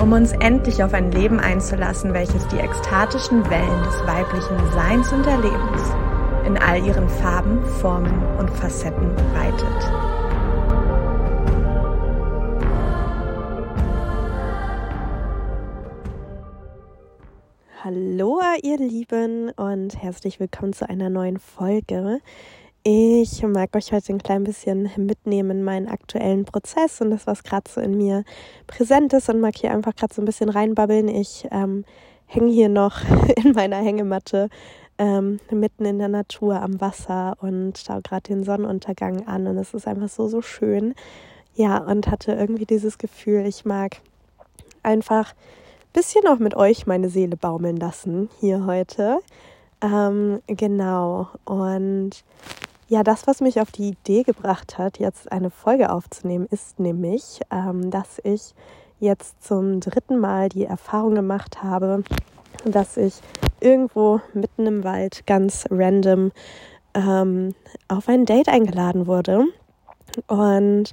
um 0.00 0.12
uns 0.12 0.32
endlich 0.32 0.82
auf 0.82 0.92
ein 0.92 1.10
Leben 1.10 1.40
einzulassen, 1.40 2.12
welches 2.12 2.46
die 2.48 2.58
ekstatischen 2.58 3.48
Wellen 3.48 3.82
des 3.84 4.06
weiblichen 4.06 4.72
Seins 4.72 5.12
und 5.12 5.26
Erlebens 5.26 5.82
in 6.46 6.58
all 6.58 6.84
ihren 6.84 7.08
Farben, 7.08 7.64
Formen 7.80 8.22
und 8.38 8.50
Facetten 8.50 9.10
reitet. 9.34 9.92
Hallo 17.82 18.40
ihr 18.62 18.78
Lieben 18.78 19.50
und 19.50 20.02
herzlich 20.02 20.40
willkommen 20.40 20.72
zu 20.72 20.88
einer 20.88 21.08
neuen 21.08 21.38
Folge. 21.38 22.20
Ich 22.88 23.42
mag 23.42 23.74
euch 23.74 23.92
heute 23.92 24.12
ein 24.12 24.22
klein 24.22 24.44
bisschen 24.44 24.88
mitnehmen 24.96 25.50
in 25.50 25.64
meinen 25.64 25.88
aktuellen 25.88 26.44
Prozess 26.44 27.00
und 27.00 27.10
das, 27.10 27.26
was 27.26 27.42
gerade 27.42 27.68
so 27.68 27.80
in 27.80 27.96
mir 27.96 28.22
präsent 28.68 29.12
ist 29.12 29.28
und 29.28 29.40
mag 29.40 29.56
hier 29.56 29.72
einfach 29.72 29.96
gerade 29.96 30.14
so 30.14 30.22
ein 30.22 30.24
bisschen 30.24 30.48
reinbabbeln. 30.48 31.08
Ich 31.08 31.48
ähm, 31.50 31.84
hänge 32.26 32.52
hier 32.52 32.68
noch 32.68 33.00
in 33.44 33.54
meiner 33.54 33.78
Hängematte 33.78 34.50
ähm, 34.98 35.40
mitten 35.50 35.84
in 35.84 35.98
der 35.98 36.06
Natur 36.06 36.62
am 36.62 36.80
Wasser 36.80 37.36
und 37.40 37.76
schaue 37.76 38.02
gerade 38.02 38.22
den 38.22 38.44
Sonnenuntergang 38.44 39.26
an 39.26 39.48
und 39.48 39.58
es 39.58 39.74
ist 39.74 39.88
einfach 39.88 40.08
so, 40.08 40.28
so 40.28 40.40
schön. 40.40 40.94
Ja, 41.56 41.78
und 41.78 42.08
hatte 42.08 42.34
irgendwie 42.34 42.66
dieses 42.66 42.98
Gefühl, 42.98 43.46
ich 43.46 43.64
mag 43.64 43.96
einfach 44.84 45.32
ein 45.32 45.92
bisschen 45.92 46.28
auch 46.28 46.38
mit 46.38 46.54
euch 46.54 46.86
meine 46.86 47.08
Seele 47.08 47.36
baumeln 47.36 47.78
lassen 47.78 48.28
hier 48.38 48.64
heute. 48.64 49.18
Ähm, 49.82 50.40
genau. 50.46 51.28
Und 51.44 52.24
ja, 52.88 53.02
das, 53.02 53.26
was 53.26 53.40
mich 53.40 53.60
auf 53.60 53.72
die 53.72 53.88
Idee 53.88 54.22
gebracht 54.22 54.78
hat, 54.78 54.98
jetzt 54.98 55.30
eine 55.32 55.50
Folge 55.50 55.90
aufzunehmen, 55.90 56.46
ist 56.50 56.78
nämlich, 56.78 57.40
ähm, 57.50 57.90
dass 57.90 58.20
ich 58.22 58.54
jetzt 59.00 59.42
zum 59.42 59.80
dritten 59.80 60.18
Mal 60.18 60.48
die 60.48 60.64
Erfahrung 60.64 61.14
gemacht 61.14 61.62
habe, 61.62 62.04
dass 62.64 62.96
ich 62.96 63.14
irgendwo 63.60 64.20
mitten 64.34 64.66
im 64.66 64.84
Wald 64.84 65.26
ganz 65.26 65.66
random 65.70 66.32
ähm, 66.94 67.54
auf 67.88 68.08
ein 68.08 68.24
Date 68.24 68.48
eingeladen 68.48 69.06
wurde. 69.06 69.44
Und 70.28 70.92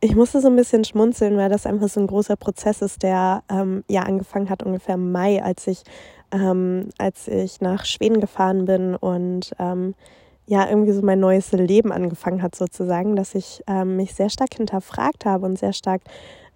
ich 0.00 0.14
musste 0.14 0.40
so 0.40 0.48
ein 0.48 0.56
bisschen 0.56 0.84
schmunzeln, 0.84 1.36
weil 1.36 1.50
das 1.50 1.66
einfach 1.66 1.88
so 1.88 2.00
ein 2.00 2.06
großer 2.06 2.36
Prozess 2.36 2.82
ist, 2.82 3.02
der 3.02 3.42
ähm, 3.50 3.84
ja 3.88 4.02
angefangen 4.02 4.48
hat 4.48 4.62
ungefähr 4.62 4.94
im 4.94 5.10
Mai, 5.10 5.42
als 5.42 5.66
ich, 5.66 5.82
ähm, 6.30 6.90
als 6.98 7.28
ich 7.28 7.60
nach 7.60 7.84
Schweden 7.84 8.20
gefahren 8.20 8.64
bin 8.64 8.94
und 8.94 9.52
ähm, 9.58 9.94
ja 10.46 10.68
irgendwie 10.68 10.92
so 10.92 11.02
mein 11.02 11.20
neues 11.20 11.52
Leben 11.52 11.92
angefangen 11.92 12.42
hat 12.42 12.54
sozusagen, 12.54 13.16
dass 13.16 13.34
ich 13.34 13.62
ähm, 13.66 13.96
mich 13.96 14.14
sehr 14.14 14.30
stark 14.30 14.54
hinterfragt 14.54 15.24
habe 15.24 15.46
und 15.46 15.58
sehr 15.58 15.72
stark 15.72 16.02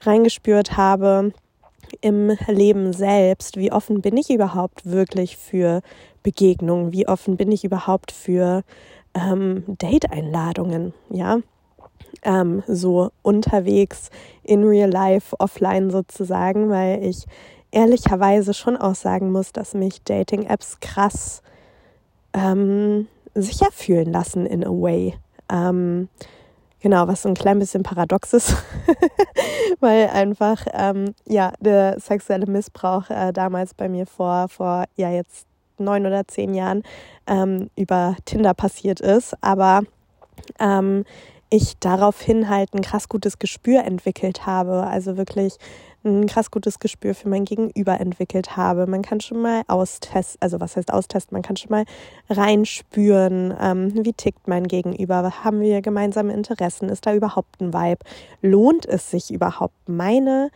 reingespürt 0.03 0.77
habe 0.77 1.33
im 2.01 2.37
Leben 2.47 2.93
selbst, 2.93 3.57
wie 3.57 3.73
offen 3.73 4.01
bin 4.01 4.17
ich 4.17 4.31
überhaupt 4.31 4.87
wirklich 4.87 5.37
für 5.37 5.83
Begegnungen, 6.23 6.93
wie 6.93 7.09
offen 7.09 7.37
bin 7.37 7.51
ich 7.51 7.65
überhaupt 7.65 8.13
für 8.13 8.63
ähm, 9.15 9.65
Date-Einladungen, 9.67 10.95
ja, 11.09 11.39
ähm, 12.23 12.63
so 12.67 13.11
unterwegs 13.23 14.11
in 14.43 14.65
real 14.65 14.91
life, 14.91 15.35
offline 15.39 15.91
sozusagen, 15.91 16.71
weil 16.71 17.03
ich 17.05 17.25
ehrlicherweise 17.71 18.55
schon 18.55 18.77
auch 18.77 18.95
sagen 18.95 19.33
muss, 19.33 19.53
dass 19.53 19.75
mich 19.75 20.03
Dating-Apps 20.03 20.81
krass 20.81 21.43
ähm, 22.33 23.09
sicher 23.35 23.69
fühlen 23.73 24.13
lassen 24.13 24.47
in 24.47 24.65
a 24.65 24.71
way. 24.71 25.15
Ähm, 25.51 26.09
genau, 26.81 27.09
was 27.09 27.23
so 27.23 27.29
ein 27.29 27.35
klein 27.35 27.59
bisschen 27.59 27.83
paradox 27.83 28.33
ist, 28.33 28.57
weil 29.81 30.09
einfach 30.09 30.67
ähm, 30.73 31.15
ja 31.27 31.53
der 31.61 31.99
sexuelle 32.01 32.47
Missbrauch 32.47 33.11
äh, 33.11 33.33
damals 33.33 33.75
bei 33.75 33.89
mir 33.89 34.07
vor 34.07 34.49
vor 34.49 34.85
ja 34.97 35.11
jetzt 35.11 35.47
neun 35.79 36.07
oder 36.07 36.27
zehn 36.29 36.55
Jahren 36.55 36.83
ähm, 37.27 37.71
über 37.77 38.17
Tinder 38.25 38.55
passiert 38.55 39.01
ist, 39.01 39.35
aber 39.41 39.83
ähm, 40.59 41.05
ich 41.51 41.79
daraufhin 41.79 42.49
halt 42.49 42.75
ein 42.75 42.81
krass 42.81 43.09
gutes 43.09 43.39
Gespür 43.39 43.85
entwickelt 43.85 44.47
habe, 44.47 44.87
also 44.87 45.17
wirklich 45.17 45.57
ein 46.05 46.27
krass 46.27 46.51
gutes 46.51 46.79
Gespür 46.79 47.15
für 47.15 47.29
mein 47.29 47.45
Gegenüber 47.45 48.01
entwickelt 48.01 48.57
habe. 48.57 48.87
Man 48.87 49.03
kann 49.03 49.21
schon 49.21 49.43
mal 49.43 49.63
austesten, 49.67 50.39
also 50.41 50.61
was 50.61 50.77
heißt 50.77 50.93
austesten, 50.93 51.35
man 51.35 51.43
kann 51.43 51.57
schon 51.57 51.71
mal 51.71 51.85
reinspüren, 52.31 53.55
ähm, 53.61 53.93
wie 54.05 54.13
tickt 54.13 54.49
mein 54.49 54.67
Gegenüber, 54.67 55.45
haben 55.45 55.61
wir 55.61 55.83
gemeinsame 55.83 56.33
Interessen, 56.33 56.89
ist 56.89 57.05
da 57.05 57.15
überhaupt 57.15 57.61
ein 57.61 57.75
Vibe, 57.75 58.05
lohnt 58.41 58.87
es 58.87 59.11
sich 59.11 59.31
überhaupt 59.31 59.89
meine 59.89 60.51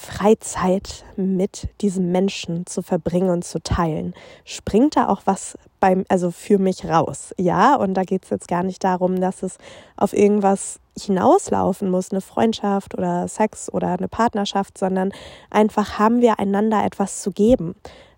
Freizeit 0.00 1.04
mit 1.16 1.68
diesem 1.82 2.10
Menschen 2.10 2.64
zu 2.64 2.80
verbringen 2.80 3.28
und 3.28 3.44
zu 3.44 3.62
teilen. 3.62 4.14
Springt 4.46 4.96
da 4.96 5.08
auch 5.08 5.22
was 5.26 5.58
beim, 5.78 6.06
also 6.08 6.30
für 6.30 6.58
mich 6.58 6.86
raus? 6.86 7.34
Ja, 7.38 7.76
und 7.76 7.92
da 7.94 8.04
geht 8.04 8.24
es 8.24 8.30
jetzt 8.30 8.48
gar 8.48 8.62
nicht 8.62 8.82
darum, 8.82 9.20
dass 9.20 9.42
es 9.42 9.58
auf 9.96 10.14
irgendwas 10.14 10.80
hinauslaufen 10.98 11.90
muss, 11.90 12.12
eine 12.12 12.22
Freundschaft 12.22 12.96
oder 12.96 13.28
Sex 13.28 13.70
oder 13.70 13.88
eine 13.88 14.08
Partnerschaft, 14.08 14.78
sondern 14.78 15.12
einfach 15.50 15.98
haben 15.98 16.22
wir 16.22 16.40
einander 16.40 16.82
etwas 16.82 17.20
zu 17.20 17.30
geben. 17.30 17.74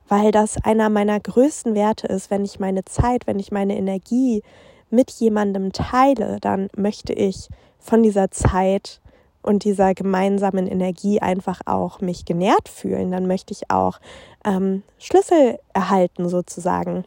Weil 0.09 0.31
das 0.31 0.63
einer 0.63 0.89
meiner 0.89 1.19
größten 1.19 1.75
Werte 1.75 2.07
ist, 2.07 2.31
wenn 2.31 2.45
ich 2.45 2.61
meine 2.61 2.85
Zeit, 2.85 3.27
wenn 3.27 3.41
ich 3.41 3.51
meine 3.51 3.77
Energie 3.77 4.45
mit 4.89 5.11
jemandem 5.11 5.73
teile, 5.73 6.39
dann 6.41 6.69
möchte 6.77 7.13
ich 7.13 7.49
von 7.81 8.05
dieser 8.05 8.31
Zeit 8.31 9.01
und 9.43 9.65
dieser 9.65 9.95
gemeinsamen 9.95 10.67
Energie 10.67 11.21
einfach 11.21 11.61
auch 11.67 12.01
mich 12.01 12.25
genährt 12.25 12.69
fühlen, 12.69 13.11
dann 13.11 13.27
möchte 13.27 13.53
ich 13.53 13.71
auch 13.71 13.99
ähm, 14.45 14.83
Schlüssel 14.99 15.59
erhalten 15.75 16.29
sozusagen. 16.29 17.05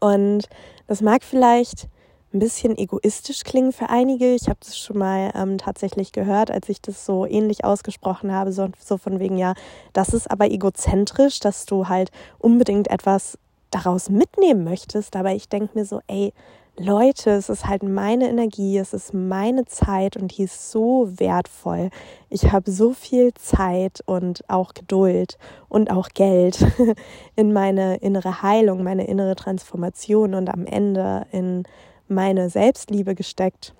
Und 0.00 0.48
das 0.86 1.00
mag 1.00 1.22
vielleicht 1.22 1.88
ein 2.32 2.40
bisschen 2.40 2.76
egoistisch 2.76 3.44
klingen 3.44 3.72
für 3.72 3.88
einige. 3.88 4.34
Ich 4.34 4.48
habe 4.48 4.58
das 4.60 4.76
schon 4.78 4.98
mal 4.98 5.30
ähm, 5.34 5.58
tatsächlich 5.58 6.12
gehört, 6.12 6.50
als 6.50 6.68
ich 6.68 6.82
das 6.82 7.06
so 7.06 7.26
ähnlich 7.26 7.64
ausgesprochen 7.64 8.32
habe, 8.32 8.52
so, 8.52 8.68
so 8.78 8.96
von 8.96 9.20
wegen, 9.20 9.38
ja, 9.38 9.54
das 9.92 10.12
ist 10.12 10.30
aber 10.30 10.50
egozentrisch, 10.50 11.38
dass 11.38 11.64
du 11.64 11.88
halt 11.88 12.10
unbedingt 12.38 12.88
etwas 12.88 13.38
daraus 13.70 14.10
mitnehmen 14.10 14.64
möchtest. 14.64 15.14
Aber 15.16 15.32
ich 15.32 15.48
denke 15.48 15.78
mir 15.78 15.84
so, 15.84 16.00
ey, 16.08 16.32
Leute, 16.76 17.30
es 17.30 17.48
ist 17.48 17.66
halt 17.66 17.84
meine 17.84 18.28
Energie, 18.28 18.78
es 18.78 18.92
ist 18.92 19.14
meine 19.14 19.64
Zeit 19.64 20.16
und 20.16 20.36
die 20.36 20.42
ist 20.42 20.72
so 20.72 21.08
wertvoll. 21.18 21.90
Ich 22.30 22.50
habe 22.50 22.68
so 22.68 22.92
viel 22.92 23.32
Zeit 23.34 24.00
und 24.06 24.42
auch 24.48 24.74
Geduld 24.74 25.38
und 25.68 25.92
auch 25.92 26.08
Geld 26.08 26.66
in 27.36 27.52
meine 27.52 27.98
innere 27.98 28.42
Heilung, 28.42 28.82
meine 28.82 29.06
innere 29.06 29.36
Transformation 29.36 30.34
und 30.34 30.48
am 30.48 30.66
Ende 30.66 31.26
in 31.30 31.62
meine 32.08 32.50
Selbstliebe 32.50 33.14
gesteckt, 33.14 33.72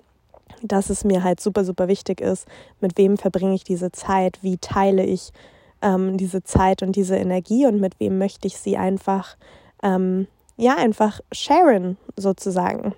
dass 0.61 0.89
es 0.89 1.03
mir 1.03 1.21
halt 1.21 1.41
super, 1.41 1.65
super 1.65 1.89
wichtig 1.89 2.21
ist, 2.21 2.47
mit 2.79 2.97
wem 2.97 3.17
verbringe 3.17 3.55
ich 3.55 3.65
diese 3.65 3.91
Zeit, 3.91 4.39
wie 4.41 4.57
teile 4.57 5.03
ich 5.03 5.33
ähm, 5.81 6.15
diese 6.15 6.43
Zeit 6.43 6.81
und 6.81 6.95
diese 6.95 7.17
Energie 7.17 7.65
und 7.65 7.81
mit 7.81 7.99
wem 7.99 8.19
möchte 8.19 8.47
ich 8.47 8.57
sie 8.57 8.77
einfach 8.77 9.35
ähm, 9.83 10.27
ja, 10.57 10.75
einfach 10.75 11.19
sharen 11.31 11.97
sozusagen. 12.15 12.93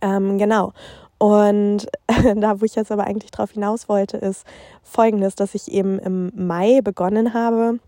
Ähm, 0.00 0.38
genau. 0.38 0.72
Und 1.18 1.86
da, 2.36 2.60
wo 2.60 2.64
ich 2.64 2.74
jetzt 2.74 2.92
aber 2.92 3.04
eigentlich 3.04 3.30
drauf 3.30 3.52
hinaus 3.52 3.88
wollte, 3.88 4.16
ist 4.16 4.44
folgendes, 4.82 5.34
dass 5.34 5.54
ich 5.54 5.70
eben 5.70 5.98
im 5.98 6.32
Mai 6.34 6.80
begonnen 6.82 7.34
habe, 7.34 7.78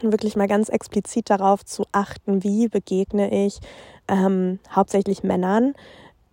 wirklich 0.00 0.36
mal 0.36 0.48
ganz 0.48 0.68
explizit 0.68 1.30
darauf 1.30 1.64
zu 1.64 1.84
achten, 1.92 2.42
wie 2.42 2.68
begegne 2.68 3.46
ich 3.46 3.60
ähm, 4.08 4.58
hauptsächlich 4.74 5.22
Männern 5.22 5.74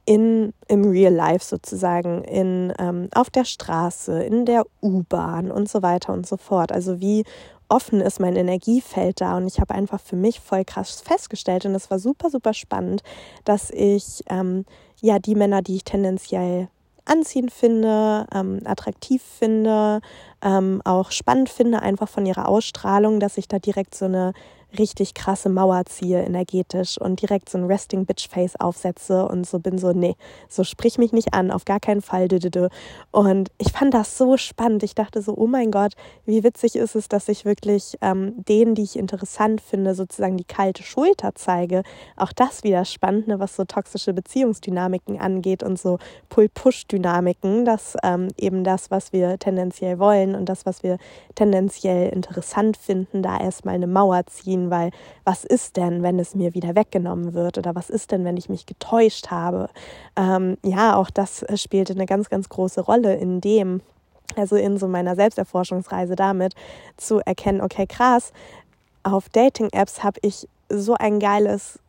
in, 0.06 0.54
im 0.68 0.90
Real 0.90 1.14
Life 1.14 1.46
sozusagen, 1.46 2.24
in, 2.24 2.74
ähm, 2.80 3.08
auf 3.14 3.30
der 3.30 3.46
Straße, 3.46 4.24
in 4.24 4.46
der 4.46 4.66
U-Bahn 4.82 5.52
und 5.52 5.70
so 5.70 5.82
weiter 5.82 6.12
und 6.12 6.26
so 6.26 6.38
fort. 6.38 6.72
Also 6.72 7.00
wie 7.00 7.24
offen 7.72 8.02
ist 8.02 8.20
mein 8.20 8.36
Energiefeld 8.36 9.22
da 9.22 9.38
und 9.38 9.48
ich 9.48 9.60
habe 9.60 9.74
einfach 9.74 10.02
für 10.02 10.16
mich 10.16 10.40
voll 10.40 10.66
krass 10.66 11.02
festgestellt 11.02 11.66
und 11.66 11.74
es 11.74 11.90
war 11.90 12.00
super, 12.00 12.30
super 12.30 12.54
spannend, 12.54 13.02
dass 13.46 13.72
ich 13.72 14.24
ähm, 14.30 14.66
ja 15.00 15.20
die 15.20 15.36
Männer, 15.36 15.62
die 15.62 15.78
ich 15.78 15.84
tendenziell 15.84 16.68
anziehend 17.06 17.52
finde, 17.52 18.28
ähm, 18.34 18.60
attraktiv 18.66 19.24
finde, 19.24 20.02
ähm, 20.44 20.82
auch 20.86 21.12
spannend 21.12 21.50
finde, 21.50 21.82
einfach 21.82 22.10
von 22.10 22.26
ihrer 22.26 22.48
Ausstrahlung, 22.48 23.20
dass 23.20 23.38
ich 23.38 23.48
da 23.48 23.58
direkt 23.58 23.96
so 23.96 24.06
eine 24.06 24.34
richtig 24.78 25.14
krasse 25.14 25.50
Mauer 25.50 25.86
ziehe 25.86 26.22
energetisch 26.22 26.98
und 27.00 27.22
direkt 27.22 27.50
so 27.50 27.58
ein 27.58 27.66
Resting 27.66 28.06
Bitch 28.06 28.28
Face 28.30 28.60
aufsetze 28.60 29.28
und 29.28 29.46
so 29.46 29.60
bin 29.60 29.78
so, 29.78 29.92
nee, 29.92 30.16
so 30.48 30.64
sprich 30.64 30.98
mich 30.98 31.12
nicht 31.12 31.34
an, 31.34 31.52
auf 31.52 31.66
gar 31.66 31.80
keinen 31.80 32.02
Fall. 32.02 32.28
Und 33.12 33.50
ich 33.58 33.72
fand 33.72 33.94
das 33.94 34.18
so 34.18 34.38
spannend. 34.38 34.84
Ich 34.84 34.96
dachte 34.96 35.22
so, 35.22 35.36
oh 35.36 35.48
mein 35.48 35.72
Gott, 35.72 35.94
wie 36.26 36.44
witzig 36.44 36.76
ist 36.76 36.96
es, 36.96 37.08
dass 37.08 37.28
ich 37.28 37.46
wirklich 37.46 37.98
ähm, 38.02 38.34
denen, 38.46 38.76
die 38.76 38.84
ich 38.84 38.98
interessant 38.98 39.60
finde, 39.62 39.96
sozusagen 39.96 40.38
die 40.38 40.44
kalte 40.44 40.84
Schulter 40.84 41.32
zeige. 41.36 41.84
Auch 42.16 42.32
das 42.32 42.64
wieder 42.64 42.86
spannend, 42.86 43.28
ne, 43.28 43.40
was 43.40 43.56
so 43.56 43.66
toxische 43.66 44.14
Beziehungsdynamiken 44.14 45.20
angeht 45.20 45.64
und 45.64 45.80
so 45.80 45.98
Pull-Push-Dynamiken, 46.30 47.66
dass 47.66 47.98
ähm, 48.04 48.30
eben 48.38 48.64
das, 48.64 48.92
was 48.92 49.12
wir 49.12 49.40
tendenziell 49.40 50.00
wollen 50.00 50.36
und 50.36 50.46
das, 50.46 50.66
was 50.66 50.84
wir 50.84 50.98
tendenziell 51.36 52.10
interessant 52.10 52.78
finden, 52.78 53.24
da 53.24 53.40
erstmal 53.40 53.76
eine 53.76 53.88
Mauer 53.88 54.26
ziehen 54.28 54.61
ziehen, 54.62 54.70
weil 54.72 54.92
was 55.24 55.44
ist 55.44 55.78
denn, 55.78 56.04
wenn 56.04 56.20
es 56.20 56.36
mir 56.36 56.54
wieder 56.54 56.76
weggenommen 56.76 57.34
wird 57.34 57.58
oder 57.58 57.76
was 57.76 57.90
ist 57.90 58.12
denn, 58.12 58.24
wenn 58.26 58.38
ich 58.38 58.50
mich 58.50 58.66
getäuscht 58.66 59.32
habe? 59.32 59.70
Ähm, 60.16 60.58
ja, 60.64 60.96
auch 60.96 61.10
das 61.10 61.46
spielte 61.56 61.94
eine 61.94 62.06
ganz, 62.06 62.30
ganz 62.30 62.50
große 62.50 62.82
Rolle 62.82 63.16
in 63.16 63.42
dem, 63.42 63.82
also 64.36 64.56
in 64.56 64.78
so 64.78 64.88
meiner 64.88 65.16
Selbsterforschungsreise 65.16 66.16
damit 66.16 66.54
zu 66.98 67.20
erkennen, 67.20 67.62
okay, 67.62 67.88
krass, 67.88 68.32
auf 69.04 69.30
Dating-Apps 69.30 70.04
habe 70.04 70.20
ich 70.22 70.48
so 70.70 70.94
ein 70.94 71.20
geiles 71.20 71.80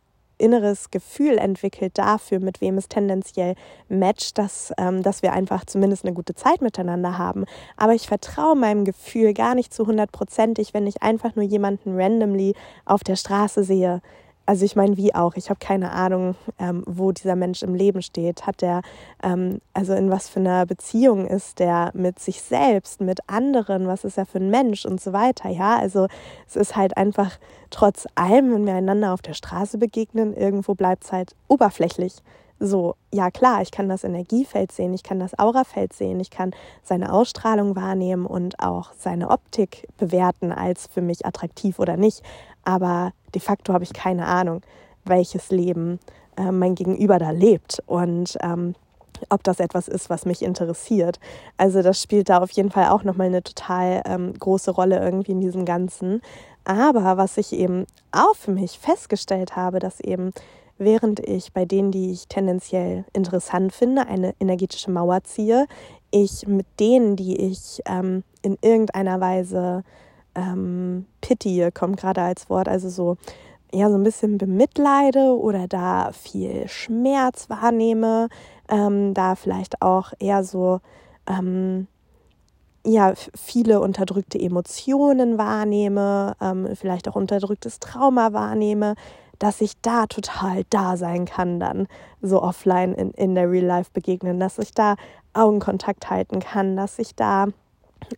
inneres 0.43 0.91
Gefühl 0.91 1.37
entwickelt 1.37 1.97
dafür, 1.97 2.39
mit 2.39 2.59
wem 2.59 2.77
es 2.77 2.89
tendenziell 2.89 3.55
matcht, 3.87 4.37
dass, 4.37 4.73
ähm, 4.77 5.01
dass 5.01 5.23
wir 5.23 5.31
einfach 5.31 5.65
zumindest 5.65 6.03
eine 6.05 6.13
gute 6.13 6.35
Zeit 6.35 6.61
miteinander 6.61 7.17
haben. 7.17 7.45
Aber 7.77 7.93
ich 7.93 8.07
vertraue 8.07 8.55
meinem 8.55 8.83
Gefühl 8.83 9.33
gar 9.33 9.55
nicht 9.55 9.73
zu 9.73 9.87
hundertprozentig, 9.87 10.73
wenn 10.73 10.85
ich 10.85 11.01
einfach 11.01 11.35
nur 11.35 11.45
jemanden 11.45 11.95
randomly 11.95 12.55
auf 12.85 13.03
der 13.03 13.15
Straße 13.15 13.63
sehe, 13.63 14.01
also 14.45 14.65
ich 14.65 14.75
meine, 14.75 14.97
wie 14.97 15.15
auch, 15.15 15.35
ich 15.35 15.49
habe 15.49 15.59
keine 15.59 15.91
Ahnung, 15.91 16.35
ähm, 16.59 16.83
wo 16.85 17.11
dieser 17.11 17.35
Mensch 17.35 17.63
im 17.63 17.75
Leben 17.75 18.01
steht. 18.01 18.45
Hat 18.45 18.61
der, 18.61 18.81
ähm, 19.21 19.59
also 19.73 19.93
in 19.93 20.09
was 20.09 20.27
für 20.27 20.39
einer 20.39 20.65
Beziehung 20.65 21.27
ist 21.27 21.59
der 21.59 21.91
mit 21.93 22.19
sich 22.19 22.41
selbst, 22.41 22.99
mit 22.99 23.19
anderen, 23.27 23.87
was 23.87 24.03
ist 24.03 24.17
er 24.17 24.25
für 24.25 24.39
ein 24.39 24.49
Mensch 24.49 24.85
und 24.85 24.99
so 24.99 25.13
weiter. 25.13 25.49
Ja, 25.49 25.77
also 25.77 26.07
es 26.47 26.55
ist 26.55 26.75
halt 26.75 26.97
einfach 26.97 27.37
trotz 27.69 28.05
allem, 28.15 28.53
wenn 28.53 28.65
wir 28.65 28.73
einander 28.73 29.13
auf 29.13 29.21
der 29.21 29.33
Straße 29.33 29.77
begegnen, 29.77 30.35
irgendwo 30.35 30.75
bleibt 30.75 31.05
es 31.05 31.11
halt 31.11 31.35
oberflächlich. 31.47 32.15
So, 32.59 32.95
ja 33.11 33.29
klar, 33.29 33.61
ich 33.61 33.71
kann 33.71 33.89
das 33.89 34.05
Energiefeld 34.05 34.71
sehen, 34.71 34.93
ich 34.93 35.03
kann 35.03 35.19
das 35.19 35.37
Aurafeld 35.37 35.91
sehen, 35.91 36.19
ich 36.21 36.29
kann 36.29 36.51
seine 36.81 37.11
Ausstrahlung 37.11 37.75
wahrnehmen 37.75 38.25
und 38.25 38.59
auch 38.59 38.91
seine 38.97 39.31
Optik 39.31 39.87
bewerten 39.97 40.51
als 40.51 40.87
für 40.87 41.01
mich 41.01 41.25
attraktiv 41.25 41.79
oder 41.79 41.97
nicht 41.97 42.23
aber 42.63 43.13
de 43.33 43.41
facto 43.41 43.73
habe 43.73 43.83
ich 43.83 43.93
keine 43.93 44.25
Ahnung, 44.25 44.61
welches 45.05 45.49
Leben 45.49 45.99
äh, 46.37 46.51
mein 46.51 46.75
Gegenüber 46.75 47.19
da 47.19 47.31
lebt 47.31 47.81
und 47.85 48.37
ähm, 48.41 48.75
ob 49.29 49.43
das 49.43 49.59
etwas 49.59 49.87
ist, 49.87 50.09
was 50.09 50.25
mich 50.25 50.41
interessiert. 50.41 51.19
Also 51.57 51.81
das 51.81 52.01
spielt 52.01 52.29
da 52.29 52.39
auf 52.39 52.51
jeden 52.51 52.71
Fall 52.71 52.89
auch 52.89 53.03
nochmal 53.03 53.27
eine 53.27 53.43
total 53.43 54.01
ähm, 54.05 54.33
große 54.33 54.71
Rolle 54.71 54.99
irgendwie 54.99 55.31
in 55.31 55.41
diesem 55.41 55.65
Ganzen. 55.65 56.21
Aber 56.65 57.17
was 57.17 57.37
ich 57.37 57.53
eben 57.53 57.85
auch 58.11 58.35
für 58.35 58.51
mich 58.51 58.79
festgestellt 58.79 59.55
habe, 59.55 59.79
dass 59.79 59.99
eben 59.99 60.33
während 60.77 61.19
ich 61.19 61.53
bei 61.53 61.65
denen, 61.65 61.91
die 61.91 62.11
ich 62.11 62.27
tendenziell 62.27 63.05
interessant 63.13 63.73
finde, 63.73 64.07
eine 64.07 64.33
energetische 64.39 64.91
Mauer 64.91 65.23
ziehe, 65.23 65.67
ich 66.11 66.47
mit 66.47 66.67
denen, 66.79 67.15
die 67.15 67.37
ich 67.37 67.81
ähm, 67.85 68.23
in 68.41 68.57
irgendeiner 68.61 69.19
Weise 69.19 69.83
ähm, 70.35 71.05
Pity 71.21 71.69
kommt 71.73 71.97
gerade 71.97 72.21
als 72.21 72.49
Wort, 72.49 72.67
also 72.67 72.89
so 72.89 73.17
ja 73.73 73.89
so 73.89 73.95
ein 73.95 74.03
bisschen 74.03 74.37
bemitleide 74.37 75.37
oder 75.37 75.67
da 75.67 76.11
viel 76.11 76.67
Schmerz 76.67 77.49
wahrnehme, 77.49 78.29
ähm, 78.69 79.13
da 79.13 79.35
vielleicht 79.35 79.81
auch 79.81 80.13
eher 80.19 80.43
so 80.43 80.79
ähm, 81.27 81.87
ja 82.85 83.13
viele 83.35 83.79
unterdrückte 83.79 84.39
Emotionen 84.39 85.37
wahrnehme, 85.37 86.35
ähm, 86.41 86.69
vielleicht 86.75 87.07
auch 87.07 87.15
unterdrücktes 87.15 87.79
Trauma 87.79 88.33
wahrnehme, 88.33 88.95
dass 89.39 89.61
ich 89.61 89.79
da 89.81 90.05
total 90.05 90.63
da 90.69 90.95
sein 90.95 91.25
kann 91.25 91.59
dann 91.59 91.87
so 92.21 92.41
offline 92.41 92.93
in, 92.93 93.11
in 93.11 93.35
der 93.35 93.49
Real 93.49 93.65
Life 93.65 93.89
begegnen, 93.93 94.39
dass 94.39 94.59
ich 94.59 94.73
da 94.73 94.95
Augenkontakt 95.33 96.09
halten 96.09 96.39
kann, 96.39 96.77
dass 96.77 96.99
ich 96.99 97.15
da 97.15 97.47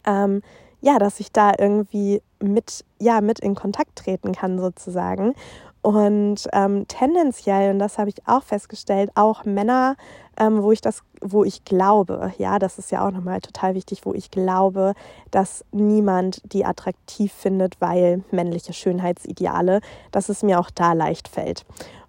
ähm, 0.06 0.42
ja, 0.86 1.00
dass 1.00 1.20
ich 1.20 1.32
da 1.32 1.52
irgendwie 1.58 2.22
mit, 2.40 2.86
ja, 3.00 3.20
mit 3.20 3.40
in 3.40 3.56
Kontakt 3.56 3.96
treten 3.96 4.34
kann 4.34 4.60
sozusagen. 4.60 5.34
Und 5.82 6.48
ähm, 6.54 6.88
tendenziell, 6.88 7.72
und 7.72 7.80
das 7.80 7.98
habe 7.98 8.10
ich 8.10 8.28
auch 8.28 8.44
festgestellt, 8.44 9.10
auch 9.16 9.46
Männer, 9.46 9.96
ähm, 10.38 10.62
wo 10.62 10.72
ich 10.72 10.82
das, 10.82 11.02
wo 11.22 11.44
ich 11.44 11.64
glaube, 11.64 12.34
ja, 12.38 12.60
das 12.60 12.78
ist 12.78 12.92
ja 12.92 13.06
auch 13.06 13.12
nochmal 13.12 13.42
total 13.42 13.74
wichtig, 13.74 14.02
wo 14.04 14.14
ich 14.14 14.30
glaube, 14.30 14.94
dass 15.32 15.66
niemand 15.72 16.42
die 16.54 16.66
attraktiv 16.66 17.34
findet, 17.34 17.82
weil 17.82 18.24
männliche 18.32 18.74
Schönheitsideale, 18.74 19.82
dass 20.12 20.30
es 20.30 20.44
mir 20.44 20.60
auch 20.60 20.70
da 20.70 20.94
leicht 20.94 21.28
fällt. 21.28 21.66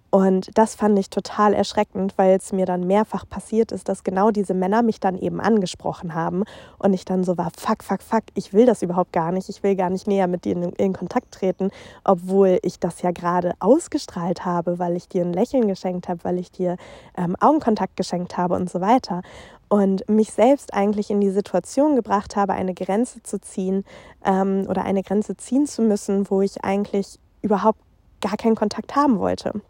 Und 0.09 0.57
das 0.57 0.75
fand 0.75 0.97
ich 0.97 1.09
total 1.09 1.53
erschreckend, 1.53 2.13
weil 2.17 2.37
es 2.37 2.53
mir 2.53 2.65
dann 2.65 2.87
mehrfach 2.87 3.27
passiert 3.27 3.73
ist, 3.73 3.89
dass 3.89 4.05
genau 4.05 4.31
diese 4.31 4.53
Männer 4.53 4.81
mich 4.81 5.01
dann 5.01 5.17
eben 5.17 5.41
angesprochen 5.41 6.13
haben 6.13 6.43
und 6.79 6.93
ich 6.93 7.03
dann 7.03 7.25
so 7.25 7.37
war, 7.37 7.51
fuck, 7.57 7.83
fuck, 7.83 8.01
fuck, 8.01 8.23
ich 8.33 8.53
will 8.53 8.65
das 8.65 8.81
überhaupt 8.81 9.11
gar 9.11 9.33
nicht, 9.33 9.49
ich 9.49 9.63
will 9.63 9.75
gar 9.75 9.89
nicht 9.89 10.07
näher 10.07 10.27
mit 10.27 10.45
dir 10.45 10.53
in, 10.53 10.63
in 10.63 10.93
Kontakt 10.93 11.33
treten, 11.33 11.71
obwohl 12.05 12.57
ich 12.61 12.79
das 12.79 13.01
ja 13.01 13.11
gerade 13.11 13.53
ausgestrahlt 13.59 14.45
habe, 14.45 14.79
weil 14.79 14.95
ich 14.95 15.09
dir 15.09 15.23
ein 15.23 15.33
Lächeln 15.33 15.67
geschenkt 15.67 16.07
habe, 16.07 16.23
weil 16.23 16.39
ich 16.39 16.51
dir 16.51 16.77
ähm, 17.17 17.35
Augenkontakt 17.41 17.97
geschenkt 17.97 18.37
habe 18.37 18.55
und 18.55 18.69
so 18.69 18.79
weiter. 18.79 19.23
Und 19.67 20.07
mich 20.07 20.31
selbst 20.31 20.73
eigentlich 20.73 21.09
in 21.09 21.19
die 21.19 21.31
Situation 21.31 21.97
gebracht 21.97 22.37
habe, 22.37 22.53
eine 22.53 22.73
Grenze 22.73 23.21
zu 23.23 23.41
ziehen 23.41 23.83
ähm, 24.23 24.65
oder 24.69 24.85
eine 24.85 25.03
Grenze 25.03 25.35
ziehen 25.35 25.67
zu 25.67 25.81
müssen, 25.81 26.29
wo 26.29 26.41
ich 26.41 26.63
eigentlich 26.63 27.19
überhaupt 27.41 27.79
gar 28.21 28.37
keinen 28.37 28.55
Kontakt 28.55 28.95
haben 28.95 29.19
wollte. 29.19 29.61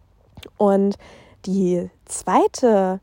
Und 0.58 0.98
die 1.46 1.90
zweite 2.06 3.00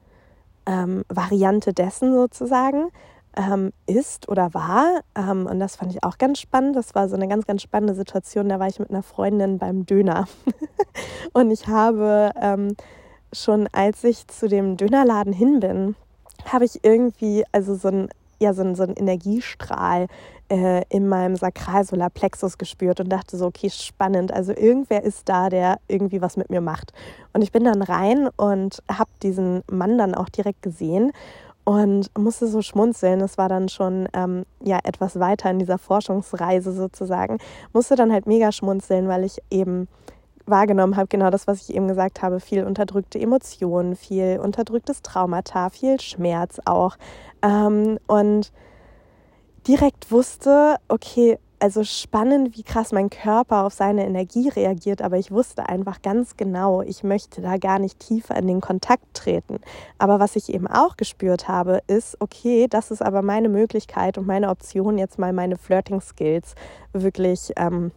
ähm, 0.66 1.04
Variante 1.08 1.72
dessen 1.72 2.14
sozusagen 2.14 2.90
ähm, 3.36 3.72
ist 3.86 4.28
oder 4.28 4.54
war, 4.54 5.00
ähm, 5.16 5.46
und 5.46 5.58
das 5.58 5.76
fand 5.76 5.92
ich 5.92 6.04
auch 6.04 6.18
ganz 6.18 6.40
spannend, 6.40 6.76
das 6.76 6.94
war 6.94 7.08
so 7.08 7.16
eine 7.16 7.28
ganz, 7.28 7.46
ganz 7.46 7.62
spannende 7.62 7.94
Situation, 7.94 8.48
da 8.48 8.60
war 8.60 8.68
ich 8.68 8.78
mit 8.78 8.90
einer 8.90 9.02
Freundin 9.02 9.58
beim 9.58 9.86
Döner. 9.86 10.28
und 11.32 11.50
ich 11.50 11.66
habe 11.66 12.30
ähm, 12.40 12.76
schon, 13.32 13.68
als 13.72 14.04
ich 14.04 14.26
zu 14.28 14.48
dem 14.48 14.76
Dönerladen 14.76 15.32
hin 15.32 15.60
bin, 15.60 15.96
habe 16.46 16.64
ich 16.64 16.84
irgendwie, 16.84 17.44
also 17.52 17.74
so 17.74 17.88
ein 17.88 18.08
ja 18.38 18.54
so, 18.54 18.74
so 18.74 18.82
einen 18.82 18.96
Energiestrahl 18.96 20.06
äh, 20.48 20.82
in 20.88 21.08
meinem 21.08 21.36
Sakralsolarplexus 21.36 22.58
gespürt 22.58 23.00
und 23.00 23.08
dachte 23.08 23.36
so, 23.36 23.46
okay, 23.46 23.70
spannend. 23.70 24.32
Also 24.32 24.52
irgendwer 24.52 25.02
ist 25.02 25.28
da, 25.28 25.48
der 25.48 25.78
irgendwie 25.88 26.20
was 26.20 26.36
mit 26.36 26.50
mir 26.50 26.60
macht. 26.60 26.92
Und 27.32 27.42
ich 27.42 27.52
bin 27.52 27.64
dann 27.64 27.82
rein 27.82 28.28
und 28.36 28.82
habe 28.90 29.10
diesen 29.22 29.62
Mann 29.70 29.98
dann 29.98 30.14
auch 30.14 30.28
direkt 30.28 30.62
gesehen 30.62 31.12
und 31.64 32.10
musste 32.16 32.46
so 32.46 32.60
schmunzeln. 32.60 33.20
Es 33.20 33.38
war 33.38 33.48
dann 33.48 33.68
schon 33.68 34.08
ähm, 34.12 34.44
ja 34.62 34.78
etwas 34.84 35.18
weiter 35.18 35.50
in 35.50 35.58
dieser 35.58 35.78
Forschungsreise 35.78 36.72
sozusagen. 36.72 37.38
Musste 37.72 37.96
dann 37.96 38.12
halt 38.12 38.26
mega 38.26 38.52
schmunzeln, 38.52 39.08
weil 39.08 39.24
ich 39.24 39.38
eben 39.50 39.88
wahrgenommen 40.46 40.96
habe, 40.96 41.08
genau 41.08 41.30
das, 41.30 41.46
was 41.46 41.68
ich 41.68 41.74
eben 41.74 41.88
gesagt 41.88 42.22
habe, 42.22 42.40
viel 42.40 42.64
unterdrückte 42.64 43.18
Emotionen, 43.18 43.96
viel 43.96 44.40
unterdrücktes 44.42 45.02
Traumata, 45.02 45.70
viel 45.70 46.00
Schmerz 46.00 46.60
auch. 46.64 46.96
Ähm, 47.42 47.98
und 48.06 48.52
direkt 49.66 50.10
wusste, 50.10 50.76
okay, 50.88 51.38
also 51.60 51.82
spannend, 51.82 52.58
wie 52.58 52.62
krass 52.62 52.92
mein 52.92 53.08
Körper 53.08 53.64
auf 53.64 53.72
seine 53.72 54.04
Energie 54.04 54.50
reagiert, 54.50 55.00
aber 55.00 55.16
ich 55.16 55.30
wusste 55.30 55.66
einfach 55.66 56.02
ganz 56.02 56.36
genau, 56.36 56.82
ich 56.82 57.02
möchte 57.02 57.40
da 57.40 57.56
gar 57.56 57.78
nicht 57.78 57.98
tiefer 58.00 58.36
in 58.36 58.46
den 58.46 58.60
Kontakt 58.60 59.14
treten. 59.14 59.60
Aber 59.96 60.20
was 60.20 60.36
ich 60.36 60.52
eben 60.52 60.66
auch 60.66 60.98
gespürt 60.98 61.48
habe, 61.48 61.80
ist, 61.86 62.20
okay, 62.20 62.66
das 62.68 62.90
ist 62.90 63.00
aber 63.00 63.22
meine 63.22 63.48
Möglichkeit 63.48 64.18
und 64.18 64.26
meine 64.26 64.50
Option, 64.50 64.98
jetzt 64.98 65.18
mal 65.18 65.32
meine 65.32 65.56
Flirting-Skills 65.56 66.54
wirklich 66.92 67.52
ähm, 67.56 67.92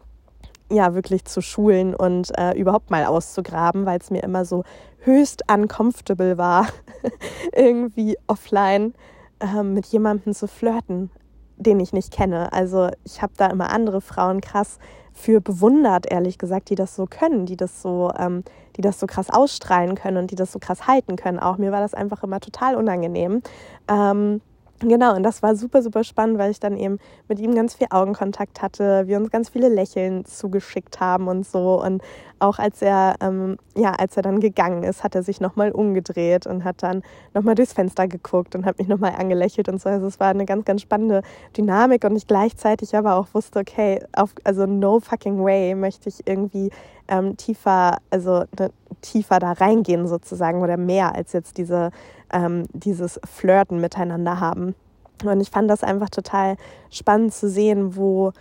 ja 0.71 0.93
wirklich 0.93 1.25
zu 1.25 1.41
schulen 1.41 1.95
und 1.95 2.37
äh, 2.37 2.53
überhaupt 2.57 2.91
mal 2.91 3.05
auszugraben, 3.05 3.85
weil 3.85 3.99
es 3.99 4.09
mir 4.09 4.23
immer 4.23 4.45
so 4.45 4.63
höchst 4.99 5.43
uncomfortable 5.51 6.37
war, 6.37 6.67
irgendwie 7.55 8.17
offline 8.27 8.93
äh, 9.39 9.63
mit 9.63 9.85
jemandem 9.87 10.33
zu 10.33 10.47
flirten, 10.47 11.09
den 11.55 11.79
ich 11.79 11.93
nicht 11.93 12.11
kenne. 12.11 12.51
Also 12.51 12.89
ich 13.03 13.21
habe 13.21 13.33
da 13.37 13.47
immer 13.47 13.69
andere 13.69 14.01
Frauen 14.01 14.41
krass 14.41 14.79
für 15.13 15.41
bewundert, 15.41 16.05
ehrlich 16.11 16.37
gesagt, 16.37 16.69
die 16.69 16.75
das 16.75 16.95
so 16.95 17.07
können, 17.07 17.47
die 17.47 17.57
das 17.57 17.81
so, 17.81 18.11
ähm, 18.17 18.43
die 18.75 18.81
das 18.81 18.99
so 18.99 19.07
krass 19.07 19.29
ausstrahlen 19.31 19.95
können 19.95 20.17
und 20.17 20.31
die 20.31 20.35
das 20.35 20.51
so 20.51 20.59
krass 20.59 20.85
halten 20.85 21.15
können. 21.15 21.39
Auch 21.39 21.57
mir 21.57 21.71
war 21.71 21.81
das 21.81 21.95
einfach 21.95 22.23
immer 22.23 22.39
total 22.39 22.75
unangenehm. 22.75 23.41
Ähm, 23.87 24.41
Genau, 24.79 25.15
und 25.15 25.23
das 25.23 25.41
war 25.41 25.55
super, 25.55 25.81
super 25.81 26.03
spannend, 26.03 26.37
weil 26.37 26.51
ich 26.51 26.59
dann 26.59 26.77
eben 26.77 26.99
mit 27.27 27.39
ihm 27.39 27.55
ganz 27.55 27.73
viel 27.73 27.87
Augenkontakt 27.89 28.61
hatte, 28.61 29.07
wir 29.07 29.17
uns 29.17 29.31
ganz 29.31 29.49
viele 29.49 29.69
Lächeln 29.69 30.23
zugeschickt 30.23 30.99
haben 30.99 31.27
und 31.27 31.47
so. 31.47 31.81
Und 31.83 32.03
auch 32.37 32.59
als 32.59 32.83
er, 32.83 33.15
ähm, 33.19 33.57
ja, 33.75 33.93
als 33.93 34.15
er 34.17 34.21
dann 34.21 34.39
gegangen 34.39 34.83
ist, 34.83 35.03
hat 35.03 35.15
er 35.15 35.23
sich 35.23 35.41
nochmal 35.41 35.71
umgedreht 35.71 36.45
und 36.45 36.63
hat 36.63 36.83
dann 36.83 37.01
nochmal 37.33 37.55
durchs 37.55 37.73
Fenster 37.73 38.07
geguckt 38.07 38.53
und 38.53 38.67
hat 38.67 38.77
mich 38.77 38.87
nochmal 38.87 39.15
angelächelt 39.17 39.67
und 39.67 39.81
so. 39.81 39.89
Also 39.89 40.05
es 40.05 40.19
war 40.19 40.27
eine 40.27 40.45
ganz, 40.45 40.63
ganz 40.63 40.83
spannende 40.83 41.23
Dynamik 41.57 42.03
und 42.03 42.15
ich 42.15 42.27
gleichzeitig 42.27 42.95
aber 42.95 43.15
auch 43.15 43.29
wusste, 43.33 43.59
okay, 43.61 44.03
auf, 44.13 44.35
also 44.43 44.67
no 44.67 44.99
fucking 44.99 45.43
way 45.43 45.73
möchte 45.73 46.09
ich 46.09 46.27
irgendwie 46.27 46.69
ähm, 47.07 47.35
tiefer, 47.35 47.97
also 48.11 48.43
ne, 48.59 48.69
tiefer 49.01 49.39
da 49.39 49.53
reingehen 49.53 50.07
sozusagen 50.07 50.61
oder 50.61 50.77
mehr 50.77 51.15
als 51.15 51.33
jetzt 51.33 51.57
diese 51.57 51.91
ähm, 52.31 52.65
dieses 52.73 53.19
Flirten 53.25 53.79
miteinander 53.79 54.39
haben. 54.39 54.75
Und 55.23 55.41
ich 55.41 55.49
fand 55.49 55.69
das 55.69 55.83
einfach 55.83 56.09
total 56.09 56.57
spannend 56.89 57.33
zu 57.33 57.49
sehen, 57.49 57.95
wo 57.95 58.33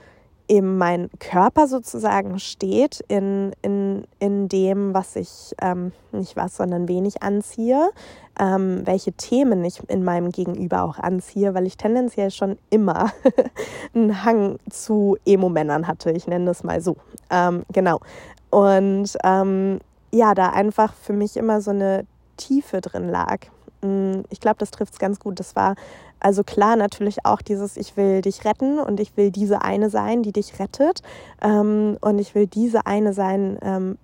eben 0.48 0.78
mein 0.78 1.10
Körper 1.18 1.66
sozusagen 1.66 2.38
steht 2.38 3.00
in, 3.08 3.52
in, 3.62 4.04
in 4.18 4.48
dem, 4.48 4.94
was 4.94 5.16
ich, 5.16 5.54
ähm, 5.60 5.92
nicht 6.12 6.36
was, 6.36 6.56
sondern 6.56 6.86
wen 6.88 7.04
ich 7.04 7.22
anziehe, 7.22 7.90
ähm, 8.38 8.82
welche 8.84 9.12
Themen 9.12 9.64
ich 9.64 9.80
in 9.88 10.04
meinem 10.04 10.30
Gegenüber 10.30 10.82
auch 10.82 10.98
anziehe, 10.98 11.54
weil 11.54 11.66
ich 11.66 11.76
tendenziell 11.76 12.30
schon 12.30 12.58
immer 12.70 13.10
einen 13.94 14.24
Hang 14.24 14.58
zu 14.70 15.16
Emo-Männern 15.26 15.88
hatte, 15.88 16.12
ich 16.12 16.28
nenne 16.28 16.44
das 16.44 16.62
mal 16.62 16.80
so. 16.80 16.96
Ähm, 17.30 17.64
genau. 17.72 17.98
Und 18.50 19.16
ähm, 19.24 19.80
ja, 20.12 20.34
da 20.34 20.50
einfach 20.50 20.94
für 20.94 21.12
mich 21.12 21.36
immer 21.36 21.60
so 21.60 21.70
eine 21.70 22.06
Tiefe 22.36 22.80
drin 22.80 23.08
lag. 23.08 23.38
Mm, 23.82 24.20
ich 24.30 24.40
glaube, 24.40 24.56
das 24.58 24.70
trifft 24.70 24.94
es 24.94 24.98
ganz 24.98 25.18
gut. 25.18 25.40
Das 25.40 25.56
war 25.56 25.74
also 26.20 26.44
klar 26.44 26.76
natürlich 26.76 27.24
auch 27.24 27.42
dieses, 27.42 27.76
ich 27.76 27.96
will 27.96 28.22
dich 28.22 28.44
retten 28.44 28.78
und 28.78 29.00
ich 29.00 29.16
will 29.16 29.30
diese 29.30 29.62
eine 29.62 29.90
sein, 29.90 30.22
die 30.22 30.32
dich 30.32 30.58
rettet. 30.58 31.02
Ähm, 31.42 31.98
und 32.00 32.18
ich 32.18 32.34
will 32.34 32.46
diese 32.46 32.86
eine 32.86 33.12
sein, 33.12 33.58
ähm, 33.62 33.98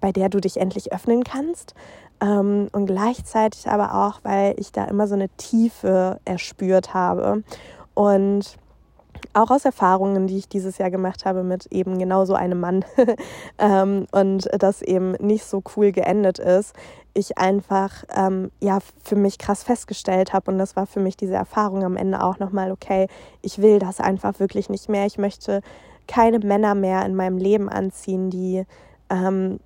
bei 0.00 0.12
der 0.12 0.28
du 0.28 0.40
dich 0.40 0.58
endlich 0.58 0.92
öffnen 0.92 1.24
kannst. 1.24 1.74
Ähm, 2.20 2.68
und 2.72 2.86
gleichzeitig 2.86 3.68
aber 3.68 3.94
auch, 3.94 4.20
weil 4.22 4.54
ich 4.58 4.72
da 4.72 4.84
immer 4.84 5.06
so 5.06 5.14
eine 5.14 5.28
Tiefe 5.30 6.20
erspürt 6.24 6.94
habe. 6.94 7.42
Und 7.94 8.56
auch 9.32 9.50
aus 9.50 9.64
Erfahrungen, 9.64 10.26
die 10.26 10.38
ich 10.38 10.48
dieses 10.48 10.78
Jahr 10.78 10.90
gemacht 10.90 11.24
habe 11.24 11.42
mit 11.42 11.66
eben 11.66 11.98
genau 11.98 12.24
so 12.24 12.34
einem 12.34 12.60
Mann 12.60 12.84
ähm, 13.58 14.06
und 14.12 14.48
das 14.58 14.82
eben 14.82 15.12
nicht 15.12 15.44
so 15.44 15.62
cool 15.76 15.92
geendet 15.92 16.38
ist, 16.38 16.74
ich 17.14 17.38
einfach 17.38 18.04
ähm, 18.14 18.50
ja 18.60 18.78
für 19.02 19.16
mich 19.16 19.38
krass 19.38 19.62
festgestellt 19.62 20.32
habe 20.32 20.50
und 20.50 20.58
das 20.58 20.76
war 20.76 20.86
für 20.86 21.00
mich 21.00 21.16
diese 21.16 21.34
Erfahrung 21.34 21.84
am 21.84 21.96
Ende 21.96 22.22
auch 22.22 22.38
nochmal, 22.38 22.70
okay, 22.70 23.08
ich 23.42 23.60
will 23.60 23.78
das 23.78 24.00
einfach 24.00 24.38
wirklich 24.38 24.68
nicht 24.68 24.88
mehr. 24.88 25.06
Ich 25.06 25.18
möchte 25.18 25.60
keine 26.06 26.38
Männer 26.38 26.74
mehr 26.74 27.04
in 27.04 27.14
meinem 27.14 27.36
Leben 27.36 27.68
anziehen, 27.68 28.30
die, 28.30 28.64
ähm, 29.10 29.60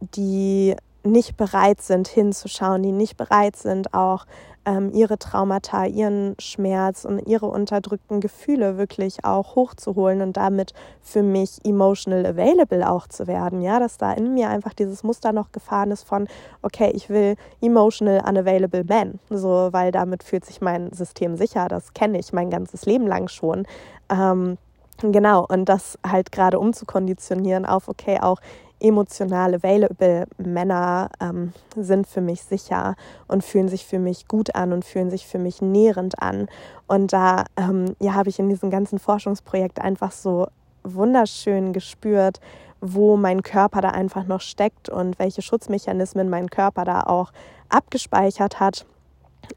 die 0.00 0.76
nicht 1.10 1.36
bereit 1.36 1.80
sind 1.80 2.08
hinzuschauen, 2.08 2.82
die 2.82 2.92
nicht 2.92 3.16
bereit 3.16 3.56
sind 3.56 3.94
auch 3.94 4.26
ähm, 4.68 4.90
ihre 4.92 5.18
Traumata, 5.18 5.86
ihren 5.86 6.34
Schmerz 6.38 7.04
und 7.04 7.26
ihre 7.26 7.46
unterdrückten 7.46 8.20
Gefühle 8.20 8.76
wirklich 8.76 9.24
auch 9.24 9.54
hochzuholen 9.54 10.20
und 10.20 10.36
damit 10.36 10.74
für 11.00 11.22
mich 11.22 11.58
emotional 11.64 12.26
available 12.26 12.88
auch 12.88 13.06
zu 13.06 13.26
werden. 13.26 13.62
Ja, 13.62 13.80
dass 13.80 13.96
da 13.96 14.12
in 14.12 14.34
mir 14.34 14.50
einfach 14.50 14.74
dieses 14.74 15.02
Muster 15.02 15.32
noch 15.32 15.52
gefahren 15.52 15.90
ist 15.90 16.02
von, 16.02 16.28
okay, 16.60 16.90
ich 16.94 17.08
will 17.08 17.36
emotional 17.62 18.22
unavailable 18.28 18.84
men, 18.84 19.18
so, 19.30 19.68
weil 19.72 19.90
damit 19.90 20.22
fühlt 20.22 20.44
sich 20.44 20.60
mein 20.60 20.92
System 20.92 21.36
sicher. 21.36 21.68
Das 21.68 21.94
kenne 21.94 22.18
ich 22.18 22.32
mein 22.32 22.50
ganzes 22.50 22.84
Leben 22.84 23.06
lang 23.06 23.28
schon. 23.28 23.66
Ähm, 24.10 24.58
Genau, 25.00 25.46
und 25.46 25.66
das 25.68 25.96
halt 26.04 26.32
gerade 26.32 26.58
umzukonditionieren 26.58 27.64
auf, 27.64 27.86
okay, 27.86 28.18
auch 28.20 28.40
emotional 28.80 29.54
available 29.54 30.26
Männer 30.38 31.10
ähm, 31.20 31.52
sind 31.76 32.06
für 32.06 32.20
mich 32.20 32.42
sicher 32.42 32.94
und 33.26 33.44
fühlen 33.44 33.68
sich 33.68 33.86
für 33.86 33.98
mich 33.98 34.28
gut 34.28 34.54
an 34.54 34.72
und 34.72 34.84
fühlen 34.84 35.10
sich 35.10 35.26
für 35.26 35.38
mich 35.38 35.60
nährend 35.60 36.20
an. 36.20 36.48
Und 36.86 37.12
da 37.12 37.44
ähm, 37.56 37.96
ja, 38.00 38.14
habe 38.14 38.28
ich 38.28 38.38
in 38.38 38.48
diesem 38.48 38.70
ganzen 38.70 38.98
Forschungsprojekt 38.98 39.80
einfach 39.80 40.12
so 40.12 40.48
wunderschön 40.84 41.72
gespürt, 41.72 42.40
wo 42.80 43.16
mein 43.16 43.42
Körper 43.42 43.80
da 43.80 43.90
einfach 43.90 44.26
noch 44.26 44.40
steckt 44.40 44.88
und 44.88 45.18
welche 45.18 45.42
Schutzmechanismen 45.42 46.28
mein 46.28 46.48
Körper 46.48 46.84
da 46.84 47.02
auch 47.02 47.32
abgespeichert 47.68 48.60
hat. 48.60 48.86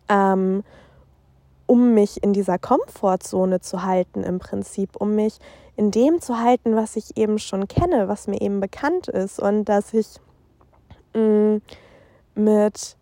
Ähm, 0.10 0.64
um 1.72 1.94
mich 1.94 2.22
in 2.22 2.34
dieser 2.34 2.60
Komfortzone 2.60 3.62
zu 3.62 3.84
halten 3.84 4.24
im 4.24 4.40
Prinzip, 4.40 4.98
um 4.98 5.16
mich 5.16 5.38
in 5.78 5.90
dem 5.90 6.20
zu 6.20 6.38
halten, 6.38 6.76
was 6.76 6.98
ich 6.98 7.16
eben 7.16 7.40
schon 7.40 7.70
kenne, 7.70 8.10
was 8.10 8.28
mir 8.28 8.42
eben 8.42 8.60
bekannt 8.60 9.08
ist. 9.08 9.40
Und 9.40 9.64
dass 9.64 9.94
ich 9.94 10.08
mh, 11.14 11.22
mm, 11.22 11.62
mit 12.36 12.98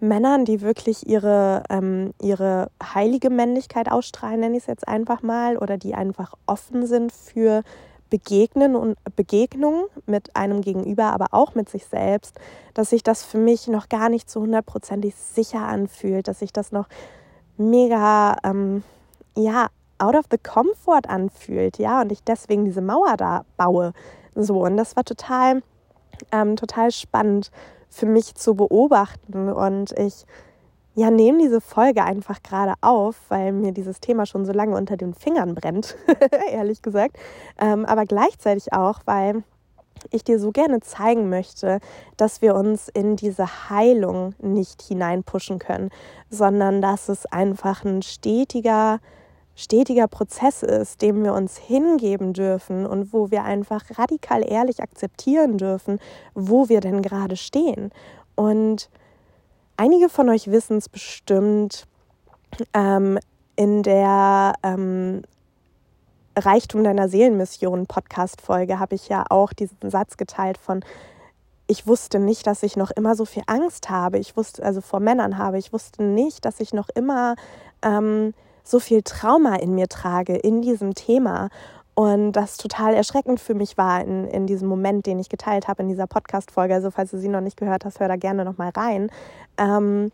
Männern, 0.00 0.44
die 0.44 0.62
wirklich 0.62 1.06
ihre, 1.06 1.62
ähm, 1.70 2.12
ihre 2.20 2.72
heilige 2.82 3.30
Männlichkeit 3.30 3.88
ausstrahlen, 3.88 4.40
nenne 4.40 4.56
ich 4.56 4.64
es 4.64 4.66
jetzt 4.66 4.88
einfach 4.88 5.22
mal, 5.22 5.56
oder 5.56 5.78
die 5.78 5.94
einfach 5.94 6.34
offen 6.44 6.88
sind 6.88 7.12
für 7.12 7.62
Begegnen 8.10 8.74
und 8.74 8.96
Begegnungen 9.14 9.84
mit 10.06 10.34
einem 10.34 10.60
Gegenüber, 10.60 11.12
aber 11.12 11.28
auch 11.30 11.54
mit 11.54 11.68
sich 11.68 11.86
selbst, 11.86 12.40
dass 12.74 12.90
sich 12.90 13.04
das 13.04 13.22
für 13.22 13.38
mich 13.38 13.68
noch 13.68 13.88
gar 13.88 14.08
nicht 14.08 14.28
zu 14.28 14.40
hundertprozentig 14.40 15.14
sicher 15.14 15.60
anfühlt, 15.60 16.26
dass 16.26 16.40
sich 16.40 16.52
das 16.52 16.72
noch 16.72 16.88
mega, 17.58 18.36
ähm, 18.44 18.82
ja, 19.36 19.68
out 19.98 20.14
of 20.14 20.26
the 20.30 20.38
comfort 20.38 21.08
anfühlt, 21.08 21.78
ja, 21.78 22.00
und 22.00 22.12
ich 22.12 22.22
deswegen 22.22 22.64
diese 22.64 22.82
Mauer 22.82 23.16
da 23.16 23.44
baue. 23.56 23.92
So, 24.34 24.64
und 24.64 24.76
das 24.76 24.96
war 24.96 25.04
total, 25.04 25.62
ähm, 26.32 26.56
total 26.56 26.90
spannend 26.92 27.50
für 27.88 28.06
mich 28.06 28.34
zu 28.34 28.54
beobachten. 28.54 29.50
Und 29.52 29.92
ich 29.98 30.24
ja, 30.94 31.10
nehme 31.10 31.38
diese 31.38 31.60
Folge 31.60 32.04
einfach 32.04 32.42
gerade 32.42 32.74
auf, 32.80 33.16
weil 33.28 33.52
mir 33.52 33.72
dieses 33.72 34.00
Thema 34.00 34.26
schon 34.26 34.44
so 34.44 34.52
lange 34.52 34.76
unter 34.76 34.96
den 34.96 35.14
Fingern 35.14 35.54
brennt, 35.54 35.96
ehrlich 36.50 36.82
gesagt. 36.82 37.16
Ähm, 37.60 37.84
aber 37.84 38.04
gleichzeitig 38.04 38.72
auch, 38.72 39.00
weil 39.04 39.44
ich 40.10 40.24
dir 40.24 40.38
so 40.38 40.50
gerne 40.50 40.80
zeigen 40.80 41.28
möchte, 41.28 41.80
dass 42.16 42.42
wir 42.42 42.54
uns 42.54 42.88
in 42.88 43.16
diese 43.16 43.70
Heilung 43.70 44.34
nicht 44.40 44.82
hineinpushen 44.82 45.58
können, 45.58 45.90
sondern 46.30 46.82
dass 46.82 47.08
es 47.08 47.26
einfach 47.26 47.84
ein 47.84 48.02
stetiger, 48.02 49.00
stetiger 49.54 50.08
Prozess 50.08 50.62
ist, 50.62 51.02
dem 51.02 51.24
wir 51.24 51.34
uns 51.34 51.56
hingeben 51.56 52.32
dürfen 52.32 52.86
und 52.86 53.12
wo 53.12 53.30
wir 53.30 53.44
einfach 53.44 53.82
radikal 53.98 54.42
ehrlich 54.48 54.82
akzeptieren 54.82 55.58
dürfen, 55.58 55.98
wo 56.34 56.68
wir 56.68 56.80
denn 56.80 57.02
gerade 57.02 57.36
stehen. 57.36 57.90
Und 58.34 58.88
einige 59.76 60.08
von 60.08 60.28
euch 60.28 60.50
wissen 60.50 60.78
es 60.78 60.88
bestimmt, 60.88 61.86
ähm, 62.74 63.18
in 63.56 63.82
der 63.82 64.54
ähm, 64.62 65.22
Reichtum 66.44 66.84
deiner 66.84 67.08
Seelenmission 67.08 67.86
Podcast-Folge 67.86 68.78
habe 68.78 68.94
ich 68.94 69.08
ja 69.08 69.24
auch 69.28 69.52
diesen 69.52 69.90
Satz 69.90 70.16
geteilt 70.16 70.58
von 70.58 70.84
ich 71.70 71.86
wusste 71.86 72.18
nicht, 72.18 72.46
dass 72.46 72.62
ich 72.62 72.76
noch 72.76 72.90
immer 72.90 73.14
so 73.14 73.26
viel 73.26 73.42
Angst 73.46 73.90
habe. 73.90 74.18
Ich 74.18 74.36
wusste, 74.36 74.64
also 74.64 74.80
vor 74.80 75.00
Männern 75.00 75.36
habe. 75.36 75.58
Ich 75.58 75.72
wusste 75.72 76.02
nicht, 76.02 76.46
dass 76.46 76.60
ich 76.60 76.72
noch 76.72 76.88
immer 76.88 77.36
ähm, 77.82 78.32
so 78.64 78.80
viel 78.80 79.02
Trauma 79.02 79.56
in 79.56 79.74
mir 79.74 79.86
trage 79.86 80.34
in 80.34 80.62
diesem 80.62 80.94
Thema. 80.94 81.50
Und 81.94 82.32
das 82.32 82.56
total 82.56 82.94
erschreckend 82.94 83.38
für 83.38 83.54
mich 83.54 83.76
war 83.76 84.00
in, 84.00 84.26
in 84.28 84.46
diesem 84.46 84.66
Moment, 84.68 85.04
den 85.04 85.18
ich 85.18 85.28
geteilt 85.28 85.68
habe 85.68 85.82
in 85.82 85.88
dieser 85.88 86.06
Podcast-Folge. 86.06 86.74
Also, 86.74 86.90
falls 86.90 87.10
du 87.10 87.18
sie 87.18 87.28
noch 87.28 87.40
nicht 87.40 87.56
gehört 87.56 87.84
hast, 87.84 88.00
hör 88.00 88.08
da 88.08 88.16
gerne 88.16 88.44
nochmal 88.44 88.70
rein. 88.70 89.10
Ähm, 89.58 90.10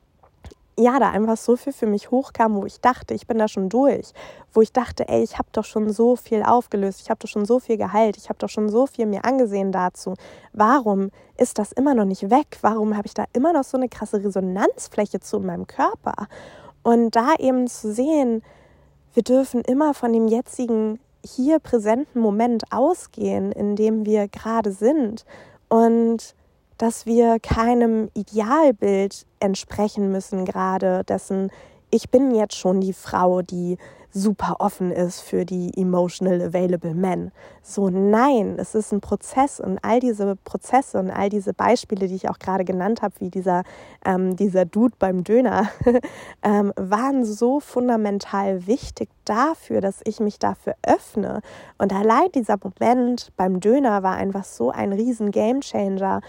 ja, 0.79 0.99
da 0.99 1.11
einfach 1.11 1.37
so 1.37 1.57
viel 1.57 1.73
für 1.73 1.87
mich 1.87 2.11
hochkam, 2.11 2.57
wo 2.57 2.67
ich 2.67 2.81
dachte, 2.81 3.15
ich 3.15 3.27
bin 3.27 3.39
da 3.39 3.47
schon 3.47 3.69
durch, 3.69 4.13
wo 4.53 4.61
ich 4.61 4.73
dachte, 4.73 5.09
ey, 5.09 5.23
ich 5.23 5.39
habe 5.39 5.49
doch 5.53 5.65
schon 5.65 5.93
so 5.93 6.17
viel 6.17 6.43
aufgelöst, 6.43 7.01
ich 7.03 7.11
habe 7.11 7.19
doch 7.21 7.29
schon 7.29 7.45
so 7.45 7.61
viel 7.61 7.77
geheilt, 7.77 8.17
ich 8.17 8.29
habe 8.29 8.39
doch 8.39 8.49
schon 8.49 8.69
so 8.69 8.87
viel 8.87 9.07
mir 9.07 9.25
angesehen 9.25 9.71
dazu. 9.71 10.15
Warum 10.53 11.11
ist 11.37 11.59
das 11.59 11.73
immer 11.73 11.95
noch 11.95 12.05
nicht 12.05 12.31
weg? 12.31 12.59
Warum 12.63 12.97
habe 12.97 13.07
ich 13.07 13.15
da 13.15 13.25
immer 13.33 13.53
noch 13.53 13.65
so 13.65 13.77
eine 13.77 13.89
krasse 13.89 14.23
Resonanzfläche 14.23 15.21
zu 15.21 15.41
meinem 15.41 15.67
Körper? 15.67 16.27
Und 16.83 17.15
da 17.15 17.35
eben 17.39 17.67
zu 17.69 17.93
sehen, 17.93 18.43
wir 19.15 19.23
dürfen 19.23 19.61
immer 19.61 19.95
von 19.95 20.13
dem 20.13 20.27
jetzigen 20.27 20.99
hier 21.25 21.59
präsenten 21.61 22.21
Moment 22.21 22.65
ausgehen, 22.71 23.53
in 23.53 23.77
dem 23.77 24.05
wir 24.05 24.29
gerade 24.29 24.73
sind 24.73 25.25
und 25.69 26.35
dass 26.79 27.07
wir 27.07 27.39
keinem 27.41 28.11
Idealbild 28.15 29.27
entsprechen 29.41 30.11
müssen, 30.11 30.45
gerade 30.45 31.05
dessen 31.05 31.51
ich 31.91 32.11
bin 32.11 32.35
jetzt 32.35 32.57
schon 32.57 32.81
die 32.81 32.93
Frau, 32.93 33.41
die 33.41 33.79
super 34.15 34.57
offen 34.61 34.93
ist 34.93 35.21
für 35.21 35.45
die 35.45 35.73
emotional 35.77 36.41
available 36.41 36.95
men. 36.95 37.33
So 37.63 37.89
nein, 37.89 38.57
es 38.59 38.75
ist 38.75 38.93
ein 38.93 39.01
Prozess 39.01 39.59
und 39.61 39.79
all 39.83 39.99
diese 39.99 40.37
Prozesse 40.37 40.99
und 40.99 41.11
all 41.11 41.29
diese 41.29 41.53
Beispiele, 41.53 42.07
die 42.07 42.15
ich 42.15 42.29
auch 42.29 42.39
gerade 42.39 42.65
genannt 42.65 43.03
habe, 43.03 43.15
wie 43.19 43.31
dieser, 43.31 43.65
ähm, 44.05 44.37
dieser 44.37 44.65
Dude 44.65 44.95
beim 44.99 45.25
Döner, 45.25 45.69
ähm, 46.43 46.73
waren 46.77 47.25
so 47.25 47.59
fundamental 47.59 48.67
wichtig 48.69 49.09
dafür, 49.25 49.81
dass 49.81 50.01
ich 50.05 50.21
mich 50.21 50.39
dafür 50.39 50.75
öffne. 50.85 51.43
Und 51.79 51.93
allein 51.93 52.31
dieser 52.35 52.57
Moment 52.63 53.33
beim 53.37 53.59
Döner 53.59 54.05
war 54.05 54.15
einfach 54.15 54.45
so 54.45 54.71
ein 54.71 54.93
riesen 54.93 55.33
Gamechanger, 55.33 56.21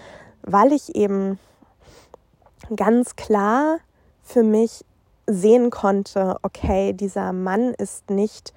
weil 0.45 0.71
ich 0.71 0.95
eben 0.95 1.39
ganz 2.75 3.15
klar 3.15 3.79
für 4.23 4.43
mich 4.43 4.85
sehen 5.27 5.71
konnte, 5.71 6.37
okay, 6.43 6.93
dieser 6.93 7.33
Mann 7.33 7.73
ist 7.73 8.09
nicht 8.09 8.53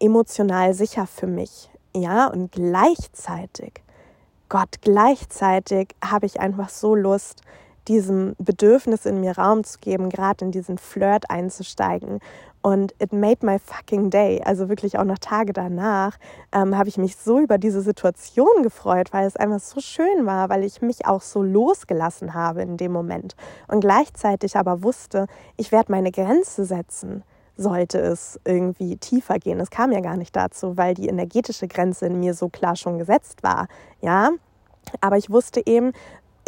emotional 0.00 0.74
sicher 0.74 1.06
für 1.06 1.26
mich. 1.26 1.70
Ja, 1.94 2.28
und 2.28 2.52
gleichzeitig, 2.52 3.82
Gott, 4.48 4.80
gleichzeitig 4.80 5.94
habe 6.04 6.26
ich 6.26 6.40
einfach 6.40 6.68
so 6.68 6.94
Lust, 6.94 7.42
diesem 7.88 8.36
Bedürfnis 8.38 9.06
in 9.06 9.20
mir 9.20 9.38
Raum 9.38 9.64
zu 9.64 9.78
geben, 9.78 10.10
gerade 10.10 10.44
in 10.44 10.52
diesen 10.52 10.76
Flirt 10.76 11.30
einzusteigen 11.30 12.20
und 12.62 12.94
it 13.00 13.12
made 13.12 13.44
my 13.44 13.58
fucking 13.58 14.10
day. 14.10 14.40
Also 14.44 14.68
wirklich 14.68 14.98
auch 14.98 15.04
noch 15.04 15.18
Tage 15.18 15.52
danach 15.52 16.18
ähm, 16.52 16.76
habe 16.76 16.88
ich 16.88 16.98
mich 16.98 17.16
so 17.16 17.38
über 17.38 17.58
diese 17.58 17.80
Situation 17.80 18.62
gefreut, 18.62 19.12
weil 19.12 19.26
es 19.26 19.36
einfach 19.36 19.60
so 19.60 19.80
schön 19.80 20.26
war, 20.26 20.48
weil 20.48 20.64
ich 20.64 20.82
mich 20.82 21.06
auch 21.06 21.22
so 21.22 21.42
losgelassen 21.42 22.34
habe 22.34 22.62
in 22.62 22.76
dem 22.76 22.92
Moment. 22.92 23.36
Und 23.68 23.80
gleichzeitig 23.80 24.56
aber 24.56 24.82
wusste, 24.82 25.26
ich 25.56 25.72
werde 25.72 25.92
meine 25.92 26.10
Grenze 26.10 26.64
setzen 26.64 27.24
sollte 27.60 27.98
es 27.98 28.38
irgendwie 28.44 28.96
tiefer 28.96 29.40
gehen. 29.40 29.58
Es 29.58 29.70
kam 29.70 29.90
ja 29.90 30.00
gar 30.00 30.16
nicht 30.16 30.34
dazu, 30.34 30.76
weil 30.76 30.94
die 30.94 31.08
energetische 31.08 31.66
Grenze 31.66 32.06
in 32.06 32.20
mir 32.20 32.32
so 32.32 32.48
klar 32.48 32.76
schon 32.76 32.98
gesetzt 32.98 33.42
war. 33.42 33.66
Ja, 34.00 34.30
aber 35.00 35.16
ich 35.16 35.28
wusste 35.28 35.66
eben, 35.66 35.92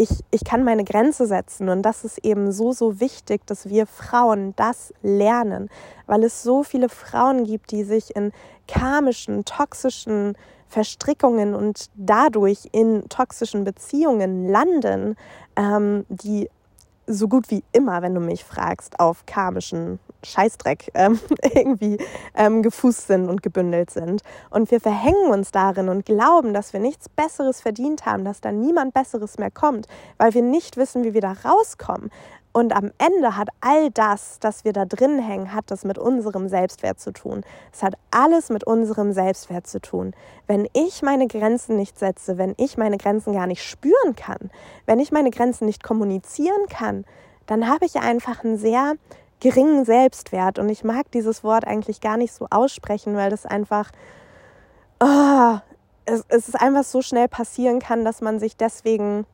ich, 0.00 0.24
ich 0.30 0.44
kann 0.44 0.64
meine 0.64 0.84
Grenze 0.84 1.26
setzen. 1.26 1.68
Und 1.68 1.82
das 1.82 2.04
ist 2.04 2.24
eben 2.24 2.52
so, 2.52 2.72
so 2.72 3.00
wichtig, 3.00 3.46
dass 3.46 3.68
wir 3.68 3.86
Frauen 3.86 4.54
das 4.56 4.94
lernen, 5.02 5.68
weil 6.06 6.24
es 6.24 6.42
so 6.42 6.62
viele 6.62 6.88
Frauen 6.88 7.44
gibt, 7.44 7.70
die 7.70 7.84
sich 7.84 8.16
in 8.16 8.32
karmischen, 8.66 9.44
toxischen 9.44 10.38
Verstrickungen 10.68 11.54
und 11.54 11.90
dadurch 11.96 12.68
in 12.72 13.08
toxischen 13.10 13.64
Beziehungen 13.64 14.48
landen, 14.48 15.16
ähm, 15.56 16.06
die 16.08 16.48
so 17.06 17.28
gut 17.28 17.50
wie 17.50 17.62
immer, 17.72 18.00
wenn 18.00 18.14
du 18.14 18.20
mich 18.20 18.44
fragst, 18.44 19.00
auf 19.00 19.26
karmischen 19.26 19.98
Scheißdreck 20.24 20.90
ähm, 20.94 21.18
irgendwie 21.54 21.98
ähm, 22.34 22.62
gefußt 22.62 23.06
sind 23.06 23.28
und 23.28 23.42
gebündelt 23.42 23.90
sind. 23.90 24.22
Und 24.50 24.70
wir 24.70 24.80
verhängen 24.80 25.30
uns 25.30 25.50
darin 25.50 25.88
und 25.88 26.04
glauben, 26.06 26.54
dass 26.54 26.72
wir 26.72 26.80
nichts 26.80 27.08
Besseres 27.08 27.60
verdient 27.60 28.06
haben, 28.06 28.24
dass 28.24 28.40
da 28.40 28.52
niemand 28.52 28.94
Besseres 28.94 29.38
mehr 29.38 29.50
kommt, 29.50 29.86
weil 30.18 30.34
wir 30.34 30.42
nicht 30.42 30.76
wissen, 30.76 31.04
wie 31.04 31.14
wir 31.14 31.20
da 31.20 31.34
rauskommen. 31.44 32.10
Und 32.52 32.74
am 32.74 32.90
Ende 32.98 33.36
hat 33.36 33.48
all 33.60 33.90
das, 33.90 34.38
das 34.40 34.64
wir 34.64 34.72
da 34.72 34.84
drin 34.84 35.20
hängen, 35.20 35.54
hat 35.54 35.70
das 35.70 35.84
mit 35.84 35.98
unserem 35.98 36.48
Selbstwert 36.48 36.98
zu 36.98 37.12
tun. 37.12 37.44
Es 37.72 37.82
hat 37.82 37.94
alles 38.10 38.48
mit 38.50 38.64
unserem 38.64 39.12
Selbstwert 39.12 39.68
zu 39.68 39.80
tun. 39.80 40.14
Wenn 40.48 40.68
ich 40.72 41.02
meine 41.02 41.28
Grenzen 41.28 41.76
nicht 41.76 41.96
setze, 41.96 42.38
wenn 42.38 42.54
ich 42.56 42.76
meine 42.76 42.98
Grenzen 42.98 43.34
gar 43.34 43.46
nicht 43.46 43.62
spüren 43.62 44.16
kann, 44.16 44.50
wenn 44.86 44.98
ich 44.98 45.12
meine 45.12 45.30
Grenzen 45.30 45.66
nicht 45.66 45.84
kommunizieren 45.84 46.66
kann, 46.68 47.04
dann 47.46 47.68
habe 47.68 47.84
ich 47.84 47.96
einfach 48.00 48.42
einen 48.42 48.58
sehr 48.58 48.94
geringen 49.40 49.84
Selbstwert. 49.84 50.58
Und 50.58 50.68
ich 50.68 50.84
mag 50.84 51.10
dieses 51.12 51.42
Wort 51.42 51.66
eigentlich 51.66 52.00
gar 52.00 52.16
nicht 52.16 52.32
so 52.32 52.46
aussprechen, 52.50 53.16
weil 53.16 53.30
das 53.30 53.46
einfach, 53.46 53.90
oh, 55.00 55.58
es, 56.04 56.24
es 56.28 56.48
ist 56.48 56.60
einfach 56.60 56.84
so 56.84 57.02
schnell 57.02 57.28
passieren 57.28 57.80
kann, 57.80 58.04
dass 58.04 58.20
man 58.20 58.38
sich 58.38 58.56
deswegen 58.56 59.26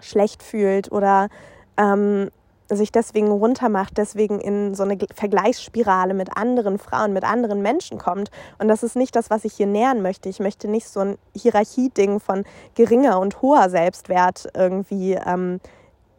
schlecht 0.00 0.42
fühlt 0.42 0.92
oder 0.92 1.28
ähm, 1.76 2.30
sich 2.68 2.92
deswegen 2.92 3.30
runtermacht, 3.30 3.96
deswegen 3.98 4.40
in 4.40 4.74
so 4.74 4.84
eine 4.84 4.96
Vergleichsspirale 5.14 6.14
mit 6.14 6.36
anderen 6.36 6.78
Frauen, 6.78 7.12
mit 7.12 7.24
anderen 7.24 7.62
Menschen 7.62 7.98
kommt. 7.98 8.30
Und 8.58 8.68
das 8.68 8.82
ist 8.82 8.96
nicht 8.96 9.14
das, 9.16 9.30
was 9.30 9.44
ich 9.44 9.54
hier 9.54 9.66
nähern 9.66 10.02
möchte. 10.02 10.28
Ich 10.28 10.40
möchte 10.40 10.68
nicht 10.68 10.88
so 10.88 11.00
ein 11.00 11.18
Hierarchieding 11.36 12.20
von 12.20 12.44
geringer 12.74 13.20
und 13.20 13.42
hoher 13.42 13.68
Selbstwert 13.68 14.48
irgendwie, 14.54 15.12
ähm, 15.14 15.60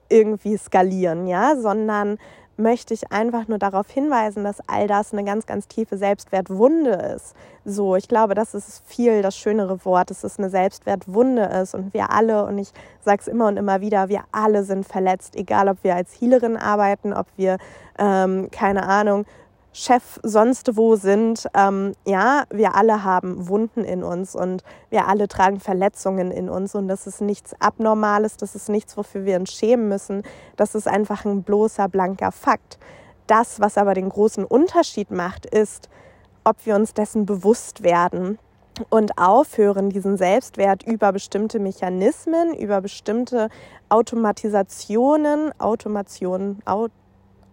irgendwie 0.10 0.58
skalieren, 0.58 1.26
ja, 1.26 1.56
sondern 1.56 2.20
möchte 2.58 2.94
ich 2.94 3.12
einfach 3.12 3.48
nur 3.48 3.58
darauf 3.58 3.90
hinweisen, 3.90 4.44
dass 4.44 4.58
all 4.68 4.88
das 4.88 5.14
eine 5.14 5.24
ganz, 5.24 5.46
ganz 5.46 5.68
tiefe 5.68 5.98
Selbstwertwunde 5.98 6.92
ist. 7.16 7.36
So, 7.66 7.96
ich 7.96 8.08
glaube, 8.08 8.36
das 8.36 8.54
ist 8.54 8.84
viel 8.86 9.22
das 9.22 9.36
schönere 9.36 9.84
Wort, 9.86 10.10
dass 10.10 10.24
es 10.24 10.40
eine 10.40 10.50
Selbstwertwunde 10.50 11.44
ist 11.44 11.74
und 11.76 11.94
wir 11.94 12.12
alle, 12.12 12.46
und 12.46 12.58
ich 12.58 12.72
sage 13.02 13.22
es 13.22 13.28
immer 13.28 13.48
und 13.48 13.58
immer 13.58 13.82
wieder, 13.82 14.10
wir 14.10 14.22
alle 14.32 14.64
sind 14.64 14.86
verletzt, 14.86 15.36
egal 15.36 15.68
ob 15.70 15.84
wir 15.84 15.96
als 15.96 16.20
Healerin 16.20 16.58
arbeiten, 16.58 17.14
ob 17.14 17.28
wir, 17.36 17.58
ähm, 17.98 18.50
keine 18.52 18.88
Ahnung, 18.88 19.26
Chef 19.78 20.22
sonst 20.24 20.78
wo 20.78 20.96
sind. 20.96 21.50
Ähm, 21.54 21.92
ja, 22.08 22.46
wir 22.50 22.76
alle 22.76 23.04
haben 23.04 23.50
Wunden 23.50 23.84
in 23.84 24.06
uns 24.06 24.34
und 24.34 24.64
wir 24.90 25.10
alle 25.10 25.28
tragen 25.28 25.60
Verletzungen 25.60 26.32
in 26.32 26.48
uns 26.48 26.76
und 26.76 26.88
das 26.88 27.08
ist 27.08 27.20
nichts 27.20 27.54
Abnormales, 27.60 28.38
das 28.38 28.56
ist 28.56 28.70
nichts, 28.70 28.96
wofür 28.96 29.26
wir 29.26 29.38
uns 29.38 29.52
schämen 29.52 29.90
müssen. 29.90 30.24
Das 30.56 30.76
ist 30.76 30.88
einfach 30.88 31.26
ein 31.26 31.44
bloßer, 31.44 31.90
blanker 31.90 32.32
Fakt. 32.32 32.80
Das, 33.28 33.60
was 33.60 33.78
aber 33.78 33.96
den 33.96 34.08
großen 34.08 34.46
Unterschied 34.46 35.12
macht, 35.12 35.46
ist, 35.46 35.90
ob 36.46 36.66
wir 36.66 36.76
uns 36.76 36.94
dessen 36.94 37.26
bewusst 37.26 37.84
werden 37.84 38.40
und 38.90 39.18
aufhören, 39.18 39.90
diesen 39.90 40.16
Selbstwert 40.16 40.84
über 40.84 41.12
bestimmte 41.12 41.60
Mechanismen, 41.60 42.54
über 42.54 42.80
bestimmte 42.80 43.50
Automatisationen, 43.90 45.52
Automationen, 45.60 46.62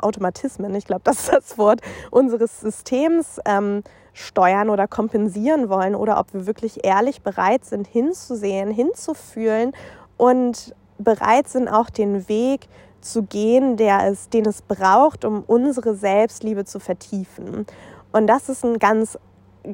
Automatismen, 0.03 0.75
ich 0.75 0.87
glaube, 0.87 1.03
das 1.05 1.21
ist 1.21 1.33
das 1.33 1.59
Wort, 1.59 1.81
unseres 2.11 2.61
Systems 2.61 3.41
ähm, 3.45 3.83
steuern 4.13 4.71
oder 4.71 4.87
kompensieren 4.87 5.69
wollen 5.69 5.95
oder 5.95 6.19
ob 6.19 6.35
wir 6.35 6.47
wirklich 6.47 6.85
ehrlich 6.85 7.23
bereit 7.23 7.65
sind, 7.65 7.87
hinzusehen, 7.87 8.71
hinzufühlen 8.71 9.73
und 10.17 10.75
bereit 10.99 11.49
sind, 11.49 11.69
auch 11.69 11.91
den 11.91 12.29
Weg 12.29 12.69
zu 13.01 13.23
gehen, 13.25 13.77
der 13.77 14.07
es, 14.07 14.29
den 14.29 14.47
es 14.47 14.63
braucht, 14.63 15.25
um 15.25 15.43
unsere 15.47 15.95
Selbstliebe 15.95 16.65
zu 16.65 16.79
vertiefen. 16.79 17.67
Und 18.13 18.27
das 18.27 18.49
ist 18.49 18.65
ein 18.65 18.79
ganz 18.79 19.19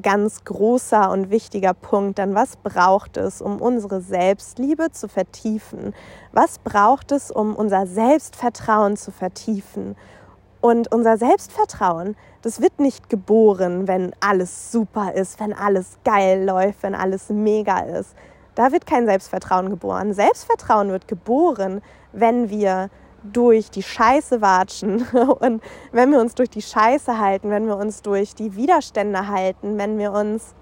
ganz 0.01 0.43
großer 0.43 1.09
und 1.09 1.29
wichtiger 1.29 1.73
Punkt. 1.73 2.19
Dann 2.19 2.35
was 2.35 2.57
braucht 2.57 3.17
es, 3.17 3.41
um 3.41 3.61
unsere 3.61 4.01
Selbstliebe 4.01 4.91
zu 4.91 5.07
vertiefen? 5.07 5.93
Was 6.31 6.59
braucht 6.59 7.11
es, 7.11 7.31
um 7.31 7.55
unser 7.55 7.87
Selbstvertrauen 7.87 8.97
zu 8.97 9.11
vertiefen? 9.11 9.95
Und 10.61 10.91
unser 10.91 11.17
Selbstvertrauen, 11.17 12.17
das 12.41 12.61
wird 12.61 12.79
nicht 12.79 13.09
geboren, 13.09 13.87
wenn 13.87 14.13
alles 14.19 14.71
super 14.71 15.13
ist, 15.13 15.39
wenn 15.39 15.53
alles 15.53 15.97
geil 16.03 16.43
läuft, 16.45 16.83
wenn 16.83 16.95
alles 16.95 17.29
mega 17.29 17.79
ist. 17.79 18.15
Da 18.55 18.73
wird 18.73 18.85
kein 18.85 19.05
Selbstvertrauen 19.05 19.69
geboren. 19.69 20.13
Selbstvertrauen 20.13 20.89
wird 20.89 21.07
geboren, 21.07 21.81
wenn 22.11 22.49
wir 22.49 22.89
durch 23.23 23.69
die 23.69 23.83
Scheiße 23.83 24.41
watschen 24.41 25.05
und 25.39 25.61
wenn 25.91 26.11
wir 26.11 26.19
uns 26.19 26.35
durch 26.35 26.49
die 26.49 26.61
Scheiße 26.61 27.19
halten, 27.19 27.49
wenn 27.49 27.67
wir 27.67 27.77
uns 27.77 28.01
durch 28.01 28.35
die 28.35 28.55
Widerstände 28.55 29.27
halten, 29.27 29.77
wenn 29.77 29.97
wir 29.97 30.11
uns 30.11 30.55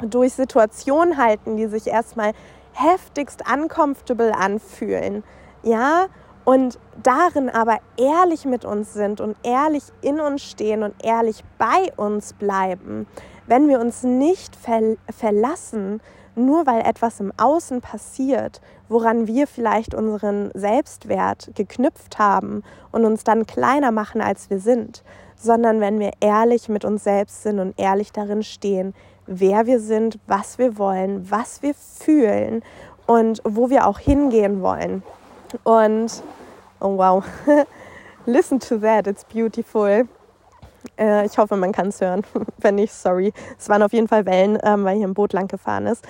durch 0.00 0.34
Situationen 0.34 1.16
halten, 1.16 1.56
die 1.56 1.66
sich 1.66 1.86
erstmal 1.86 2.32
heftigst 2.72 3.42
uncomfortable 3.50 4.34
anfühlen, 4.34 5.24
ja, 5.62 6.06
und 6.46 6.78
darin 7.02 7.50
aber 7.50 7.78
ehrlich 7.98 8.44
mit 8.44 8.64
uns 8.64 8.94
sind 8.94 9.20
und 9.20 9.36
ehrlich 9.42 9.82
in 10.00 10.20
uns 10.20 10.42
stehen 10.42 10.84
und 10.84 10.94
ehrlich 11.04 11.42
bei 11.58 11.92
uns 11.96 12.32
bleiben, 12.34 13.06
wenn 13.48 13.68
wir 13.68 13.80
uns 13.80 14.04
nicht 14.04 14.56
verlassen, 14.56 16.00
nur 16.36 16.64
weil 16.66 16.82
etwas 16.82 17.18
im 17.18 17.32
Außen 17.36 17.80
passiert, 17.80 18.60
woran 18.88 19.26
wir 19.26 19.48
vielleicht 19.48 19.92
unseren 19.92 20.52
Selbstwert 20.54 21.50
geknüpft 21.56 22.20
haben 22.20 22.62
und 22.92 23.04
uns 23.04 23.24
dann 23.24 23.46
kleiner 23.46 23.90
machen, 23.90 24.20
als 24.20 24.48
wir 24.48 24.60
sind, 24.60 25.02
sondern 25.34 25.80
wenn 25.80 25.98
wir 25.98 26.12
ehrlich 26.20 26.68
mit 26.68 26.84
uns 26.84 27.02
selbst 27.02 27.42
sind 27.42 27.58
und 27.58 27.74
ehrlich 27.76 28.12
darin 28.12 28.44
stehen, 28.44 28.94
wer 29.26 29.66
wir 29.66 29.80
sind, 29.80 30.20
was 30.28 30.58
wir 30.58 30.78
wollen, 30.78 31.28
was 31.28 31.62
wir 31.62 31.74
fühlen 31.74 32.62
und 33.08 33.42
wo 33.44 33.68
wir 33.68 33.88
auch 33.88 33.98
hingehen 33.98 34.62
wollen. 34.62 35.02
Und, 35.64 36.22
oh 36.80 36.96
wow, 36.96 37.24
listen 38.26 38.60
to 38.60 38.78
that, 38.78 39.06
it's 39.06 39.24
beautiful. 39.24 40.08
Äh, 40.98 41.26
ich 41.26 41.36
hoffe, 41.38 41.56
man 41.56 41.72
kann 41.72 41.88
es 41.88 42.00
hören. 42.00 42.22
Wenn 42.58 42.76
nicht, 42.76 42.92
sorry. 42.92 43.32
Es 43.58 43.68
waren 43.68 43.82
auf 43.82 43.92
jeden 43.92 44.08
Fall 44.08 44.26
Wellen, 44.26 44.58
ähm, 44.62 44.84
weil 44.84 44.96
hier 44.96 45.06
ein 45.06 45.14
Boot 45.14 45.32
lang 45.32 45.48
gefahren 45.48 45.86
ist. 45.86 46.04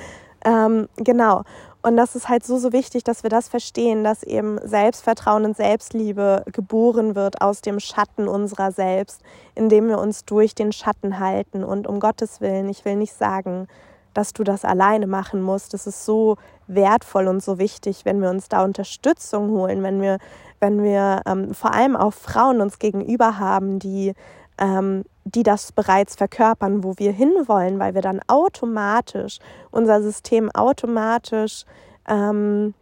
Ähm, 0.44 0.88
genau. 0.96 1.42
Und 1.82 1.96
das 1.96 2.16
ist 2.16 2.28
halt 2.28 2.44
so, 2.44 2.58
so 2.58 2.72
wichtig, 2.72 3.04
dass 3.04 3.22
wir 3.22 3.30
das 3.30 3.48
verstehen, 3.48 4.02
dass 4.02 4.24
eben 4.24 4.58
Selbstvertrauen 4.64 5.44
und 5.44 5.56
Selbstliebe 5.56 6.42
geboren 6.50 7.14
wird 7.14 7.40
aus 7.40 7.60
dem 7.60 7.78
Schatten 7.78 8.26
unserer 8.26 8.72
selbst, 8.72 9.20
indem 9.54 9.88
wir 9.88 9.98
uns 9.98 10.24
durch 10.24 10.54
den 10.56 10.72
Schatten 10.72 11.20
halten. 11.20 11.62
Und 11.62 11.86
um 11.86 12.00
Gottes 12.00 12.40
Willen, 12.40 12.68
ich 12.68 12.84
will 12.84 12.96
nicht 12.96 13.12
sagen, 13.12 13.68
dass 14.16 14.32
du 14.32 14.44
das 14.44 14.64
alleine 14.64 15.06
machen 15.06 15.42
musst. 15.42 15.74
Es 15.74 15.86
ist 15.86 16.04
so 16.04 16.36
wertvoll 16.66 17.28
und 17.28 17.42
so 17.42 17.58
wichtig, 17.58 18.04
wenn 18.04 18.22
wir 18.22 18.30
uns 18.30 18.48
da 18.48 18.64
Unterstützung 18.64 19.50
holen, 19.50 19.82
wenn 19.82 20.00
wir, 20.00 20.18
wenn 20.58 20.82
wir 20.82 21.20
ähm, 21.26 21.52
vor 21.52 21.74
allem 21.74 21.96
auch 21.96 22.14
Frauen 22.14 22.60
uns 22.60 22.78
gegenüber 22.78 23.38
haben, 23.38 23.78
die, 23.78 24.14
ähm, 24.58 25.04
die 25.24 25.42
das 25.42 25.72
bereits 25.72 26.16
verkörpern, 26.16 26.82
wo 26.82 26.94
wir 26.96 27.12
hinwollen, 27.12 27.78
weil 27.78 27.94
wir 27.94 28.02
dann 28.02 28.20
automatisch, 28.26 29.38
unser 29.70 30.02
System 30.02 30.50
automatisch 30.50 31.64
ähm, 32.08 32.72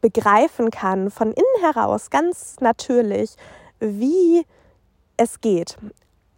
begreifen 0.00 0.70
kann, 0.70 1.10
von 1.10 1.28
innen 1.28 1.62
heraus, 1.62 2.08
ganz 2.08 2.56
natürlich, 2.60 3.36
wie 3.80 4.46
es 5.16 5.40
geht. 5.40 5.76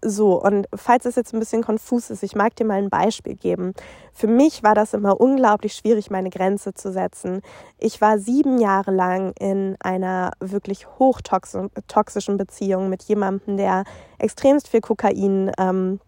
So, 0.06 0.38
und 0.38 0.66
falls 0.74 1.06
es 1.06 1.16
jetzt 1.16 1.32
ein 1.32 1.38
bisschen 1.38 1.62
konfus 1.62 2.10
ist, 2.10 2.22
ich 2.22 2.36
mag 2.36 2.54
dir 2.56 2.66
mal 2.66 2.76
ein 2.76 2.90
Beispiel 2.90 3.36
geben. 3.36 3.72
Für 4.12 4.26
mich 4.26 4.62
war 4.62 4.74
das 4.74 4.92
immer 4.92 5.18
unglaublich 5.18 5.72
schwierig, 5.72 6.10
meine 6.10 6.28
Grenze 6.28 6.74
zu 6.74 6.92
setzen. 6.92 7.40
Ich 7.78 8.02
war 8.02 8.18
sieben 8.18 8.58
Jahre 8.58 8.90
lang 8.90 9.32
in 9.40 9.76
einer 9.80 10.32
wirklich 10.40 10.86
hochtoxischen 10.98 12.36
Beziehung 12.36 12.90
mit 12.90 13.04
jemandem, 13.04 13.56
der 13.56 13.84
extremst 14.18 14.68
viel 14.68 14.82
Kokain 14.82 15.50
ähm, 15.58 16.00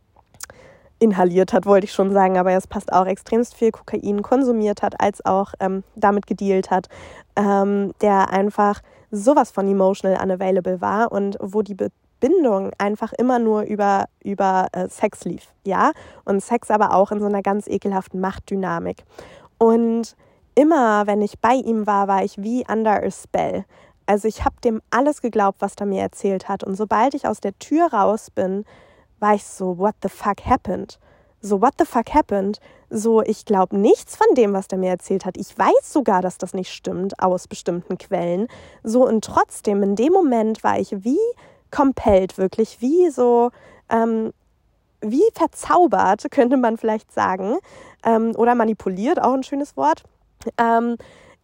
inhaliert 0.99 1.55
hat, 1.55 1.65
wollte 1.65 1.87
ich 1.87 1.93
schon 1.93 2.13
sagen, 2.13 2.37
aber 2.37 2.53
es 2.53 2.67
passt 2.67 2.93
auch, 2.93 3.07
extremst 3.07 3.55
viel 3.55 3.71
Kokain 3.71 4.21
konsumiert 4.21 4.83
hat, 4.83 5.01
als 5.01 5.25
auch 5.25 5.55
ähm, 5.59 5.85
damit 5.95 6.27
gedealt 6.27 6.71
hat, 6.71 6.89
ähm, 7.35 7.95
der 8.03 8.29
einfach 8.31 8.83
sowas 9.11 9.51
von 9.51 9.67
emotional 9.67 10.23
unavailable 10.23 10.83
war 10.83 11.13
und 11.13 11.39
wo 11.41 11.63
die 11.63 11.75
Be 11.75 11.89
Bindung 12.21 12.71
einfach 12.79 13.13
immer 13.13 13.39
nur 13.39 13.63
über, 13.63 14.07
über 14.23 14.69
äh, 14.73 14.89
Sex 14.89 15.25
lief, 15.25 15.53
ja, 15.65 15.93
und 16.25 16.43
Sex 16.43 16.71
aber 16.71 16.95
auch 16.95 17.13
in 17.13 17.21
so 17.21 17.27
einer 17.27 17.43
ganz 17.43 17.67
ekelhaften 17.67 18.21
Machtdynamik. 18.21 19.05
Und 19.59 20.17
immer, 20.55 21.07
wenn 21.07 21.23
ich 21.23 21.39
bei 21.39 21.55
ihm 21.55 21.87
war, 21.87 22.09
war 22.09 22.25
ich 22.25 22.43
wie 22.43 22.65
under 22.69 23.03
a 23.03 23.11
spell. 23.11 23.65
Also 24.07 24.29
ich 24.29 24.45
habe 24.45 24.57
dem 24.63 24.81
alles 24.91 25.21
geglaubt, 25.21 25.61
was 25.61 25.75
er 25.79 25.87
mir 25.87 26.03
erzählt 26.03 26.49
hat. 26.49 26.63
Und 26.63 26.77
sobald 26.77 27.15
ich 27.15 27.27
aus 27.27 27.41
der 27.41 27.59
Tür 27.59 27.93
raus 27.93 28.31
bin, 28.31 28.65
war 29.19 29.35
ich 29.35 29.45
so, 29.45 29.79
what 29.79 29.95
the 30.03 30.09
fuck 30.09 30.47
happened? 30.47 30.99
So, 31.41 31.61
what 31.61 31.75
the 31.79 31.85
fuck 31.85 32.15
happened? 32.15 32.59
So, 32.89 33.23
ich 33.23 33.45
glaube 33.45 33.77
nichts 33.77 34.17
von 34.17 34.27
dem, 34.35 34.53
was 34.53 34.69
der 34.69 34.79
mir 34.79 34.91
erzählt 34.91 35.25
hat. 35.25 35.37
Ich 35.37 35.57
weiß 35.57 35.93
sogar, 35.93 36.23
dass 36.23 36.39
das 36.39 36.55
nicht 36.55 36.73
stimmt 36.73 37.21
aus 37.21 37.47
bestimmten 37.47 37.99
Quellen. 37.99 38.49
So, 38.83 39.07
und 39.07 39.25
trotzdem, 39.25 39.83
in 39.83 39.97
dem 39.97 40.13
Moment 40.13 40.65
war 40.65 40.79
ich 40.79 41.05
wie 41.05 41.19
compelled, 41.71 42.39
wirklich 42.39 42.81
wie 42.81 43.11
so, 43.11 43.51
ähm, 43.89 44.33
wie 45.01 45.25
verzaubert, 45.35 46.27
könnte 46.31 46.57
man 46.57 46.77
vielleicht 46.77 47.13
sagen, 47.13 47.59
ähm, 48.05 48.33
oder 48.37 48.55
manipuliert, 48.55 49.21
auch 49.21 49.35
ein 49.35 49.43
schönes 49.43 49.77
Wort. 49.77 50.03
Ähm, 50.59 50.97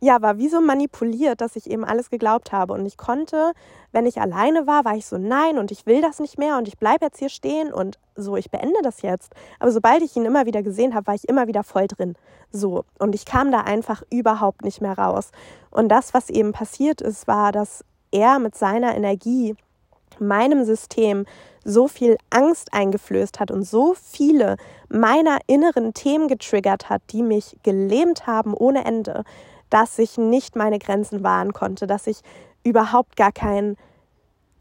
ja, 0.04 0.20
war 0.20 0.37
wie 0.37 0.48
so 0.48 0.61
manipuliert, 0.61 1.40
dass 1.40 1.54
ich 1.54 1.70
eben 1.70 1.85
alles 1.85 2.11
geglaubt 2.11 2.50
habe. 2.50 2.72
Und 2.72 2.85
ich 2.87 2.96
konnte, 2.96 3.52
wenn 3.92 4.04
ich 4.04 4.20
alleine 4.20 4.66
war, 4.66 4.85
war 4.85 4.96
ich 4.96 5.06
so, 5.06 5.16
nein, 5.16 5.58
und 5.58 5.70
ich 5.70 5.87
will 5.87 6.00
das 6.00 6.18
nicht 6.18 6.38
mehr 6.38 6.58
und 6.58 6.66
ich 6.66 6.76
bleibe 6.76 7.04
jetzt 7.04 7.20
hier 7.20 7.28
stehen 7.28 7.72
und 7.72 8.00
so, 8.16 8.37
ich 8.37 8.50
beende 8.50 8.82
das 8.82 9.02
jetzt. 9.02 9.32
Aber 9.61 9.70
sobald 9.70 10.02
ich 10.02 10.16
ihn 10.16 10.24
immer 10.24 10.44
wieder 10.44 10.64
gesehen 10.64 10.96
habe, 10.96 11.06
war 11.06 11.14
ich 11.14 11.28
immer 11.28 11.46
wieder 11.46 11.62
voll 11.62 11.87
drin. 11.87 12.16
So, 12.50 12.85
und 12.98 13.14
ich 13.14 13.24
kam 13.24 13.52
da 13.52 13.61
einfach 13.61 14.02
überhaupt 14.11 14.62
nicht 14.64 14.80
mehr 14.80 14.98
raus. 14.98 15.30
Und 15.70 15.88
das, 15.88 16.12
was 16.14 16.30
eben 16.30 16.50
passiert 16.50 17.00
ist, 17.00 17.28
war, 17.28 17.52
dass 17.52 17.85
er 18.11 18.40
mit 18.40 18.56
seiner 18.56 18.96
Energie 18.96 19.54
meinem 20.22 20.64
System 20.64 21.26
so 21.64 21.88
viel 21.88 22.16
Angst 22.30 22.72
eingeflößt 22.72 23.38
hat 23.38 23.50
und 23.50 23.62
so 23.62 23.94
viele 23.94 24.56
meiner 24.88 25.38
inneren 25.46 25.94
Themen 25.94 26.28
getriggert 26.28 26.88
hat, 26.88 27.02
die 27.11 27.22
mich 27.22 27.56
gelähmt 27.62 28.26
haben 28.26 28.54
ohne 28.54 28.85
Ende, 28.85 29.24
dass 29.70 29.98
ich 29.98 30.18
nicht 30.18 30.56
meine 30.56 30.78
Grenzen 30.78 31.22
wahren 31.22 31.52
konnte, 31.52 31.87
dass 31.87 32.06
ich 32.06 32.20
überhaupt 32.64 33.16
gar 33.16 33.32
kein 33.32 33.76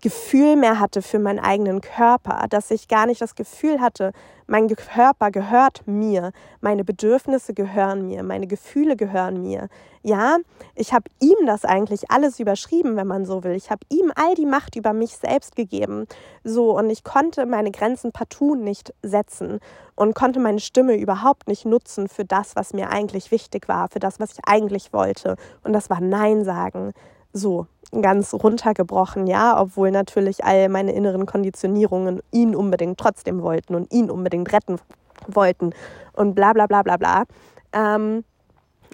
Gefühl 0.02 0.56
mehr 0.56 0.80
hatte 0.80 1.02
für 1.02 1.20
meinen 1.20 1.40
eigenen 1.40 1.82
Körper, 1.82 2.46
dass 2.50 2.72
ich 2.72 2.88
gar 2.88 3.06
nicht 3.06 3.22
das 3.22 3.36
Gefühl 3.36 3.80
hatte, 3.80 4.12
mein 4.48 4.68
Körper 4.68 5.32
gehört 5.32 5.88
mir, 5.88 6.34
meine 6.60 6.84
Bedürfnisse 6.84 7.54
gehören 7.54 8.06
mir, 8.06 8.22
meine 8.22 8.48
Gefühle 8.48 8.98
gehören 8.98 9.42
mir. 9.42 9.70
Ja, 10.04 10.40
ich 10.76 10.94
habe 10.94 11.06
ihm 11.22 11.46
das 11.46 11.64
eigentlich 11.64 12.12
alles 12.12 12.40
überschrieben, 12.40 12.98
wenn 12.98 13.08
man 13.08 13.26
so 13.26 13.44
will. 13.46 13.54
Ich 13.54 13.70
habe 13.70 13.86
ihm 13.90 14.12
all 14.16 14.36
die 14.36 14.46
Macht 14.46 14.76
über 14.76 14.92
mich 14.92 15.16
selbst 15.16 15.56
gegeben. 15.56 16.06
So, 16.44 16.78
und 16.78 16.90
ich 16.90 17.06
konnte 17.06 17.46
meine 17.46 17.72
Grenzen 17.72 18.12
partout 18.12 18.56
nicht 18.56 18.94
setzen 19.04 19.60
und 19.96 20.16
konnte 20.16 20.40
meine 20.40 20.60
Stimme 20.60 20.98
überhaupt 20.98 21.48
nicht 21.48 21.66
nutzen 21.66 22.10
für 22.10 22.26
das, 22.26 22.56
was 22.56 22.74
mir 22.74 22.90
eigentlich 22.90 23.32
wichtig 23.32 23.70
war, 23.70 23.88
für 23.88 24.00
das, 24.00 24.20
was 24.20 24.34
ich 24.34 24.40
eigentlich 24.46 24.92
wollte. 24.92 25.36
Und 25.64 25.72
das 25.72 25.90
war 25.90 26.02
Nein 26.02 26.44
sagen. 26.44 26.94
So, 27.34 27.68
ganz 28.00 28.34
runtergebrochen, 28.34 29.28
ja, 29.28 29.60
obwohl 29.60 29.92
natürlich 29.92 30.44
all 30.44 30.70
meine 30.70 30.94
inneren 30.94 31.26
Konditionierungen 31.26 32.22
ihn 32.32 32.56
unbedingt 32.56 32.98
trotzdem 33.00 33.42
wollten 33.42 33.76
und 33.76 33.92
ihn 33.92 34.10
unbedingt 34.10 34.52
retten 34.54 34.80
wollten 35.28 35.74
und 36.14 36.36
bla 36.36 36.54
bla 36.54 36.68
bla 36.68 36.84
bla 36.84 36.98
bla. 36.98 37.24
Ähm, 37.74 38.24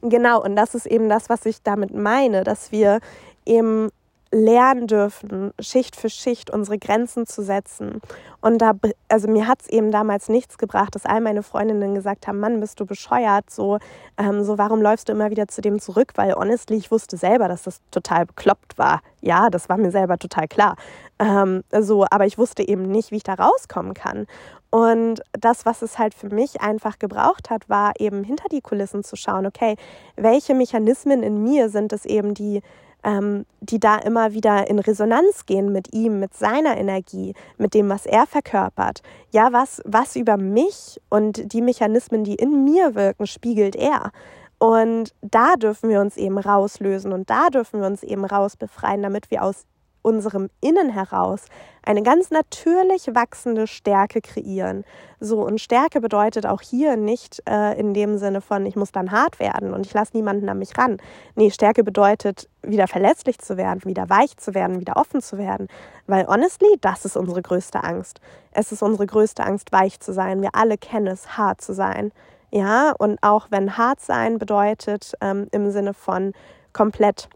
genau, 0.01 0.43
und 0.43 0.55
das 0.55 0.75
ist 0.75 0.85
eben 0.85 1.09
das, 1.09 1.29
was 1.29 1.45
ich 1.45 1.61
damit 1.61 1.93
meine, 1.93 2.43
dass 2.43 2.71
wir 2.71 2.99
eben 3.45 3.89
lernen 4.37 4.87
dürfen, 4.87 5.51
Schicht 5.59 5.95
für 5.95 6.09
Schicht 6.09 6.49
unsere 6.49 6.77
Grenzen 6.77 7.25
zu 7.25 7.41
setzen. 7.43 8.01
Und 8.39 8.59
da, 8.59 8.73
also 9.09 9.27
mir 9.27 9.47
hat 9.47 9.61
es 9.61 9.67
eben 9.67 9.91
damals 9.91 10.29
nichts 10.29 10.57
gebracht, 10.57 10.95
dass 10.95 11.05
all 11.05 11.21
meine 11.21 11.43
Freundinnen 11.43 11.95
gesagt 11.95 12.27
haben, 12.27 12.39
Mann, 12.39 12.59
bist 12.59 12.79
du 12.79 12.85
bescheuert, 12.85 13.49
so, 13.49 13.79
ähm, 14.17 14.43
so, 14.43 14.57
warum 14.57 14.81
läufst 14.81 15.09
du 15.09 15.13
immer 15.13 15.31
wieder 15.31 15.47
zu 15.47 15.61
dem 15.61 15.79
zurück? 15.79 16.13
Weil 16.15 16.33
honestly, 16.33 16.77
ich 16.77 16.91
wusste 16.91 17.17
selber, 17.17 17.47
dass 17.47 17.63
das 17.63 17.81
total 17.91 18.25
bekloppt 18.27 18.77
war. 18.77 19.01
Ja, 19.21 19.49
das 19.49 19.69
war 19.69 19.77
mir 19.77 19.91
selber 19.91 20.17
total 20.17 20.47
klar. 20.47 20.75
Ähm, 21.19 21.63
so, 21.71 22.05
aber 22.09 22.25
ich 22.25 22.37
wusste 22.37 22.67
eben 22.67 22.83
nicht, 22.83 23.11
wie 23.11 23.17
ich 23.17 23.23
da 23.23 23.33
rauskommen 23.33 23.95
kann. 23.95 24.27
Und 24.69 25.21
das, 25.31 25.65
was 25.65 25.81
es 25.81 25.97
halt 25.97 26.13
für 26.13 26.29
mich 26.29 26.61
einfach 26.61 26.99
gebraucht 26.99 27.49
hat, 27.49 27.69
war 27.69 27.93
eben 27.99 28.23
hinter 28.23 28.49
die 28.49 28.61
Kulissen 28.61 29.03
zu 29.03 29.15
schauen, 29.15 29.45
okay, 29.45 29.75
welche 30.15 30.53
Mechanismen 30.53 31.23
in 31.23 31.41
mir 31.43 31.69
sind 31.69 31.93
es 31.93 32.05
eben, 32.05 32.33
die 32.33 32.61
ähm, 33.07 33.45
die 33.61 33.79
da 33.79 33.95
immer 33.95 34.33
wieder 34.33 34.69
in 34.69 34.79
Resonanz 34.79 35.45
gehen 35.45 35.71
mit 35.71 35.93
ihm, 35.93 36.19
mit 36.19 36.33
seiner 36.33 36.75
Energie, 36.75 37.33
mit 37.57 37.73
dem, 37.73 37.87
was 37.89 38.05
er 38.05 38.27
verkörpert. 38.27 39.01
Ja, 39.31 39.53
was, 39.53 39.81
was 39.85 40.17
über 40.17 40.35
mich 40.35 40.99
und 41.09 41.53
die 41.53 41.61
Mechanismen, 41.61 42.25
die 42.25 42.35
in 42.35 42.65
mir 42.65 42.95
wirken, 42.95 43.25
spiegelt 43.25 43.77
er. 43.77 44.11
Und 44.59 45.13
da 45.21 45.55
dürfen 45.55 45.89
wir 45.89 46.01
uns 46.01 46.17
eben 46.17 46.37
rauslösen 46.37 47.13
und 47.13 47.29
da 47.29 47.47
dürfen 47.47 47.79
wir 47.79 47.87
uns 47.87 48.03
eben 48.03 48.25
rausbefreien, 48.25 49.03
damit 49.03 49.31
wir 49.31 49.41
aus 49.41 49.65
unserem 50.01 50.49
Innen 50.61 50.89
heraus 50.89 51.45
eine 51.83 52.03
ganz 52.03 52.31
natürlich 52.31 53.07
wachsende 53.13 53.65
Stärke 53.65 54.21
kreieren. 54.21 54.83
So, 55.19 55.41
und 55.45 55.61
Stärke 55.61 56.01
bedeutet 56.01 56.45
auch 56.45 56.61
hier 56.61 56.97
nicht 56.97 57.41
äh, 57.49 57.79
in 57.79 57.93
dem 57.93 58.17
Sinne 58.17 58.41
von, 58.41 58.65
ich 58.65 58.75
muss 58.75 58.91
dann 58.91 59.11
hart 59.11 59.39
werden 59.39 59.73
und 59.73 59.85
ich 59.85 59.93
lasse 59.93 60.15
niemanden 60.15 60.49
an 60.49 60.59
mich 60.59 60.77
ran. 60.77 60.97
Nee, 61.35 61.49
Stärke 61.49 61.83
bedeutet, 61.83 62.49
wieder 62.61 62.87
verletzlich 62.87 63.39
zu 63.39 63.55
werden, 63.55 63.85
wieder 63.85 64.09
weich 64.09 64.35
zu 64.37 64.53
werden, 64.53 64.81
wieder 64.81 64.97
offen 64.97 65.21
zu 65.21 65.37
werden. 65.37 65.67
Weil 66.07 66.27
honestly, 66.27 66.77
das 66.81 67.05
ist 67.05 67.15
unsere 67.15 67.41
größte 67.41 67.83
Angst. 67.83 68.19
Es 68.51 68.71
ist 68.71 68.83
unsere 68.83 69.05
größte 69.05 69.43
Angst, 69.43 69.71
weich 69.71 69.99
zu 69.99 70.13
sein. 70.13 70.41
Wir 70.41 70.49
alle 70.53 70.77
kennen 70.77 71.07
es, 71.07 71.37
hart 71.37 71.61
zu 71.61 71.73
sein. 71.73 72.11
Ja, 72.51 72.93
und 72.97 73.17
auch 73.21 73.47
wenn 73.49 73.77
hart 73.77 74.01
sein 74.01 74.39
bedeutet, 74.39 75.13
ähm, 75.21 75.47
im 75.51 75.71
Sinne 75.71 75.93
von 75.93 76.33
komplett 76.73 77.29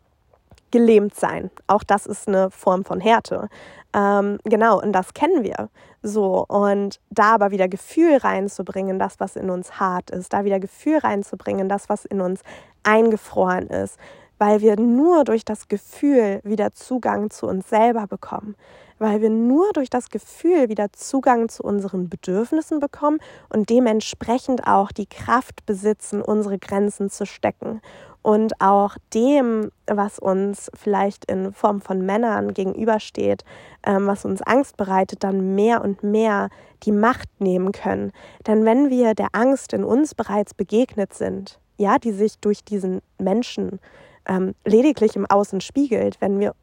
gelähmt 0.71 1.15
sein. 1.15 1.51
Auch 1.67 1.83
das 1.83 2.05
ist 2.05 2.27
eine 2.27 2.49
Form 2.51 2.85
von 2.85 2.99
Härte. 2.99 3.49
Ähm, 3.93 4.39
genau, 4.43 4.81
und 4.81 4.93
das 4.93 5.13
kennen 5.13 5.43
wir. 5.43 5.69
So, 6.01 6.45
und 6.47 6.99
da 7.09 7.35
aber 7.35 7.51
wieder 7.51 7.67
Gefühl 7.67 8.17
reinzubringen, 8.17 8.97
das, 8.97 9.19
was 9.19 9.35
in 9.35 9.49
uns 9.49 9.79
hart 9.79 10.09
ist, 10.09 10.33
da 10.33 10.45
wieder 10.45 10.59
Gefühl 10.59 10.97
reinzubringen, 10.97 11.69
das, 11.69 11.89
was 11.89 12.05
in 12.05 12.21
uns 12.21 12.41
eingefroren 12.83 13.67
ist, 13.67 13.97
weil 14.39 14.61
wir 14.61 14.79
nur 14.79 15.23
durch 15.23 15.45
das 15.45 15.67
Gefühl 15.67 16.39
wieder 16.43 16.73
Zugang 16.73 17.29
zu 17.29 17.47
uns 17.47 17.69
selber 17.69 18.07
bekommen, 18.07 18.55
weil 19.01 19.19
wir 19.19 19.31
nur 19.31 19.73
durch 19.73 19.89
das 19.89 20.09
Gefühl 20.09 20.69
wieder 20.69 20.93
Zugang 20.93 21.49
zu 21.49 21.63
unseren 21.63 22.07
Bedürfnissen 22.07 22.79
bekommen 22.79 23.17
und 23.49 23.71
dementsprechend 23.71 24.67
auch 24.67 24.91
die 24.91 25.07
Kraft 25.07 25.65
besitzen, 25.65 26.21
unsere 26.21 26.59
Grenzen 26.59 27.09
zu 27.09 27.25
stecken 27.25 27.81
und 28.21 28.61
auch 28.61 28.97
dem, 29.15 29.71
was 29.87 30.19
uns 30.19 30.69
vielleicht 30.75 31.25
in 31.25 31.51
Form 31.51 31.81
von 31.81 32.05
Männern 32.05 32.53
gegenübersteht, 32.53 33.43
ähm, 33.83 34.05
was 34.05 34.23
uns 34.23 34.43
Angst 34.43 34.77
bereitet, 34.77 35.23
dann 35.23 35.55
mehr 35.55 35.83
und 35.83 36.03
mehr 36.03 36.49
die 36.83 36.91
Macht 36.91 37.27
nehmen 37.39 37.71
können. 37.71 38.11
Denn 38.45 38.65
wenn 38.65 38.91
wir 38.91 39.15
der 39.15 39.29
Angst 39.31 39.73
in 39.73 39.83
uns 39.83 40.13
bereits 40.13 40.53
begegnet 40.53 41.15
sind, 41.15 41.59
ja, 41.77 41.97
die 41.97 42.11
sich 42.11 42.37
durch 42.37 42.63
diesen 42.63 43.01
Menschen 43.17 43.79
ähm, 44.27 44.53
lediglich 44.63 45.15
im 45.15 45.25
Außen 45.25 45.59
spiegelt, 45.59 46.21
wenn 46.21 46.39
wir 46.39 46.53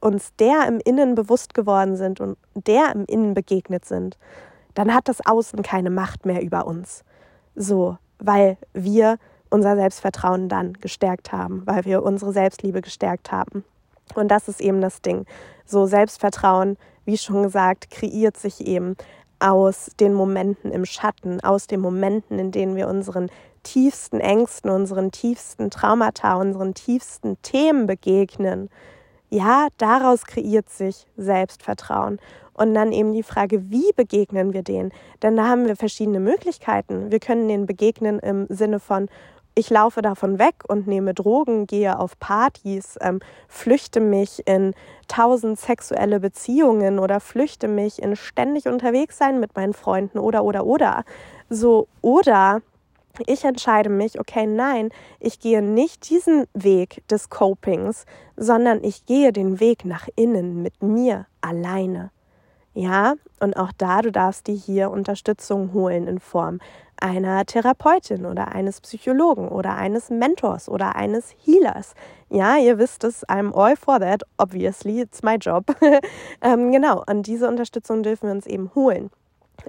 uns 0.00 0.34
der 0.38 0.66
im 0.68 0.80
Innen 0.84 1.14
bewusst 1.14 1.54
geworden 1.54 1.96
sind 1.96 2.20
und 2.20 2.36
der 2.54 2.92
im 2.94 3.04
Innen 3.06 3.34
begegnet 3.34 3.84
sind, 3.84 4.18
dann 4.74 4.94
hat 4.94 5.08
das 5.08 5.24
Außen 5.24 5.62
keine 5.62 5.90
Macht 5.90 6.26
mehr 6.26 6.42
über 6.42 6.66
uns. 6.66 7.04
So, 7.54 7.96
weil 8.18 8.58
wir 8.74 9.18
unser 9.50 9.76
Selbstvertrauen 9.76 10.48
dann 10.48 10.74
gestärkt 10.74 11.32
haben, 11.32 11.62
weil 11.64 11.84
wir 11.84 12.02
unsere 12.02 12.32
Selbstliebe 12.32 12.82
gestärkt 12.82 13.32
haben. 13.32 13.64
Und 14.14 14.28
das 14.28 14.48
ist 14.48 14.60
eben 14.60 14.80
das 14.80 15.02
Ding. 15.02 15.26
So 15.64 15.86
Selbstvertrauen, 15.86 16.76
wie 17.04 17.16
schon 17.16 17.42
gesagt, 17.42 17.90
kreiert 17.90 18.36
sich 18.36 18.66
eben 18.66 18.96
aus 19.38 19.90
den 20.00 20.14
Momenten 20.14 20.72
im 20.72 20.84
Schatten, 20.84 21.40
aus 21.42 21.66
den 21.66 21.80
Momenten, 21.80 22.38
in 22.38 22.52
denen 22.52 22.76
wir 22.76 22.88
unseren 22.88 23.30
tiefsten 23.62 24.20
Ängsten, 24.20 24.70
unseren 24.70 25.10
tiefsten 25.10 25.70
Traumata, 25.70 26.36
unseren 26.36 26.74
tiefsten 26.74 27.40
Themen 27.42 27.86
begegnen. 27.86 28.70
Ja, 29.30 29.68
daraus 29.78 30.24
kreiert 30.24 30.68
sich 30.68 31.06
Selbstvertrauen. 31.16 32.18
Und 32.52 32.74
dann 32.74 32.92
eben 32.92 33.12
die 33.12 33.22
Frage, 33.22 33.70
wie 33.70 33.92
begegnen 33.94 34.54
wir 34.54 34.62
denen? 34.62 34.92
Denn 35.22 35.36
da 35.36 35.46
haben 35.46 35.66
wir 35.66 35.76
verschiedene 35.76 36.20
Möglichkeiten. 36.20 37.10
Wir 37.10 37.20
können 37.20 37.48
denen 37.48 37.66
begegnen 37.66 38.18
im 38.20 38.46
Sinne 38.48 38.80
von, 38.80 39.08
ich 39.58 39.70
laufe 39.70 40.02
davon 40.02 40.38
weg 40.38 40.64
und 40.68 40.86
nehme 40.86 41.14
Drogen, 41.14 41.66
gehe 41.66 41.98
auf 41.98 42.18
Partys, 42.18 42.98
ähm, 43.00 43.20
flüchte 43.48 44.00
mich 44.00 44.46
in 44.46 44.74
tausend 45.08 45.58
sexuelle 45.58 46.20
Beziehungen 46.20 46.98
oder 46.98 47.20
flüchte 47.20 47.66
mich 47.66 48.02
in 48.02 48.16
ständig 48.16 48.66
unterwegs 48.66 49.16
sein 49.16 49.40
mit 49.40 49.56
meinen 49.56 49.72
Freunden 49.72 50.18
oder 50.18 50.44
oder 50.44 50.66
oder. 50.66 51.04
So 51.48 51.88
oder 52.02 52.60
ich 53.26 53.44
entscheide 53.44 53.90
mich, 53.90 54.20
okay, 54.20 54.46
nein, 54.46 54.90
ich 55.20 55.40
gehe 55.40 55.62
nicht 55.62 56.10
diesen 56.10 56.46
Weg 56.54 57.06
des 57.08 57.28
Copings, 57.30 58.04
sondern 58.36 58.82
ich 58.84 59.06
gehe 59.06 59.32
den 59.32 59.60
Weg 59.60 59.84
nach 59.84 60.08
innen 60.16 60.62
mit 60.62 60.82
mir 60.82 61.26
alleine. 61.40 62.10
Ja, 62.74 63.14
und 63.40 63.56
auch 63.56 63.72
da, 63.78 64.02
du 64.02 64.12
darfst 64.12 64.48
dir 64.48 64.54
hier 64.54 64.90
Unterstützung 64.90 65.72
holen 65.72 66.06
in 66.06 66.20
Form 66.20 66.58
einer 67.00 67.44
Therapeutin 67.44 68.26
oder 68.26 68.48
eines 68.48 68.80
Psychologen 68.80 69.48
oder 69.48 69.76
eines 69.76 70.10
Mentors 70.10 70.68
oder 70.68 70.96
eines 70.96 71.34
Healers. 71.44 71.94
Ja, 72.28 72.56
ihr 72.56 72.78
wisst 72.78 73.04
es, 73.04 73.26
I'm 73.28 73.54
all 73.54 73.76
for 73.76 73.98
that, 74.00 74.22
obviously, 74.38 75.00
it's 75.00 75.22
my 75.22 75.36
job. 75.36 75.64
ähm, 76.42 76.72
genau, 76.72 77.02
und 77.08 77.26
diese 77.26 77.48
Unterstützung 77.48 78.02
dürfen 78.02 78.28
wir 78.28 78.34
uns 78.34 78.46
eben 78.46 78.70
holen. 78.74 79.10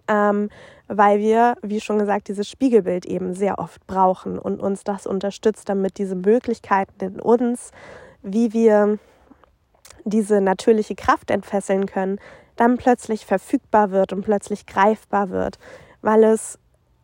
Ähm, 0.08 0.50
weil 0.88 1.20
wir, 1.20 1.56
wie 1.62 1.82
schon 1.82 2.00
gesagt, 2.00 2.28
dieses 2.28 2.50
Spiegelbild 2.50 3.06
eben 3.06 3.34
sehr 3.34 3.60
oft 3.60 3.86
brauchen 3.88 4.40
und 4.40 4.60
uns 4.60 4.84
das 4.84 5.06
unterstützt, 5.06 5.70
damit 5.70 5.98
diese 5.98 6.16
Möglichkeiten 6.16 7.04
in 7.04 7.20
uns, 7.20 7.72
wie 8.24 8.54
wir 8.54 9.00
diese 10.06 10.42
natürliche 10.42 10.96
Kraft 10.96 11.32
entfesseln 11.32 11.86
können, 11.86 12.20
dann 12.56 12.78
plötzlich 12.78 13.26
verfügbar 13.26 13.92
wird 13.92 14.14
und 14.14 14.24
plötzlich 14.24 14.66
greifbar 14.66 15.30
wird, 15.30 15.60
weil 16.02 16.24
es 16.24 16.58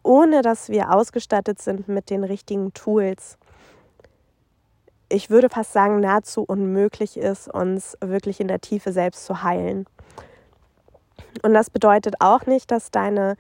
ohne 0.04 0.41
dass 0.41 0.69
wir 0.69 0.91
ausgestattet 0.93 1.62
sind 1.62 1.88
mit 1.88 2.10
den 2.10 2.24
richtigen 2.24 2.74
Tools, 2.74 3.38
ich 5.10 5.30
würde 5.30 5.50
fast 5.50 5.74
sagen, 5.74 6.00
nahezu 6.00 6.43
unmöglich 6.43 7.17
ist, 7.17 7.48
uns 7.48 7.98
wirklich 8.02 8.39
in 8.39 8.48
der 8.48 8.60
Tiefe 8.62 8.91
selbst 8.91 9.26
zu 9.26 9.43
heilen. 9.43 9.86
Und 11.43 11.54
das 11.54 11.69
bedeutet 11.69 12.15
auch 12.19 12.46
nicht, 12.46 12.72
dass 12.72 12.91
deine 12.91 13.38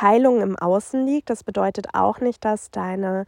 Heilung 0.00 0.40
im 0.40 0.56
Außen 0.56 1.06
liegt. 1.06 1.30
Das 1.30 1.44
bedeutet 1.44 1.88
auch 1.92 2.20
nicht, 2.20 2.44
dass 2.44 2.70
deine, 2.70 3.26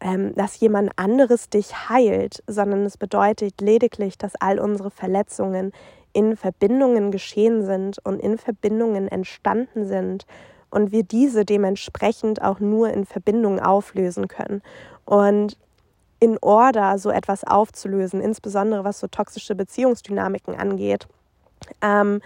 ähm, 0.00 0.34
dass 0.34 0.60
jemand 0.60 0.90
anderes 0.96 1.48
dich 1.48 1.88
heilt, 1.88 2.42
sondern 2.46 2.84
es 2.84 2.96
bedeutet 2.96 3.60
lediglich, 3.60 4.18
dass 4.18 4.34
all 4.36 4.58
unsere 4.58 4.90
Verletzungen 4.90 5.72
in 6.12 6.36
Verbindungen 6.36 7.10
geschehen 7.10 7.64
sind 7.64 7.98
und 8.04 8.20
in 8.20 8.38
Verbindungen 8.38 9.08
entstanden 9.08 9.86
sind 9.86 10.26
und 10.70 10.92
wir 10.92 11.02
diese 11.02 11.44
dementsprechend 11.44 12.42
auch 12.42 12.60
nur 12.60 12.90
in 12.90 13.06
Verbindung 13.06 13.60
auflösen 13.60 14.28
können. 14.28 14.62
Und 15.04 15.56
in 16.20 16.38
Order 16.40 16.98
so 16.98 17.10
etwas 17.10 17.44
aufzulösen, 17.44 18.20
insbesondere 18.20 18.84
was 18.84 19.00
so 19.00 19.06
toxische 19.06 19.54
Beziehungsdynamiken 19.54 20.56
angeht, 20.56 21.06
ähm, 21.80 22.20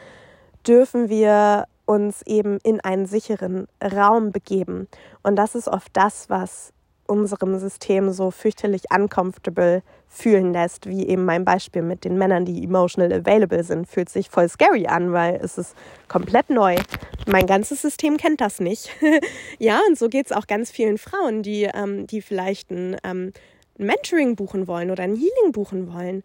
dürfen 0.66 1.09
wir 1.09 1.66
uns 1.92 2.22
eben 2.22 2.59
in 2.62 2.81
einen 2.81 3.07
sicheren 3.07 3.66
Raum 3.83 4.33
begeben. 4.33 4.88
Und 5.22 5.37
das 5.37 5.55
ist 5.55 5.68
oft 5.68 5.90
das, 5.92 6.31
was 6.31 6.72
unserem 7.07 7.59
System 7.59 8.12
so 8.12 8.31
fürchterlich 8.31 8.85
uncomfortable 8.90 9.83
fühlen 10.09 10.52
lässt, 10.52 10.87
wie 10.87 11.07
eben 11.07 11.24
mein 11.24 11.44
Beispiel 11.44 11.83
mit 11.83 12.05
den 12.05 12.16
Männern, 12.16 12.44
die 12.44 12.64
emotional 12.64 13.12
available 13.12 13.62
sind, 13.64 13.87
fühlt 13.87 14.09
sich 14.09 14.31
voll 14.31 14.48
scary 14.48 14.87
an, 14.87 15.12
weil 15.12 15.37
es 15.37 15.59
ist 15.59 15.74
komplett 16.09 16.48
neu. 16.48 16.76
Mein 17.26 17.46
ganzes 17.46 17.83
System 17.83 18.16
kennt 18.16 18.40
das 18.40 18.61
nicht. 18.61 18.90
ja, 19.59 19.81
und 19.88 19.98
so 19.98 20.09
geht 20.09 20.26
es 20.26 20.33
auch 20.33 20.46
ganz 20.46 20.70
vielen 20.70 20.98
Frauen, 20.98 21.42
die, 21.42 21.64
ähm, 21.64 22.07
die 22.07 22.22
vielleicht 22.22 22.70
ein, 22.70 22.96
ähm, 23.05 23.33
ein 23.78 23.87
Mentoring 23.87 24.37
buchen 24.37 24.66
wollen 24.66 24.90
oder 24.90 25.02
ein 25.02 25.16
Healing 25.16 25.52
buchen 25.52 25.92
wollen. 25.92 26.22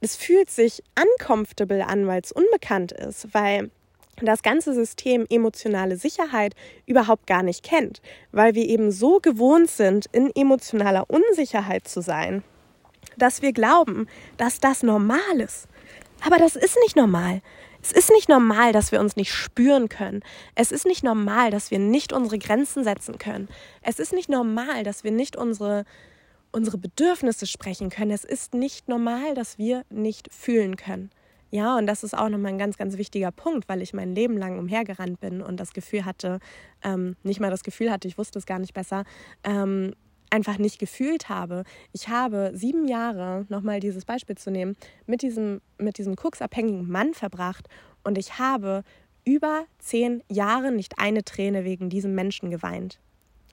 Es 0.00 0.16
fühlt 0.16 0.50
sich 0.50 0.82
uncomfortable 1.00 1.86
an, 1.86 2.06
weil 2.06 2.20
es 2.22 2.32
unbekannt 2.32 2.92
ist, 2.92 3.32
weil 3.32 3.70
das 4.20 4.42
ganze 4.42 4.74
System 4.74 5.26
emotionale 5.30 5.96
Sicherheit 5.96 6.54
überhaupt 6.86 7.26
gar 7.26 7.42
nicht 7.42 7.64
kennt, 7.64 8.02
weil 8.30 8.54
wir 8.54 8.66
eben 8.66 8.90
so 8.90 9.20
gewohnt 9.20 9.70
sind, 9.70 10.06
in 10.12 10.30
emotionaler 10.34 11.08
Unsicherheit 11.08 11.88
zu 11.88 12.02
sein, 12.02 12.42
dass 13.16 13.42
wir 13.42 13.52
glauben, 13.52 14.06
dass 14.36 14.60
das 14.60 14.82
normal 14.82 15.40
ist. 15.40 15.66
Aber 16.24 16.38
das 16.38 16.56
ist 16.56 16.76
nicht 16.82 16.96
normal. 16.96 17.40
Es 17.82 17.90
ist 17.90 18.10
nicht 18.10 18.28
normal, 18.28 18.72
dass 18.72 18.92
wir 18.92 19.00
uns 19.00 19.16
nicht 19.16 19.32
spüren 19.32 19.88
können. 19.88 20.22
Es 20.54 20.70
ist 20.70 20.86
nicht 20.86 21.02
normal, 21.02 21.50
dass 21.50 21.72
wir 21.72 21.80
nicht 21.80 22.12
unsere 22.12 22.38
Grenzen 22.38 22.84
setzen 22.84 23.18
können. 23.18 23.48
Es 23.82 23.98
ist 23.98 24.12
nicht 24.12 24.28
normal, 24.28 24.84
dass 24.84 25.02
wir 25.02 25.10
nicht 25.10 25.34
unsere, 25.34 25.84
unsere 26.52 26.78
Bedürfnisse 26.78 27.46
sprechen 27.48 27.90
können. 27.90 28.12
Es 28.12 28.22
ist 28.24 28.54
nicht 28.54 28.88
normal, 28.88 29.34
dass 29.34 29.58
wir 29.58 29.84
nicht 29.90 30.32
fühlen 30.32 30.76
können. 30.76 31.10
Ja, 31.54 31.76
und 31.76 31.86
das 31.86 32.02
ist 32.02 32.16
auch 32.16 32.30
nochmal 32.30 32.52
ein 32.52 32.58
ganz, 32.58 32.78
ganz 32.78 32.96
wichtiger 32.96 33.30
Punkt, 33.30 33.68
weil 33.68 33.82
ich 33.82 33.92
mein 33.92 34.14
Leben 34.14 34.38
lang 34.38 34.58
umhergerannt 34.58 35.20
bin 35.20 35.42
und 35.42 35.60
das 35.60 35.74
Gefühl 35.74 36.06
hatte, 36.06 36.38
ähm, 36.82 37.14
nicht 37.24 37.40
mal 37.40 37.50
das 37.50 37.62
Gefühl 37.62 37.90
hatte, 37.90 38.08
ich 38.08 38.16
wusste 38.16 38.38
es 38.38 38.46
gar 38.46 38.58
nicht 38.58 38.72
besser, 38.72 39.04
ähm, 39.44 39.92
einfach 40.30 40.56
nicht 40.56 40.78
gefühlt 40.78 41.28
habe. 41.28 41.64
Ich 41.92 42.08
habe 42.08 42.52
sieben 42.54 42.88
Jahre, 42.88 43.44
nochmal 43.50 43.80
dieses 43.80 44.06
Beispiel 44.06 44.38
zu 44.38 44.50
nehmen, 44.50 44.76
mit 45.06 45.20
diesem, 45.20 45.60
mit 45.76 45.98
diesem 45.98 46.16
koksabhängigen 46.16 46.90
Mann 46.90 47.12
verbracht 47.12 47.68
und 48.02 48.16
ich 48.16 48.38
habe 48.38 48.82
über 49.26 49.66
zehn 49.78 50.22
Jahre 50.30 50.72
nicht 50.72 50.98
eine 50.98 51.22
Träne 51.22 51.64
wegen 51.64 51.90
diesem 51.90 52.14
Menschen 52.14 52.50
geweint. 52.50 52.98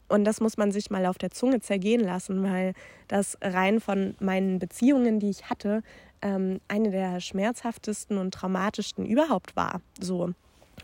Und 0.07 0.23
das 0.23 0.39
muss 0.39 0.55
man 0.55 0.71
sich 0.71 0.89
mal 0.89 1.05
auf 1.05 1.17
der 1.17 1.31
Zunge 1.31 1.59
zergehen 1.59 2.01
lassen, 2.01 2.43
weil 2.43 2.73
das 3.09 3.37
rein 3.41 3.81
von 3.81 4.15
meinen 4.19 4.57
Beziehungen, 4.57 5.19
die 5.19 5.29
ich 5.29 5.49
hatte, 5.49 5.83
ähm, 6.21 6.59
eine 6.67 6.91
der 6.91 7.19
schmerzhaftesten 7.19 8.17
und 8.17 8.33
traumatischsten 8.33 9.05
überhaupt 9.05 9.55
war. 9.55 9.81
So. 9.99 10.33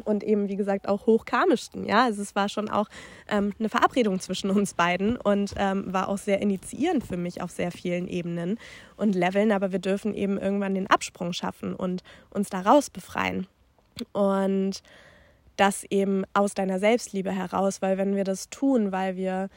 Und 0.04 0.24
eben, 0.24 0.50
wie 0.50 0.58
gesagt, 0.58 0.90
auch 0.90 1.06
hochkarmischsten. 1.06 1.86
Ja, 1.86 2.04
also 2.04 2.22
es 2.22 2.36
war 2.36 2.50
schon 2.50 2.70
auch 2.70 2.90
ähm, 3.30 3.54
eine 3.60 3.70
Verabredung 3.70 4.20
zwischen 4.20 4.50
uns 4.50 4.74
beiden 4.74 5.16
und 5.16 5.54
ähm, 5.58 5.94
war 5.94 6.10
auch 6.10 6.18
sehr 6.18 6.42
initiierend 6.42 7.06
für 7.06 7.16
mich 7.16 7.42
auf 7.42 7.52
sehr 7.52 7.72
vielen 7.72 8.08
Ebenen 8.08 8.60
und 8.98 9.16
Leveln. 9.16 9.54
Aber 9.54 9.72
wir 9.72 9.80
dürfen 9.80 10.14
eben 10.14 10.38
irgendwann 10.38 10.76
den 10.76 10.88
Absprung 10.88 11.32
schaffen 11.32 11.74
und 11.76 12.04
uns 12.30 12.50
daraus 12.50 12.90
befreien. 12.90 13.48
Und 14.12 14.82
das 15.56 15.86
eben 15.86 16.26
aus 16.34 16.54
deiner 16.54 16.80
Selbstliebe 16.80 17.32
heraus, 17.32 17.82
weil 17.82 17.98
wenn 17.98 18.16
wir 18.16 18.26
das 18.26 18.50
tun, 18.50 18.92
weil 18.92 19.16
wir 19.16 19.50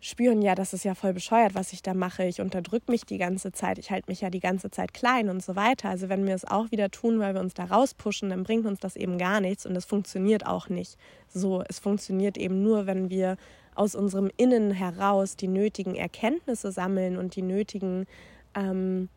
spüren, 0.00 0.40
ja, 0.40 0.54
das 0.54 0.72
ist 0.72 0.84
ja 0.84 0.94
voll 0.94 1.12
bescheuert, 1.12 1.54
was 1.54 1.72
ich 1.72 1.82
da 1.82 1.92
mache. 1.92 2.24
Ich 2.24 2.40
unterdrücke 2.40 2.90
mich 2.90 3.04
die 3.04 3.18
ganze 3.18 3.52
Zeit, 3.52 3.78
ich 3.78 3.90
halte 3.90 4.10
mich 4.10 4.22
ja 4.22 4.30
die 4.30 4.40
ganze 4.40 4.70
Zeit 4.70 4.94
klein 4.94 5.28
und 5.28 5.42
so 5.42 5.56
weiter. 5.56 5.90
Also 5.90 6.08
wenn 6.08 6.26
wir 6.26 6.34
es 6.34 6.46
auch 6.46 6.70
wieder 6.70 6.90
tun, 6.90 7.20
weil 7.20 7.34
wir 7.34 7.40
uns 7.40 7.54
da 7.54 7.64
rauspushen, 7.64 8.30
dann 8.30 8.42
bringt 8.42 8.66
uns 8.66 8.80
das 8.80 8.96
eben 8.96 9.18
gar 9.18 9.40
nichts 9.40 9.66
und 9.66 9.76
es 9.76 9.84
funktioniert 9.84 10.46
auch 10.46 10.70
nicht. 10.70 10.96
So, 11.28 11.62
es 11.68 11.78
funktioniert 11.78 12.38
eben 12.38 12.62
nur, 12.62 12.86
wenn 12.86 13.10
wir 13.10 13.36
aus 13.74 13.94
unserem 13.94 14.30
Innen 14.36 14.70
heraus 14.72 15.36
die 15.36 15.48
nötigen 15.48 15.94
Erkenntnisse 15.94 16.72
sammeln 16.72 17.18
und 17.18 17.36
die 17.36 17.42
nötigen, 17.42 18.06
ähm, 18.54 19.10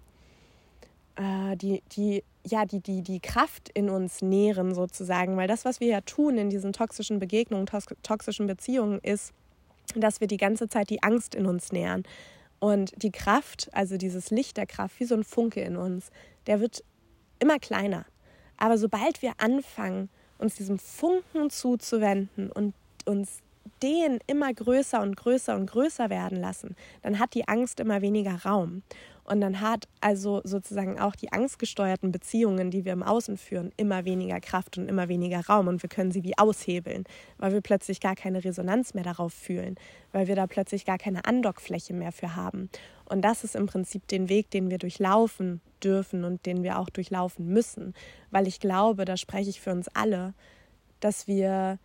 äh, 1.16 1.56
die, 1.56 1.82
die, 1.94 2.24
ja, 2.46 2.66
die, 2.66 2.82
die, 2.82 3.02
die 3.02 3.22
Kraft 3.22 3.70
in 3.74 3.90
uns 3.90 4.22
nähren 4.22 4.76
sozusagen. 4.76 5.38
Weil 5.38 5.48
das, 5.48 5.64
was 5.64 5.80
wir 5.80 5.88
ja 5.88 6.02
tun 6.02 6.38
in 6.38 6.50
diesen 6.50 6.74
toxischen 6.74 7.20
Begegnungen, 7.20 7.68
toxischen 8.04 8.48
Beziehungen, 8.48 9.00
ist, 9.00 9.34
dass 10.02 10.20
wir 10.20 10.28
die 10.28 10.38
ganze 10.38 10.68
Zeit 10.68 10.90
die 10.90 11.04
Angst 11.04 11.36
in 11.36 11.46
uns 11.46 11.72
nähern. 11.72 12.04
Und 12.60 12.94
die 12.96 13.12
Kraft, 13.12 13.70
also 13.74 13.98
dieses 13.98 14.32
Licht 14.32 14.58
der 14.58 14.66
Kraft, 14.66 15.00
wie 15.00 15.06
so 15.06 15.16
ein 15.16 15.24
Funke 15.24 15.62
in 15.62 15.76
uns, 15.76 16.12
der 16.48 16.60
wird 16.60 16.84
immer 17.40 17.60
kleiner. 17.60 18.06
Aber 18.58 18.78
sobald 18.78 19.22
wir 19.22 19.34
anfangen, 19.38 20.10
uns 20.38 20.56
diesem 20.56 20.80
Funken 20.80 21.50
zuzuwenden 21.50 22.52
und 22.52 22.74
uns 23.06 23.43
Ideen 23.84 24.20
immer 24.28 24.54
größer 24.54 25.02
und 25.02 25.18
größer 25.18 25.56
und 25.56 25.70
größer 25.70 26.10
werden 26.10 26.40
lassen, 26.40 26.76
dann 27.02 27.20
hat 27.20 27.34
die 27.34 27.48
Angst 27.50 27.82
immer 27.82 28.02
weniger 28.02 28.44
Raum. 28.46 28.82
Und 29.26 29.42
dann 29.42 29.62
hat 29.62 29.88
also 30.02 30.42
sozusagen 30.44 31.00
auch 31.00 31.16
die 31.16 31.32
angstgesteuerten 31.32 32.12
Beziehungen, 32.12 32.72
die 32.72 32.86
wir 32.86 32.94
im 32.94 33.04
Außen 33.04 33.38
führen, 33.38 33.72
immer 33.78 34.06
weniger 34.06 34.40
Kraft 34.40 34.78
und 34.78 34.90
immer 34.90 35.08
weniger 35.08 35.46
Raum. 35.46 35.68
Und 35.68 35.82
wir 35.82 35.90
können 35.90 36.12
sie 36.12 36.24
wie 36.24 36.38
aushebeln, 36.38 37.06
weil 37.38 37.54
wir 37.54 37.62
plötzlich 37.62 38.00
gar 38.00 38.16
keine 38.16 38.44
Resonanz 38.44 38.94
mehr 38.94 39.04
darauf 39.04 39.34
fühlen, 39.34 39.76
weil 40.12 40.28
wir 40.28 40.36
da 40.36 40.48
plötzlich 40.48 40.86
gar 40.86 40.98
keine 40.98 41.26
Andockfläche 41.26 41.94
mehr 41.94 42.12
für 42.12 42.36
haben. 42.36 42.70
Und 43.06 43.22
das 43.22 43.44
ist 43.44 43.56
im 43.56 43.66
Prinzip 43.66 44.08
den 44.08 44.28
Weg, 44.30 44.50
den 44.52 44.70
wir 44.70 44.78
durchlaufen 44.78 45.62
dürfen 45.84 46.24
und 46.24 46.46
den 46.46 46.64
wir 46.64 46.80
auch 46.80 46.90
durchlaufen 46.90 47.48
müssen. 47.48 47.94
Weil 48.32 48.48
ich 48.48 48.60
glaube, 48.60 49.06
da 49.06 49.18
spreche 49.18 49.50
ich 49.50 49.62
für 49.62 49.72
uns 49.72 49.88
alle, 49.94 50.34
dass 51.00 51.28
wir 51.28 51.80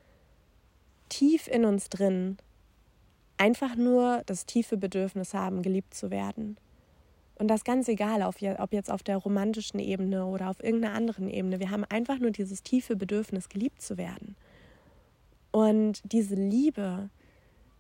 tief 1.09 1.49
in 1.49 1.65
uns 1.65 1.89
drin 1.89 2.39
einfach 3.37 3.77
nur 3.77 4.23
das 4.27 4.47
tiefe 4.47 4.77
Bedürfnis 4.77 5.35
haben, 5.35 5.63
geliebt 5.63 5.95
zu 5.95 6.11
werden 6.11 6.57
und 7.39 7.49
das 7.49 7.63
ganz 7.65 7.87
egal, 7.89 8.23
ob 8.23 8.73
jetzt 8.73 8.91
auf 8.91 9.03
der 9.03 9.17
romantischen 9.17 9.79
Ebene 9.79 10.27
oder 10.27 10.51
auf 10.51 10.63
irgendeiner 10.63 10.95
anderen 10.95 11.31
Ebene. 11.31 11.61
Wir 11.61 11.71
haben 11.71 11.85
einfach 11.85 12.19
nur 12.19 12.33
dieses 12.33 12.63
tiefe 12.65 12.97
Bedürfnis, 12.97 13.49
geliebt 13.49 13.81
zu 13.81 13.97
werden. 13.97 14.35
Und 15.53 16.01
diese 16.05 16.35
Liebe, 16.35 17.11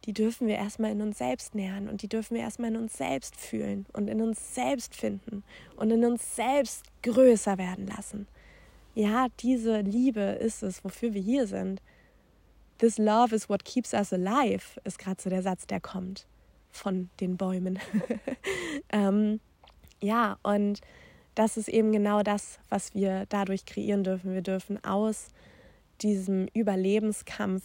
die 0.05 0.13
dürfen 0.13 0.47
wir 0.47 0.55
erstmal 0.55 0.93
in 0.93 1.03
uns 1.03 1.19
selbst 1.19 1.57
nähern 1.57 1.89
und 1.89 2.03
die 2.03 2.09
dürfen 2.09 2.37
wir 2.37 2.43
erstmal 2.43 2.71
in 2.71 2.77
uns 2.77 2.97
selbst 2.97 3.35
fühlen 3.35 3.85
und 3.93 4.09
in 4.09 4.23
uns 4.23 4.55
selbst 4.55 4.95
finden 4.95 5.43
und 5.77 5.91
in 5.91 6.05
uns 6.05 6.37
selbst 6.37 6.85
größer 7.03 7.59
werden 7.59 7.89
lassen. 7.89 8.29
Ja, 8.95 9.27
diese 9.41 9.81
Liebe 9.81 10.21
ist 10.21 10.63
es, 10.63 10.85
wofür 10.85 11.15
wir 11.15 11.21
hier 11.21 11.49
sind. 11.49 11.83
This 12.79 12.99
love 12.99 13.35
is 13.35 13.49
what 13.49 13.65
keeps 13.65 13.93
us 13.93 14.13
alive, 14.13 14.81
ist 14.85 14.99
gerade 14.99 15.21
so 15.21 15.29
der 15.29 15.43
Satz, 15.43 15.67
der 15.67 15.81
kommt 15.81 16.27
von 16.71 17.11
den 17.21 17.37
Bäumen. 17.37 17.79
ähm, 18.91 19.41
ja, 20.01 20.39
und 20.43 20.81
das 21.35 21.57
ist 21.57 21.69
eben 21.69 21.93
genau 21.93 22.23
das, 22.23 22.59
was 22.69 22.95
wir 22.95 23.27
dadurch 23.29 23.65
kreieren 23.65 24.05
dürfen. 24.05 24.33
Wir 24.33 24.43
dürfen 24.43 24.83
aus 24.85 25.29
diesem 26.03 26.49
Überlebenskampf 26.55 27.65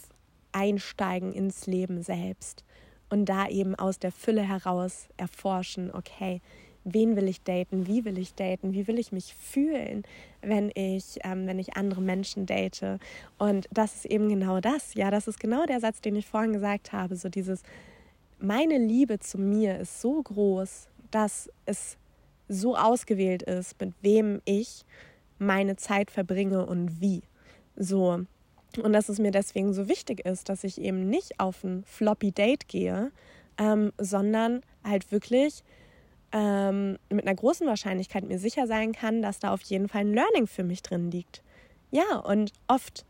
einsteigen 0.52 1.32
ins 1.32 1.66
Leben 1.66 2.02
selbst 2.02 2.64
und 3.10 3.26
da 3.26 3.48
eben 3.48 3.74
aus 3.74 3.98
der 3.98 4.12
Fülle 4.12 4.42
heraus 4.42 5.08
erforschen, 5.16 5.92
okay, 5.92 6.40
wen 6.84 7.16
will 7.16 7.28
ich 7.28 7.42
daten, 7.42 7.86
wie 7.86 8.04
will 8.04 8.18
ich 8.18 8.34
daten, 8.34 8.72
wie 8.72 8.86
will 8.86 8.98
ich 8.98 9.10
mich 9.10 9.34
fühlen, 9.34 10.04
wenn 10.42 10.70
ich, 10.74 11.18
ähm, 11.24 11.46
wenn 11.46 11.58
ich 11.58 11.76
andere 11.76 12.02
Menschen 12.02 12.46
date. 12.46 12.98
Und 13.38 13.68
das 13.72 13.96
ist 13.96 14.04
eben 14.06 14.28
genau 14.28 14.60
das, 14.60 14.94
ja, 14.94 15.10
das 15.10 15.26
ist 15.26 15.40
genau 15.40 15.64
der 15.66 15.80
Satz, 15.80 16.00
den 16.00 16.16
ich 16.16 16.26
vorhin 16.26 16.52
gesagt 16.52 16.92
habe, 16.92 17.16
so 17.16 17.28
dieses, 17.28 17.62
meine 18.38 18.78
Liebe 18.78 19.18
zu 19.18 19.38
mir 19.38 19.78
ist 19.78 20.00
so 20.00 20.22
groß, 20.22 20.88
dass 21.10 21.50
es 21.64 21.96
so 22.48 22.76
ausgewählt 22.76 23.42
ist, 23.42 23.80
mit 23.80 23.94
wem 24.02 24.42
ich 24.44 24.84
meine 25.38 25.76
Zeit 25.76 26.10
verbringe 26.10 26.66
und 26.66 27.00
wie. 27.00 27.22
So. 27.76 28.24
Und 28.82 28.92
dass 28.92 29.08
es 29.08 29.18
mir 29.18 29.30
deswegen 29.30 29.72
so 29.72 29.88
wichtig 29.88 30.26
ist, 30.26 30.48
dass 30.48 30.64
ich 30.64 30.80
eben 30.80 31.08
nicht 31.08 31.40
auf 31.40 31.62
ein 31.64 31.84
floppy 31.84 32.32
Date 32.32 32.68
gehe, 32.68 33.12
ähm, 33.58 33.92
sondern 33.98 34.62
halt 34.82 35.12
wirklich 35.12 35.62
ähm, 36.34 36.98
mit 37.08 37.26
einer 37.26 37.36
großen 37.36 37.66
Wahrscheinlichkeit 37.66 38.24
mir 38.24 38.40
sicher 38.40 38.66
sein 38.66 38.92
kann, 38.92 39.22
dass 39.22 39.38
da 39.38 39.54
auf 39.54 39.62
jeden 39.62 39.88
Fall 39.88 40.00
ein 40.00 40.12
Learning 40.12 40.48
für 40.48 40.64
mich 40.64 40.82
drin 40.82 41.10
liegt. 41.10 41.42
Ja, 41.92 42.18
und 42.18 42.52
oft 42.66 43.06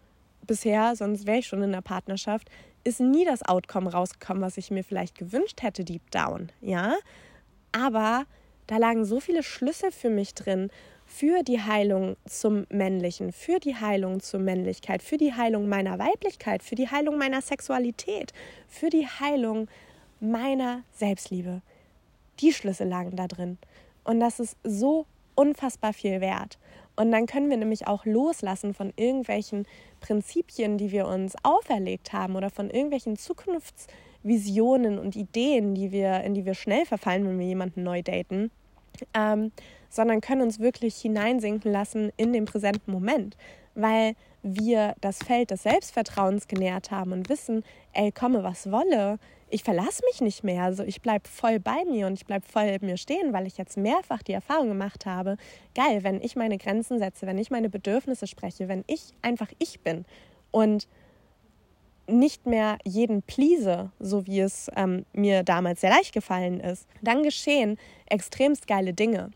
bisher, 0.47 0.95
sonst 0.95 1.27
wäre 1.27 1.39
ich 1.39 1.47
schon 1.47 1.63
in 1.63 1.73
der 1.73 1.81
Partnerschaft, 1.81 2.51
ist 2.85 3.01
nie 3.01 3.25
das 3.25 3.43
Outcome 3.43 3.91
rausgekommen, 3.91 4.43
was 4.43 4.59
ich 4.59 4.71
mir 4.71 4.85
vielleicht 4.85 5.17
gewünscht 5.17 5.63
hätte, 5.63 5.85
deep 5.85 6.11
down. 6.11 6.53
Ja, 6.61 6.97
aber 7.73 8.27
da 8.67 8.77
lagen 8.77 9.07
so 9.07 9.21
viele 9.21 9.43
Schlüssel 9.43 9.91
für 9.91 10.11
mich 10.11 10.35
drin, 10.35 10.71
für 11.07 11.43
die 11.43 11.63
Heilung 11.63 12.17
zum 12.27 12.67
Männlichen, 12.69 13.33
für 13.33 13.59
die 13.59 13.75
Heilung 13.75 14.21
zur 14.21 14.41
Männlichkeit, 14.41 15.03
für 15.03 15.17
die 15.17 15.33
Heilung 15.33 15.67
meiner 15.67 15.99
Weiblichkeit, 15.99 16.63
für 16.63 16.75
die 16.75 16.91
Heilung 16.91 17.17
meiner 17.17 17.41
Sexualität, 17.41 18.33
für 18.69 18.91
die 18.91 19.07
Heilung 19.07 19.69
meiner 20.21 20.83
Selbstliebe. 20.93 21.63
Die 22.41 22.53
Schlüssel 22.53 22.89
lagen 22.89 23.17
da 23.17 23.27
drin. 23.27 23.59
Und 24.05 24.21
das 24.21 24.41
ist 24.41 24.57
so 24.65 25.07
unfassbar 25.35 25.93
viel 25.93 26.21
wert. 26.21 26.59
Und 26.97 27.11
dann 27.11 27.27
können 27.27 27.51
wir 27.51 27.57
nämlich 27.57 27.87
auch 27.87 28.05
loslassen 28.05 28.73
von 28.75 28.93
irgendwelchen 28.97 29.67
Prinzipien, 30.01 30.79
die 30.79 30.93
wir 30.93 31.07
uns 31.07 31.35
auferlegt 31.43 32.13
haben 32.13 32.37
oder 32.37 32.51
von 32.51 32.71
irgendwelchen 32.71 33.17
Zukunfts- 33.17 33.89
Visionen 34.25 34.99
und 34.99 35.15
Ideen, 35.15 35.75
die 35.75 35.93
wir, 35.93 36.23
in 36.23 36.35
die 36.35 36.45
wir 36.45 36.55
schnell 36.55 36.87
verfallen, 36.87 37.29
wenn 37.29 37.39
wir 37.39 37.47
jemanden 37.47 37.85
neu 37.85 38.03
daten, 38.03 38.51
ähm, 39.13 39.53
sondern 39.91 40.21
können 40.21 40.41
uns 40.41 40.59
wirklich 40.59 40.97
hineinsinken 40.97 41.71
lassen 41.71 42.11
in 42.17 42.33
den 42.33 42.47
präsenten 42.47 42.91
Moment, 42.91 43.37
weil 43.75 44.17
wir 44.43 44.95
das 45.01 45.19
Feld 45.19 45.51
des 45.51 45.63
Selbstvertrauens 45.63 46.49
genährt 46.49 46.91
haben 46.91 47.13
und 47.13 47.29
wissen, 47.29 47.65
ey, 47.93 48.11
komme 48.11 48.43
was 48.43 48.71
wolle, 48.73 49.19
ich 49.51 49.63
verlasse 49.63 50.03
mich 50.11 50.21
nicht 50.21 50.45
mehr, 50.45 50.63
also 50.65 50.83
ich 50.83 51.03
bleibe 51.03 51.29
voll 51.29 51.61
bei 51.61 51.85
mir 51.85 52.07
und 52.07 52.15
ich 52.15 52.27
bleibe 52.27 52.47
voll 52.47 52.77
mir 52.81 52.97
stehen, 52.97 53.33
weil 53.33 53.47
ich 53.47 53.57
jetzt 53.57 53.77
mehrfach 53.77 54.23
die 54.23 54.33
Erfahrung 54.33 54.69
gemacht 54.69 55.07
habe, 55.07 55.37
geil, 55.75 56.03
wenn 56.03 56.21
ich 56.21 56.37
meine 56.37 56.59
Grenzen 56.59 56.99
setze, 56.99 57.27
wenn 57.27 57.39
ich 57.39 57.51
meine 57.51 57.71
Bedürfnisse 57.71 58.27
spreche, 58.27 58.69
wenn 58.69 58.85
ich 58.87 59.13
einfach 59.23 59.49
ich 59.59 59.81
bin 59.81 60.05
und 60.51 60.89
nicht 62.07 62.47
mehr 62.47 62.79
jeden 62.85 63.23
please, 63.23 63.91
so 63.99 64.27
wie 64.27 64.41
es 64.41 64.71
ähm, 64.77 65.07
mir 65.13 65.43
damals 65.43 65.81
sehr 65.81 65.91
leicht 65.91 66.13
gefallen 66.13 66.61
ist, 66.61 66.87
dann 67.03 67.23
geschehen 67.23 67.79
extremst 68.07 68.67
geile 68.67 68.93
Dinge. 68.93 69.31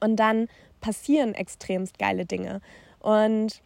Und 0.00 0.16
dann 0.16 0.48
passieren 0.80 1.34
extremst 1.34 1.98
geile 1.98 2.26
Dinge. 2.26 2.60
Und 3.00 3.60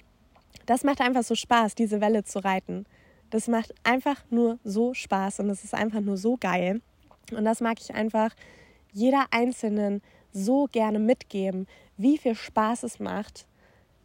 das 0.66 0.85
macht 0.85 1.01
einfach 1.01 1.23
so 1.23 1.35
Spaß, 1.35 1.75
diese 1.75 2.01
Welle 2.01 2.25
zu 2.25 2.43
reiten. 2.43 2.87
Das 3.31 3.49
macht 3.49 3.75
einfach 3.85 4.23
nur 4.31 4.59
so 4.64 4.95
Spaß 4.95 5.40
und 5.40 5.51
es 5.51 5.64
ist 5.64 5.75
einfach 5.75 6.01
nur 6.01 6.16
so 6.16 6.37
geil. 6.37 6.81
Und 7.33 7.45
das 7.45 7.61
mag 7.61 7.79
ich 7.81 7.95
einfach 7.95 8.35
jeder 8.93 9.27
Einzelnen 9.31 10.03
so 10.33 10.66
gerne 10.71 10.99
mitgeben, 10.99 11.66
wie 11.97 12.19
viel 12.19 12.35
Spaß 12.35 12.83
es 12.83 12.99
macht, 12.99 13.47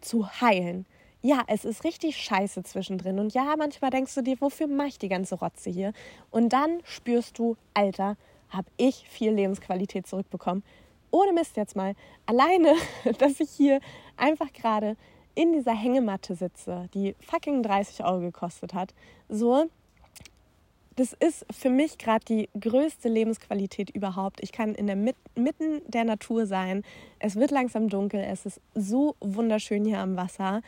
zu 0.01 0.27
heilen, 0.41 0.85
ja, 1.25 1.41
es 1.47 1.65
ist 1.65 1.83
richtig 1.83 2.17
scheiße 2.17 2.61
zwischendrin. 2.61 3.17
Und 3.17 3.33
ja, 3.33 3.55
manchmal 3.57 3.89
denkst 3.89 4.13
du 4.13 4.21
dir, 4.21 4.39
wofür 4.41 4.67
mache 4.67 4.89
ich 4.89 4.99
die 4.99 5.09
ganze 5.09 5.33
Rotze 5.33 5.71
hier? 5.71 5.91
Und 6.29 6.53
dann 6.53 6.81
spürst 6.83 7.39
du, 7.39 7.57
Alter, 7.73 8.15
habe 8.49 8.67
ich 8.77 9.09
viel 9.09 9.31
Lebensqualität 9.31 10.05
zurückbekommen. 10.05 10.63
Ohne 11.09 11.33
Mist 11.33 11.57
jetzt 11.57 11.75
mal. 11.75 11.95
Alleine, 12.27 12.75
dass 13.17 13.39
ich 13.39 13.49
hier 13.49 13.79
einfach 14.17 14.53
gerade 14.53 14.97
in 15.35 15.53
dieser 15.53 15.73
Hängematte 15.73 16.35
sitze, 16.35 16.89
die 16.93 17.15
fucking 17.19 17.61
30 17.61 18.03
Euro 18.03 18.21
gekostet 18.21 18.73
hat. 18.73 18.93
So, 19.29 19.69
das 20.95 21.11
ist 21.11 21.45
für 21.51 21.69
mich 21.69 21.97
gerade 21.97 22.23
die 22.23 22.49
größte 22.59 23.09
Lebensqualität 23.09 23.89
überhaupt. 23.89 24.41
Ich 24.41 24.53
kann 24.53 24.73
in 24.73 24.87
der 24.87 24.95
Mit 24.95 25.17
mitten 25.35 25.81
der 25.87 26.05
Natur 26.05 26.45
sein. 26.45 26.83
Es 27.19 27.35
wird 27.35 27.51
langsam 27.51 27.89
dunkel. 27.89 28.21
Es 28.21 28.45
ist 28.45 28.61
so 28.73 29.15
wunderschön 29.19 29.83
hier 29.83 29.99
am 29.99 30.15
Wasser. 30.15 30.61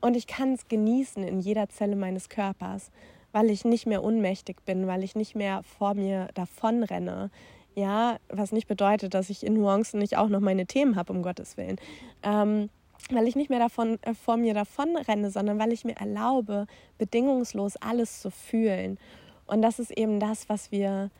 Und 0.00 0.16
ich 0.16 0.26
kann 0.26 0.54
es 0.54 0.66
genießen 0.66 1.22
in 1.22 1.40
jeder 1.40 1.68
Zelle 1.68 1.94
meines 1.94 2.28
Körpers, 2.28 2.90
weil 3.32 3.50
ich 3.50 3.64
nicht 3.64 3.86
mehr 3.86 4.02
ohnmächtig 4.02 4.56
bin, 4.64 4.88
weil 4.88 5.04
ich 5.04 5.14
nicht 5.14 5.36
mehr 5.36 5.62
vor 5.62 5.94
mir 5.94 6.28
davonrenne. 6.34 7.30
Ja, 7.76 8.18
was 8.28 8.50
nicht 8.50 8.66
bedeutet, 8.66 9.14
dass 9.14 9.30
ich 9.30 9.46
in 9.46 9.54
Nuancen 9.54 10.00
nicht 10.00 10.16
auch 10.16 10.28
noch 10.28 10.40
meine 10.40 10.66
Themen 10.66 10.96
habe, 10.96 11.12
um 11.12 11.22
Gottes 11.22 11.56
Willen. 11.56 11.76
Ähm, 12.24 12.70
weil 13.10 13.28
ich 13.28 13.36
nicht 13.36 13.50
mehr 13.50 13.58
davon, 13.58 13.98
äh, 14.02 14.14
vor 14.14 14.36
mir 14.36 14.54
davonrenne, 14.54 15.30
sondern 15.30 15.58
weil 15.58 15.72
ich 15.72 15.84
mir 15.84 15.96
erlaube, 15.96 16.66
bedingungslos 16.98 17.76
alles 17.76 18.20
zu 18.20 18.30
fühlen. 18.30 18.98
Und 19.46 19.62
das 19.62 19.78
ist 19.78 19.90
eben 19.90 20.20
das, 20.20 20.48
was 20.48 20.70
wir 20.70 21.10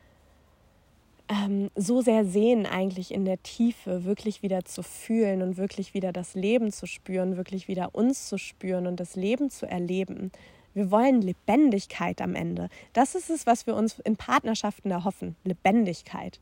ähm, 1.30 1.70
so 1.76 2.00
sehr 2.00 2.24
sehen, 2.24 2.66
eigentlich 2.66 3.12
in 3.14 3.24
der 3.24 3.42
Tiefe, 3.42 4.04
wirklich 4.04 4.42
wieder 4.42 4.64
zu 4.64 4.82
fühlen 4.82 5.42
und 5.42 5.56
wirklich 5.56 5.94
wieder 5.94 6.12
das 6.12 6.34
Leben 6.34 6.72
zu 6.72 6.86
spüren, 6.86 7.36
wirklich 7.36 7.68
wieder 7.68 7.94
uns 7.94 8.28
zu 8.28 8.38
spüren 8.38 8.86
und 8.86 8.98
das 8.98 9.16
Leben 9.16 9.50
zu 9.50 9.66
erleben. 9.66 10.32
Wir 10.74 10.90
wollen 10.90 11.20
Lebendigkeit 11.20 12.20
am 12.20 12.34
Ende. 12.34 12.68
Das 12.92 13.14
ist 13.14 13.30
es, 13.30 13.46
was 13.46 13.66
wir 13.66 13.74
uns 13.74 13.98
in 14.00 14.16
Partnerschaften 14.16 14.90
erhoffen. 14.90 15.36
Lebendigkeit. 15.44 16.40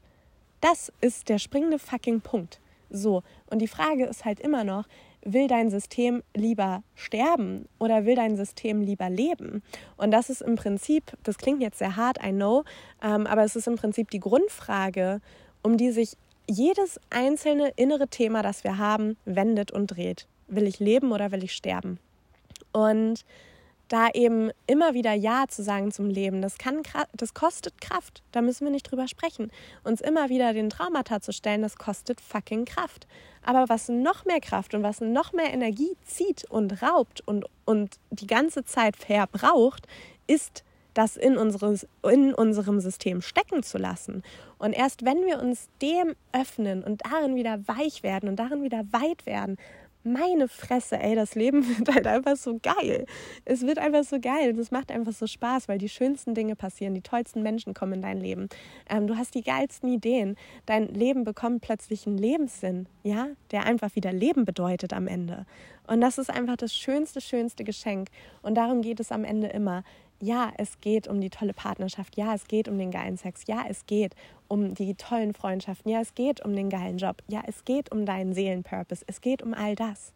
Das 0.61 0.93
ist 1.01 1.29
der 1.29 1.39
springende 1.39 1.79
fucking 1.79 2.21
Punkt. 2.21 2.61
So, 2.91 3.23
und 3.51 3.61
die 3.61 3.69
Frage 3.69 4.05
ist 4.07 4.25
halt 4.25 4.41
immer 4.41 4.65
noch, 4.65 4.87
will 5.23 5.49
dein 5.49 5.71
System 5.71 6.23
lieber 6.35 6.83
sterben 6.95 7.69
oder 7.79 8.05
will 8.05 8.17
dein 8.17 8.37
System 8.37 8.81
lieber 8.81 9.11
leben? 9.11 9.63
Und 9.97 10.11
das 10.11 10.31
ist 10.31 10.43
im 10.43 10.57
Prinzip, 10.57 11.13
das 11.23 11.39
klingt 11.39 11.61
jetzt 11.61 11.79
sehr 11.79 11.97
hart, 11.97 12.19
I 12.25 12.31
know, 12.31 12.65
ähm, 13.03 13.27
aber 13.27 13.45
es 13.45 13.57
ist 13.57 13.67
im 13.67 13.77
Prinzip 13.77 14.11
die 14.11 14.21
Grundfrage, 14.21 15.21
um 15.63 15.77
die 15.77 15.91
sich 15.91 16.17
jedes 16.49 16.99
einzelne 17.11 17.73
innere 17.77 18.09
Thema, 18.09 18.43
das 18.43 18.65
wir 18.65 18.79
haben, 18.79 19.17
wendet 19.25 19.71
und 19.71 19.89
dreht. 19.89 20.27
Will 20.47 20.67
ich 20.67 20.79
leben 20.79 21.13
oder 21.13 21.31
will 21.31 21.45
ich 21.45 21.53
sterben? 21.53 21.99
Und 22.73 23.25
da 23.89 24.09
eben 24.13 24.51
immer 24.67 24.95
wieder 24.95 25.13
Ja 25.13 25.47
zu 25.49 25.63
sagen 25.63 25.91
zum 25.91 26.11
Leben, 26.11 26.43
das, 26.43 26.59
kann, 26.59 26.83
das 27.15 27.35
kostet 27.35 27.81
Kraft. 27.81 28.23
Da 28.33 28.43
müssen 28.43 28.65
wir 28.65 28.71
nicht 28.71 28.91
drüber 28.91 29.09
sprechen. 29.09 29.51
Uns 29.83 30.01
immer 30.01 30.29
wieder 30.29 30.53
den 30.53 30.71
Traumata 30.71 31.21
zu 31.21 31.33
stellen, 31.33 31.63
das 31.63 31.77
kostet 31.77 32.21
fucking 32.21 32.65
Kraft. 32.65 33.07
Aber 33.43 33.69
was 33.69 33.89
noch 33.89 34.25
mehr 34.25 34.41
Kraft 34.41 34.75
und 34.75 34.83
was 34.83 35.01
noch 35.01 35.33
mehr 35.33 35.53
Energie 35.53 35.97
zieht 36.05 36.45
und 36.45 36.83
raubt 36.83 37.23
und, 37.27 37.47
und 37.65 37.97
die 38.11 38.27
ganze 38.27 38.65
Zeit 38.65 38.97
verbraucht, 38.97 39.87
ist 40.27 40.65
das 40.95 41.17
in, 41.17 41.37
unseres, 41.37 41.87
in 42.03 42.35
unserem 42.35 42.81
System 42.81 43.23
stecken 43.23 43.63
zu 43.63 43.79
lassen. 43.79 44.23
Und 44.59 44.73
erst 44.73 45.05
wenn 45.05 45.25
wir 45.25 45.41
uns 45.41 45.69
dem 45.81 46.15
öffnen 46.33 46.83
und 46.83 47.03
darin 47.05 47.37
wieder 47.37 47.61
weich 47.69 48.03
werden 48.03 48.29
und 48.29 48.37
darin 48.37 48.65
wieder 48.65 48.83
weit 48.91 49.25
werden, 49.25 49.59
meine 50.13 50.49
Fresse, 50.49 50.99
ey, 50.99 51.15
das 51.15 51.35
Leben 51.35 51.67
wird 51.79 51.95
halt 51.95 52.07
einfach 52.07 52.37
so 52.37 52.59
geil. 52.61 53.07
Es 53.45 53.67
wird 53.67 53.79
einfach 53.79 54.05
so 54.05 54.21
geil 54.21 54.53
und 54.53 54.59
es 54.59 54.71
macht 54.71 54.91
einfach 54.91 55.13
so 55.13 55.27
Spaß, 55.27 55.69
weil 55.69 55.79
die 55.79 55.89
schönsten 55.89 56.35
Dinge 56.35 56.57
passieren, 56.57 56.95
die 56.95 57.03
tollsten 57.03 57.43
Menschen 57.43 57.75
kommen 57.75 57.95
in 57.95 58.03
dein 58.03 58.19
Leben. 58.19 58.49
Ähm, 58.89 59.07
du 59.07 59.17
hast 59.17 59.35
die 59.35 59.43
geilsten 59.43 59.93
Ideen. 59.93 60.37
Dein 60.67 60.89
Leben 60.89 61.25
bekommt 61.25 61.61
plötzlich 61.63 62.07
einen 62.07 62.19
Lebenssinn, 62.19 62.87
ja, 63.03 63.29
der 63.51 63.65
einfach 63.65 63.95
wieder 63.95 64.13
Leben 64.13 64.45
bedeutet 64.45 64.93
am 64.93 65.07
Ende. 65.07 65.47
Und 65.87 66.01
das 66.01 66.19
ist 66.19 66.31
einfach 66.31 66.57
das 66.57 66.75
schönste, 66.75 67.21
schönste 67.21 67.65
Geschenk. 67.65 68.09
Und 68.43 68.57
darum 68.57 68.83
geht 68.83 69.01
es 69.01 69.11
am 69.11 69.25
Ende 69.25 69.49
immer 69.49 69.85
ja, 70.21 70.53
es 70.57 70.81
geht 70.81 71.07
um 71.07 71.21
die 71.21 71.31
tolle 71.31 71.53
Partnerschaft, 71.53 72.17
ja, 72.17 72.35
es 72.35 72.49
geht 72.49 72.69
um 72.69 72.79
den 72.79 72.91
geilen 72.91 73.17
Sex, 73.17 73.45
ja, 73.47 73.65
es 73.69 73.87
geht 73.87 74.15
um 74.49 74.75
die 74.75 74.95
tollen 74.95 75.35
Freundschaften, 75.35 75.91
ja, 75.91 76.01
es 76.01 76.15
geht 76.15 76.45
um 76.45 76.55
den 76.55 76.71
geilen 76.71 76.99
Job, 76.99 77.23
ja, 77.29 77.43
es 77.47 77.65
geht 77.65 77.93
um 77.93 78.07
deinen 78.07 78.33
Seelenpurpose, 78.33 79.05
es 79.07 79.21
geht 79.21 79.43
um 79.43 79.55
all 79.55 79.75
das. 79.75 80.13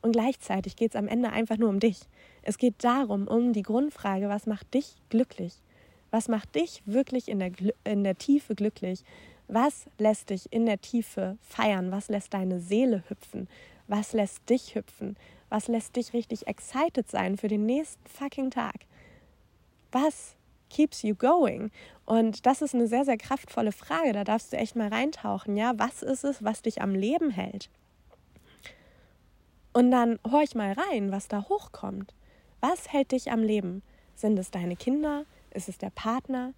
Und 0.00 0.12
gleichzeitig 0.12 0.76
geht 0.76 0.92
es 0.92 0.96
am 0.96 1.08
Ende 1.08 1.30
einfach 1.30 1.58
nur 1.58 1.68
um 1.68 1.78
dich. 1.78 2.00
Es 2.42 2.58
geht 2.58 2.74
darum, 2.78 3.28
um 3.28 3.52
die 3.52 3.62
Grundfrage, 3.62 4.28
was 4.28 4.46
macht 4.46 4.72
dich 4.74 4.96
glücklich? 5.10 5.54
Was 6.10 6.28
macht 6.28 6.54
dich 6.54 6.82
wirklich 6.86 7.28
in 7.28 7.38
der, 7.38 7.52
in 7.84 8.02
der 8.02 8.16
Tiefe 8.16 8.54
glücklich? 8.54 9.04
Was 9.48 9.86
lässt 9.98 10.30
dich 10.30 10.52
in 10.52 10.66
der 10.66 10.80
Tiefe 10.80 11.36
feiern? 11.40 11.92
Was 11.92 12.08
lässt 12.08 12.34
deine 12.34 12.60
Seele 12.60 13.04
hüpfen? 13.08 13.48
Was 13.86 14.12
lässt 14.12 14.48
dich 14.50 14.74
hüpfen? 14.74 15.16
Was 15.48 15.68
lässt 15.68 15.96
dich 15.96 16.12
richtig 16.12 16.46
excited 16.46 17.08
sein 17.08 17.36
für 17.36 17.48
den 17.48 17.66
nächsten 17.66 18.06
fucking 18.08 18.50
Tag? 18.50 18.86
was 19.92 20.34
keeps 20.72 21.02
you 21.02 21.14
going? 21.14 21.70
Und 22.04 22.46
das 22.46 22.62
ist 22.62 22.74
eine 22.74 22.88
sehr, 22.88 23.04
sehr 23.04 23.18
kraftvolle 23.18 23.72
Frage. 23.72 24.12
Da 24.12 24.24
darfst 24.24 24.52
du 24.52 24.56
echt 24.56 24.74
mal 24.74 24.88
reintauchen. 24.88 25.56
Ja, 25.56 25.78
was 25.78 26.02
ist 26.02 26.24
es, 26.24 26.42
was 26.42 26.62
dich 26.62 26.82
am 26.82 26.94
Leben 26.94 27.30
hält? 27.30 27.70
Und 29.72 29.90
dann 29.90 30.18
horch 30.28 30.54
mal 30.54 30.72
rein, 30.72 31.12
was 31.12 31.28
da 31.28 31.48
hochkommt. 31.48 32.14
Was 32.60 32.92
hält 32.92 33.12
dich 33.12 33.30
am 33.30 33.42
Leben? 33.42 33.82
Sind 34.14 34.38
es 34.38 34.50
deine 34.50 34.76
Kinder? 34.76 35.24
Ist 35.50 35.68
es 35.68 35.78
der 35.78 35.90
Partner? 35.90 36.54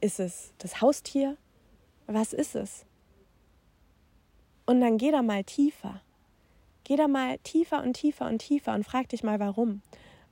Ist 0.00 0.20
es 0.20 0.52
das 0.58 0.80
Haustier? 0.80 1.36
Was 2.06 2.32
ist 2.32 2.54
es? 2.54 2.84
Und 4.66 4.80
dann 4.80 4.98
geh 4.98 5.10
da 5.10 5.22
mal 5.22 5.44
tiefer. 5.44 6.00
Geh 6.84 6.96
da 6.96 7.08
mal 7.08 7.38
tiefer 7.38 7.82
und 7.82 7.94
tiefer 7.94 8.26
und 8.26 8.38
tiefer 8.38 8.74
und 8.74 8.84
frag 8.84 9.08
dich 9.08 9.22
mal, 9.22 9.40
warum. 9.40 9.82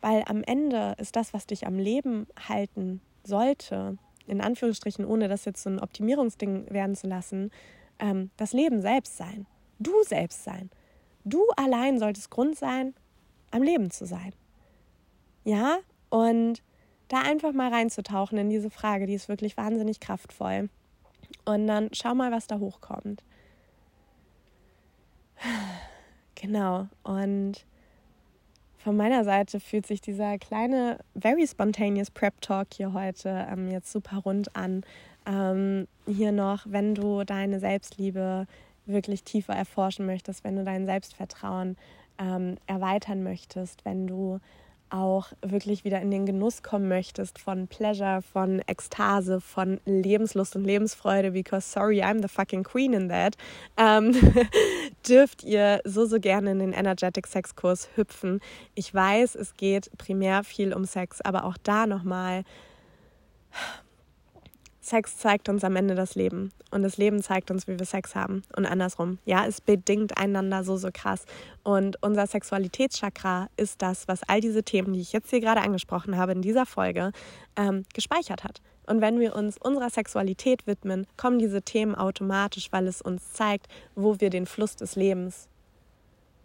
Weil 0.00 0.24
am 0.26 0.42
Ende 0.42 0.94
ist 0.98 1.16
das, 1.16 1.32
was 1.32 1.46
dich 1.46 1.66
am 1.66 1.78
Leben 1.78 2.26
halten 2.48 3.00
sollte, 3.24 3.96
in 4.26 4.40
Anführungsstrichen, 4.40 5.04
ohne 5.04 5.28
das 5.28 5.44
jetzt 5.44 5.62
so 5.62 5.70
ein 5.70 5.80
Optimierungsding 5.80 6.70
werden 6.70 6.94
zu 6.94 7.06
lassen, 7.06 7.50
ähm, 7.98 8.30
das 8.36 8.52
Leben 8.52 8.80
selbst 8.80 9.16
sein. 9.16 9.46
Du 9.78 9.92
selbst 10.04 10.44
sein. 10.44 10.70
Du 11.24 11.44
allein 11.56 11.98
solltest 11.98 12.30
Grund 12.30 12.56
sein, 12.56 12.94
am 13.50 13.62
Leben 13.62 13.90
zu 13.90 14.06
sein. 14.06 14.32
Ja, 15.44 15.78
und 16.08 16.62
da 17.08 17.22
einfach 17.22 17.52
mal 17.52 17.72
reinzutauchen 17.72 18.38
in 18.38 18.48
diese 18.48 18.70
Frage, 18.70 19.06
die 19.06 19.14
ist 19.14 19.28
wirklich 19.28 19.56
wahnsinnig 19.56 20.00
kraftvoll. 20.00 20.68
Und 21.44 21.66
dann 21.66 21.90
schau 21.92 22.14
mal, 22.14 22.32
was 22.32 22.46
da 22.46 22.58
hochkommt. 22.58 23.22
Genau. 26.34 26.88
Und 27.04 27.66
von 28.82 28.96
meiner 28.96 29.24
Seite 29.24 29.60
fühlt 29.60 29.86
sich 29.86 30.00
dieser 30.00 30.38
kleine, 30.38 30.98
very 31.14 31.46
spontaneous 31.46 32.10
Prep 32.10 32.40
Talk 32.40 32.68
hier 32.74 32.92
heute 32.92 33.46
ähm, 33.48 33.70
jetzt 33.70 33.92
super 33.92 34.18
rund 34.18 34.56
an. 34.56 34.82
Ähm, 35.24 35.86
hier 36.06 36.32
noch, 36.32 36.64
wenn 36.66 36.94
du 36.94 37.22
deine 37.22 37.60
Selbstliebe 37.60 38.46
wirklich 38.86 39.22
tiefer 39.22 39.54
erforschen 39.54 40.04
möchtest, 40.04 40.42
wenn 40.42 40.56
du 40.56 40.64
dein 40.64 40.86
Selbstvertrauen 40.86 41.76
ähm, 42.18 42.56
erweitern 42.66 43.22
möchtest, 43.22 43.84
wenn 43.84 44.08
du 44.08 44.40
auch 44.92 45.32
wirklich 45.40 45.84
wieder 45.84 46.00
in 46.00 46.10
den 46.10 46.26
Genuss 46.26 46.62
kommen 46.62 46.88
möchtest 46.88 47.38
von 47.38 47.66
Pleasure, 47.66 48.20
von 48.22 48.60
Ekstase, 48.66 49.40
von 49.40 49.80
Lebenslust 49.84 50.54
und 50.56 50.64
Lebensfreude, 50.64 51.30
because 51.30 51.70
sorry, 51.70 52.02
I'm 52.02 52.20
the 52.22 52.28
fucking 52.28 52.62
queen 52.64 52.92
in 52.92 53.08
that, 53.08 53.36
ähm, 53.76 54.14
dürft 55.08 55.42
ihr 55.42 55.80
so, 55.84 56.04
so 56.04 56.20
gerne 56.20 56.52
in 56.52 56.58
den 56.58 56.72
Energetic 56.72 57.26
Sex 57.26 57.56
Kurs 57.56 57.88
hüpfen. 57.94 58.40
Ich 58.74 58.92
weiß, 58.92 59.34
es 59.34 59.56
geht 59.56 59.90
primär 59.98 60.44
viel 60.44 60.72
um 60.74 60.84
Sex, 60.84 61.20
aber 61.20 61.44
auch 61.44 61.56
da 61.62 61.86
nochmal 61.86 62.44
Sex 64.84 65.16
zeigt 65.16 65.48
uns 65.48 65.62
am 65.62 65.76
Ende 65.76 65.94
das 65.94 66.16
Leben 66.16 66.50
und 66.72 66.82
das 66.82 66.96
Leben 66.96 67.22
zeigt 67.22 67.52
uns, 67.52 67.68
wie 67.68 67.78
wir 67.78 67.86
Sex 67.86 68.16
haben 68.16 68.42
und 68.56 68.66
andersrum. 68.66 69.18
Ja, 69.24 69.46
es 69.46 69.60
bedingt 69.60 70.18
einander 70.18 70.64
so, 70.64 70.76
so 70.76 70.88
krass. 70.92 71.24
Und 71.62 72.02
unser 72.02 72.26
Sexualitätschakra 72.26 73.48
ist 73.56 73.80
das, 73.80 74.08
was 74.08 74.24
all 74.24 74.40
diese 74.40 74.64
Themen, 74.64 74.92
die 74.92 75.00
ich 75.00 75.12
jetzt 75.12 75.30
hier 75.30 75.40
gerade 75.40 75.60
angesprochen 75.60 76.16
habe 76.16 76.32
in 76.32 76.42
dieser 76.42 76.66
Folge, 76.66 77.12
ähm, 77.54 77.84
gespeichert 77.94 78.42
hat. 78.42 78.60
Und 78.84 79.00
wenn 79.00 79.20
wir 79.20 79.36
uns 79.36 79.56
unserer 79.56 79.88
Sexualität 79.88 80.66
widmen, 80.66 81.06
kommen 81.16 81.38
diese 81.38 81.62
Themen 81.62 81.94
automatisch, 81.94 82.72
weil 82.72 82.88
es 82.88 83.00
uns 83.00 83.32
zeigt, 83.32 83.68
wo 83.94 84.18
wir 84.18 84.30
den 84.30 84.46
Fluss 84.46 84.74
des 84.74 84.96
Lebens 84.96 85.48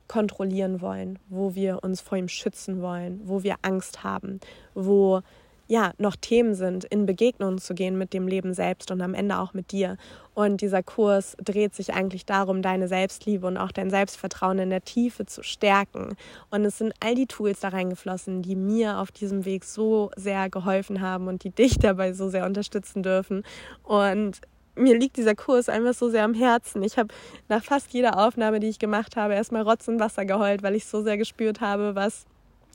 kontrollieren 0.07 0.79
wollen, 0.79 1.17
wo 1.27 1.55
wir 1.55 1.83
uns 1.83 2.01
vor 2.01 2.19
ihm 2.19 2.27
schützen 2.27 2.83
wollen, 2.83 3.19
wo 3.25 3.41
wir 3.41 3.55
Angst 3.63 4.03
haben, 4.03 4.39
wo 4.75 5.21
ja, 5.67 5.91
noch 5.97 6.15
Themen 6.15 6.55
sind, 6.55 6.85
in 6.85 7.05
Begegnungen 7.05 7.59
zu 7.59 7.73
gehen 7.73 7.97
mit 7.97 8.13
dem 8.13 8.27
Leben 8.27 8.53
selbst 8.53 8.89
und 8.91 9.01
am 9.01 9.13
Ende 9.13 9.37
auch 9.39 9.53
mit 9.53 9.71
dir. 9.71 9.97
Und 10.33 10.61
dieser 10.61 10.83
Kurs 10.83 11.35
dreht 11.43 11.75
sich 11.75 11.93
eigentlich 11.93 12.25
darum, 12.25 12.61
deine 12.61 12.87
Selbstliebe 12.87 13.45
und 13.45 13.57
auch 13.57 13.71
dein 13.71 13.89
Selbstvertrauen 13.89 14.59
in 14.59 14.69
der 14.69 14.83
Tiefe 14.83 15.25
zu 15.25 15.43
stärken. 15.43 16.15
Und 16.51 16.63
es 16.63 16.77
sind 16.77 16.93
all 16.99 17.15
die 17.15 17.27
Tools 17.27 17.59
da 17.59 17.69
reingeflossen, 17.69 18.41
die 18.43 18.55
mir 18.55 18.99
auf 18.99 19.11
diesem 19.11 19.45
Weg 19.45 19.65
so 19.65 20.11
sehr 20.15 20.49
geholfen 20.49 21.01
haben 21.01 21.27
und 21.27 21.43
die 21.43 21.49
dich 21.49 21.77
dabei 21.79 22.13
so 22.13 22.29
sehr 22.29 22.45
unterstützen 22.45 23.03
dürfen. 23.03 23.43
Und 23.83 24.39
mir 24.75 24.97
liegt 24.97 25.17
dieser 25.17 25.35
Kurs 25.35 25.69
einfach 25.69 25.93
so 25.93 26.09
sehr 26.09 26.23
am 26.23 26.33
Herzen. 26.33 26.83
Ich 26.83 26.97
habe 26.97 27.13
nach 27.49 27.63
fast 27.63 27.91
jeder 27.93 28.17
Aufnahme, 28.23 28.59
die 28.59 28.67
ich 28.67 28.79
gemacht 28.79 29.15
habe, 29.15 29.33
erstmal 29.33 29.63
Rotz 29.63 29.87
und 29.87 29.99
Wasser 29.99 30.25
geheult, 30.25 30.63
weil 30.63 30.75
ich 30.75 30.85
so 30.85 31.01
sehr 31.01 31.17
gespürt 31.17 31.61
habe, 31.61 31.95
was 31.95 32.25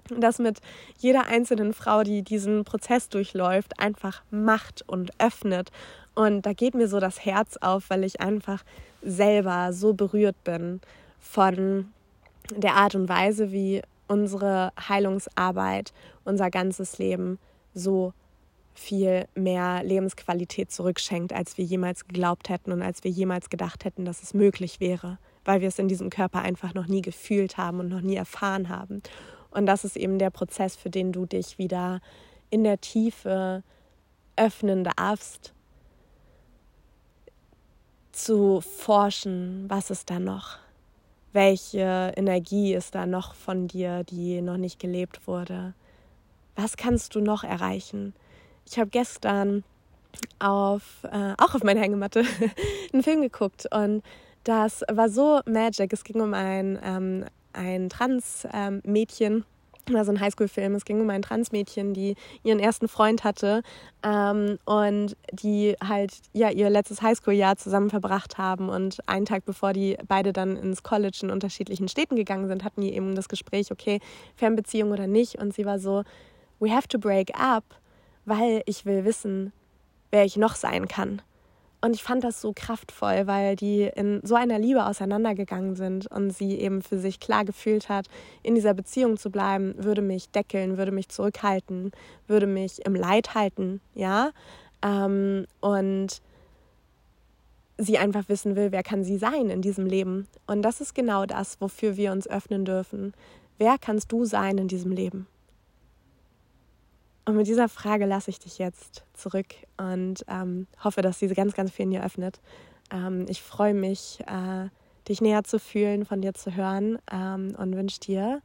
das 0.08 0.38
mit 0.38 0.60
jeder 0.98 1.26
einzelnen 1.26 1.72
Frau, 1.72 2.02
die 2.02 2.22
diesen 2.22 2.64
Prozess 2.64 3.08
durchläuft, 3.08 3.78
einfach 3.78 4.22
macht 4.30 4.82
und 4.86 5.10
öffnet. 5.20 5.70
Und 6.14 6.44
da 6.44 6.52
geht 6.52 6.74
mir 6.74 6.88
so 6.88 7.00
das 7.00 7.24
Herz 7.24 7.56
auf, 7.58 7.88
weil 7.88 8.04
ich 8.04 8.20
einfach 8.20 8.64
selber 9.02 9.72
so 9.72 9.94
berührt 9.94 10.42
bin 10.44 10.80
von 11.20 11.92
der 12.54 12.74
Art 12.74 12.94
und 12.94 13.08
Weise, 13.08 13.52
wie 13.52 13.82
unsere 14.08 14.72
Heilungsarbeit, 14.88 15.92
unser 16.24 16.50
ganzes 16.50 16.98
Leben 16.98 17.38
so 17.74 18.12
viel 18.74 19.26
mehr 19.34 19.82
Lebensqualität 19.84 20.70
zurückschenkt, 20.70 21.32
als 21.32 21.58
wir 21.58 21.64
jemals 21.64 22.06
geglaubt 22.06 22.48
hätten 22.48 22.72
und 22.72 22.82
als 22.82 23.04
wir 23.04 23.10
jemals 23.10 23.50
gedacht 23.50 23.84
hätten, 23.84 24.04
dass 24.04 24.22
es 24.22 24.34
möglich 24.34 24.80
wäre, 24.80 25.18
weil 25.44 25.60
wir 25.60 25.68
es 25.68 25.78
in 25.78 25.88
diesem 25.88 26.10
Körper 26.10 26.40
einfach 26.40 26.74
noch 26.74 26.86
nie 26.86 27.02
gefühlt 27.02 27.56
haben 27.56 27.80
und 27.80 27.88
noch 27.88 28.00
nie 28.00 28.16
erfahren 28.16 28.68
haben. 28.68 29.02
Und 29.52 29.66
das 29.66 29.84
ist 29.84 29.96
eben 29.96 30.18
der 30.18 30.30
Prozess, 30.30 30.76
für 30.76 30.90
den 30.90 31.12
du 31.12 31.26
dich 31.26 31.58
wieder 31.58 32.00
in 32.50 32.64
der 32.64 32.80
Tiefe 32.80 33.62
öffnen 34.36 34.84
darfst, 34.84 35.52
zu 38.12 38.60
forschen, 38.60 39.64
was 39.68 39.90
ist 39.90 40.10
da 40.10 40.18
noch? 40.18 40.58
Welche 41.32 42.12
Energie 42.16 42.74
ist 42.74 42.94
da 42.94 43.06
noch 43.06 43.34
von 43.34 43.68
dir, 43.68 44.04
die 44.04 44.42
noch 44.42 44.58
nicht 44.58 44.78
gelebt 44.78 45.26
wurde? 45.26 45.72
Was 46.56 46.76
kannst 46.76 47.14
du 47.14 47.20
noch 47.20 47.42
erreichen? 47.42 48.14
Ich 48.66 48.78
habe 48.78 48.90
gestern 48.90 49.64
auf, 50.38 51.04
äh, 51.10 51.32
auch 51.38 51.54
auf 51.54 51.62
meine 51.62 51.80
Hängematte 51.80 52.24
einen 52.92 53.02
Film 53.02 53.22
geguckt 53.22 53.66
und 53.72 54.02
das 54.44 54.82
war 54.92 55.08
so 55.08 55.40
magic. 55.46 55.92
Es 55.92 56.04
ging 56.04 56.20
um 56.20 56.34
ein 56.34 56.78
ähm, 56.82 57.24
ein 57.52 57.88
Trans-Mädchen. 57.88 59.32
Ähm, 59.32 59.44
also 59.94 60.12
ein 60.12 60.20
Highschool-Film. 60.20 60.74
Es 60.74 60.84
ging 60.84 61.00
um 61.00 61.10
ein 61.10 61.22
Transmädchen, 61.22 61.92
die 61.92 62.14
ihren 62.44 62.60
ersten 62.60 62.88
Freund 62.88 63.24
hatte 63.24 63.62
ähm, 64.02 64.58
und 64.64 65.16
die 65.32 65.74
halt 65.82 66.12
ja 66.32 66.50
ihr 66.50 66.70
letztes 66.70 67.02
Highschool-Jahr 67.02 67.56
zusammen 67.56 67.90
verbracht 67.90 68.38
haben. 68.38 68.68
Und 68.68 68.98
einen 69.08 69.26
Tag 69.26 69.44
bevor 69.44 69.72
die 69.72 69.96
beide 70.06 70.32
dann 70.32 70.56
ins 70.56 70.82
College 70.82 71.20
in 71.22 71.30
unterschiedlichen 71.30 71.88
Städten 71.88 72.16
gegangen 72.16 72.48
sind, 72.48 72.64
hatten 72.64 72.80
die 72.80 72.94
eben 72.94 73.14
das 73.14 73.28
Gespräch, 73.28 73.72
okay, 73.72 74.00
Fernbeziehung 74.36 74.92
oder 74.92 75.06
nicht. 75.06 75.36
Und 75.36 75.52
sie 75.54 75.66
war 75.66 75.78
so, 75.78 76.04
we 76.60 76.70
have 76.70 76.88
to 76.88 76.98
break 76.98 77.32
up, 77.38 77.64
weil 78.24 78.62
ich 78.66 78.86
will 78.86 79.04
wissen, 79.04 79.52
wer 80.10 80.24
ich 80.24 80.36
noch 80.36 80.54
sein 80.54 80.86
kann. 80.86 81.22
Und 81.84 81.96
ich 81.96 82.04
fand 82.04 82.22
das 82.22 82.40
so 82.40 82.52
kraftvoll, 82.54 83.26
weil 83.26 83.56
die 83.56 83.82
in 83.82 84.20
so 84.22 84.36
einer 84.36 84.56
Liebe 84.60 84.86
auseinandergegangen 84.86 85.74
sind 85.74 86.06
und 86.06 86.30
sie 86.30 86.60
eben 86.60 86.80
für 86.80 86.96
sich 86.96 87.18
klar 87.18 87.44
gefühlt 87.44 87.88
hat, 87.88 88.06
in 88.44 88.54
dieser 88.54 88.72
Beziehung 88.72 89.16
zu 89.16 89.30
bleiben, 89.30 89.74
würde 89.76 90.00
mich 90.00 90.30
deckeln, 90.30 90.78
würde 90.78 90.92
mich 90.92 91.08
zurückhalten, 91.08 91.90
würde 92.28 92.46
mich 92.46 92.86
im 92.86 92.94
Leid 92.94 93.34
halten, 93.34 93.80
ja. 93.94 94.30
Ähm, 94.80 95.46
und 95.60 96.22
sie 97.78 97.98
einfach 97.98 98.28
wissen 98.28 98.54
will, 98.54 98.70
wer 98.70 98.84
kann 98.84 99.02
sie 99.02 99.18
sein 99.18 99.50
in 99.50 99.60
diesem 99.60 99.86
Leben. 99.86 100.28
Und 100.46 100.62
das 100.62 100.80
ist 100.80 100.94
genau 100.94 101.26
das, 101.26 101.60
wofür 101.60 101.96
wir 101.96 102.12
uns 102.12 102.28
öffnen 102.28 102.64
dürfen. 102.64 103.12
Wer 103.58 103.76
kannst 103.80 104.12
du 104.12 104.24
sein 104.24 104.56
in 104.56 104.68
diesem 104.68 104.92
Leben? 104.92 105.26
Und 107.24 107.36
mit 107.36 107.46
dieser 107.46 107.68
Frage 107.68 108.06
lasse 108.06 108.30
ich 108.30 108.40
dich 108.40 108.58
jetzt 108.58 109.04
zurück 109.14 109.54
und 109.76 110.24
ähm, 110.28 110.66
hoffe, 110.82 111.02
dass 111.02 111.18
diese 111.18 111.34
ganz, 111.34 111.54
ganz 111.54 111.70
viel 111.70 111.84
in 111.84 111.90
dir 111.92 112.04
öffnet. 112.04 112.40
Ähm, 112.90 113.26
ich 113.28 113.42
freue 113.42 113.74
mich, 113.74 114.18
äh, 114.26 114.68
dich 115.08 115.20
näher 115.20 115.44
zu 115.44 115.58
fühlen, 115.58 116.04
von 116.04 116.20
dir 116.20 116.34
zu 116.34 116.54
hören 116.54 116.98
ähm, 117.12 117.54
und 117.56 117.76
wünsche 117.76 118.00
dir 118.00 118.42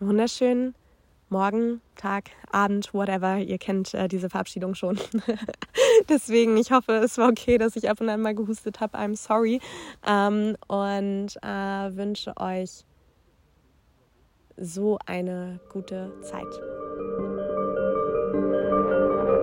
einen 0.00 0.10
wunderschönen 0.10 0.74
Morgen, 1.32 1.80
Tag, 1.94 2.30
Abend, 2.50 2.92
whatever. 2.92 3.38
Ihr 3.38 3.58
kennt 3.58 3.94
äh, 3.94 4.08
diese 4.08 4.28
Verabschiedung 4.28 4.74
schon. 4.74 4.98
Deswegen, 6.08 6.56
ich 6.56 6.72
hoffe, 6.72 6.94
es 6.94 7.18
war 7.18 7.28
okay, 7.28 7.56
dass 7.56 7.76
ich 7.76 7.88
ab 7.88 8.00
und 8.00 8.08
an 8.08 8.20
mal 8.20 8.34
gehustet 8.34 8.80
habe. 8.80 8.98
I'm 8.98 9.16
sorry. 9.16 9.60
Ähm, 10.04 10.56
und 10.66 11.36
äh, 11.42 11.96
wünsche 11.96 12.36
euch 12.36 12.84
so 14.56 14.98
eine 15.06 15.60
gute 15.70 16.12
Zeit. 16.22 16.79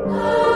Oh. 0.09 0.43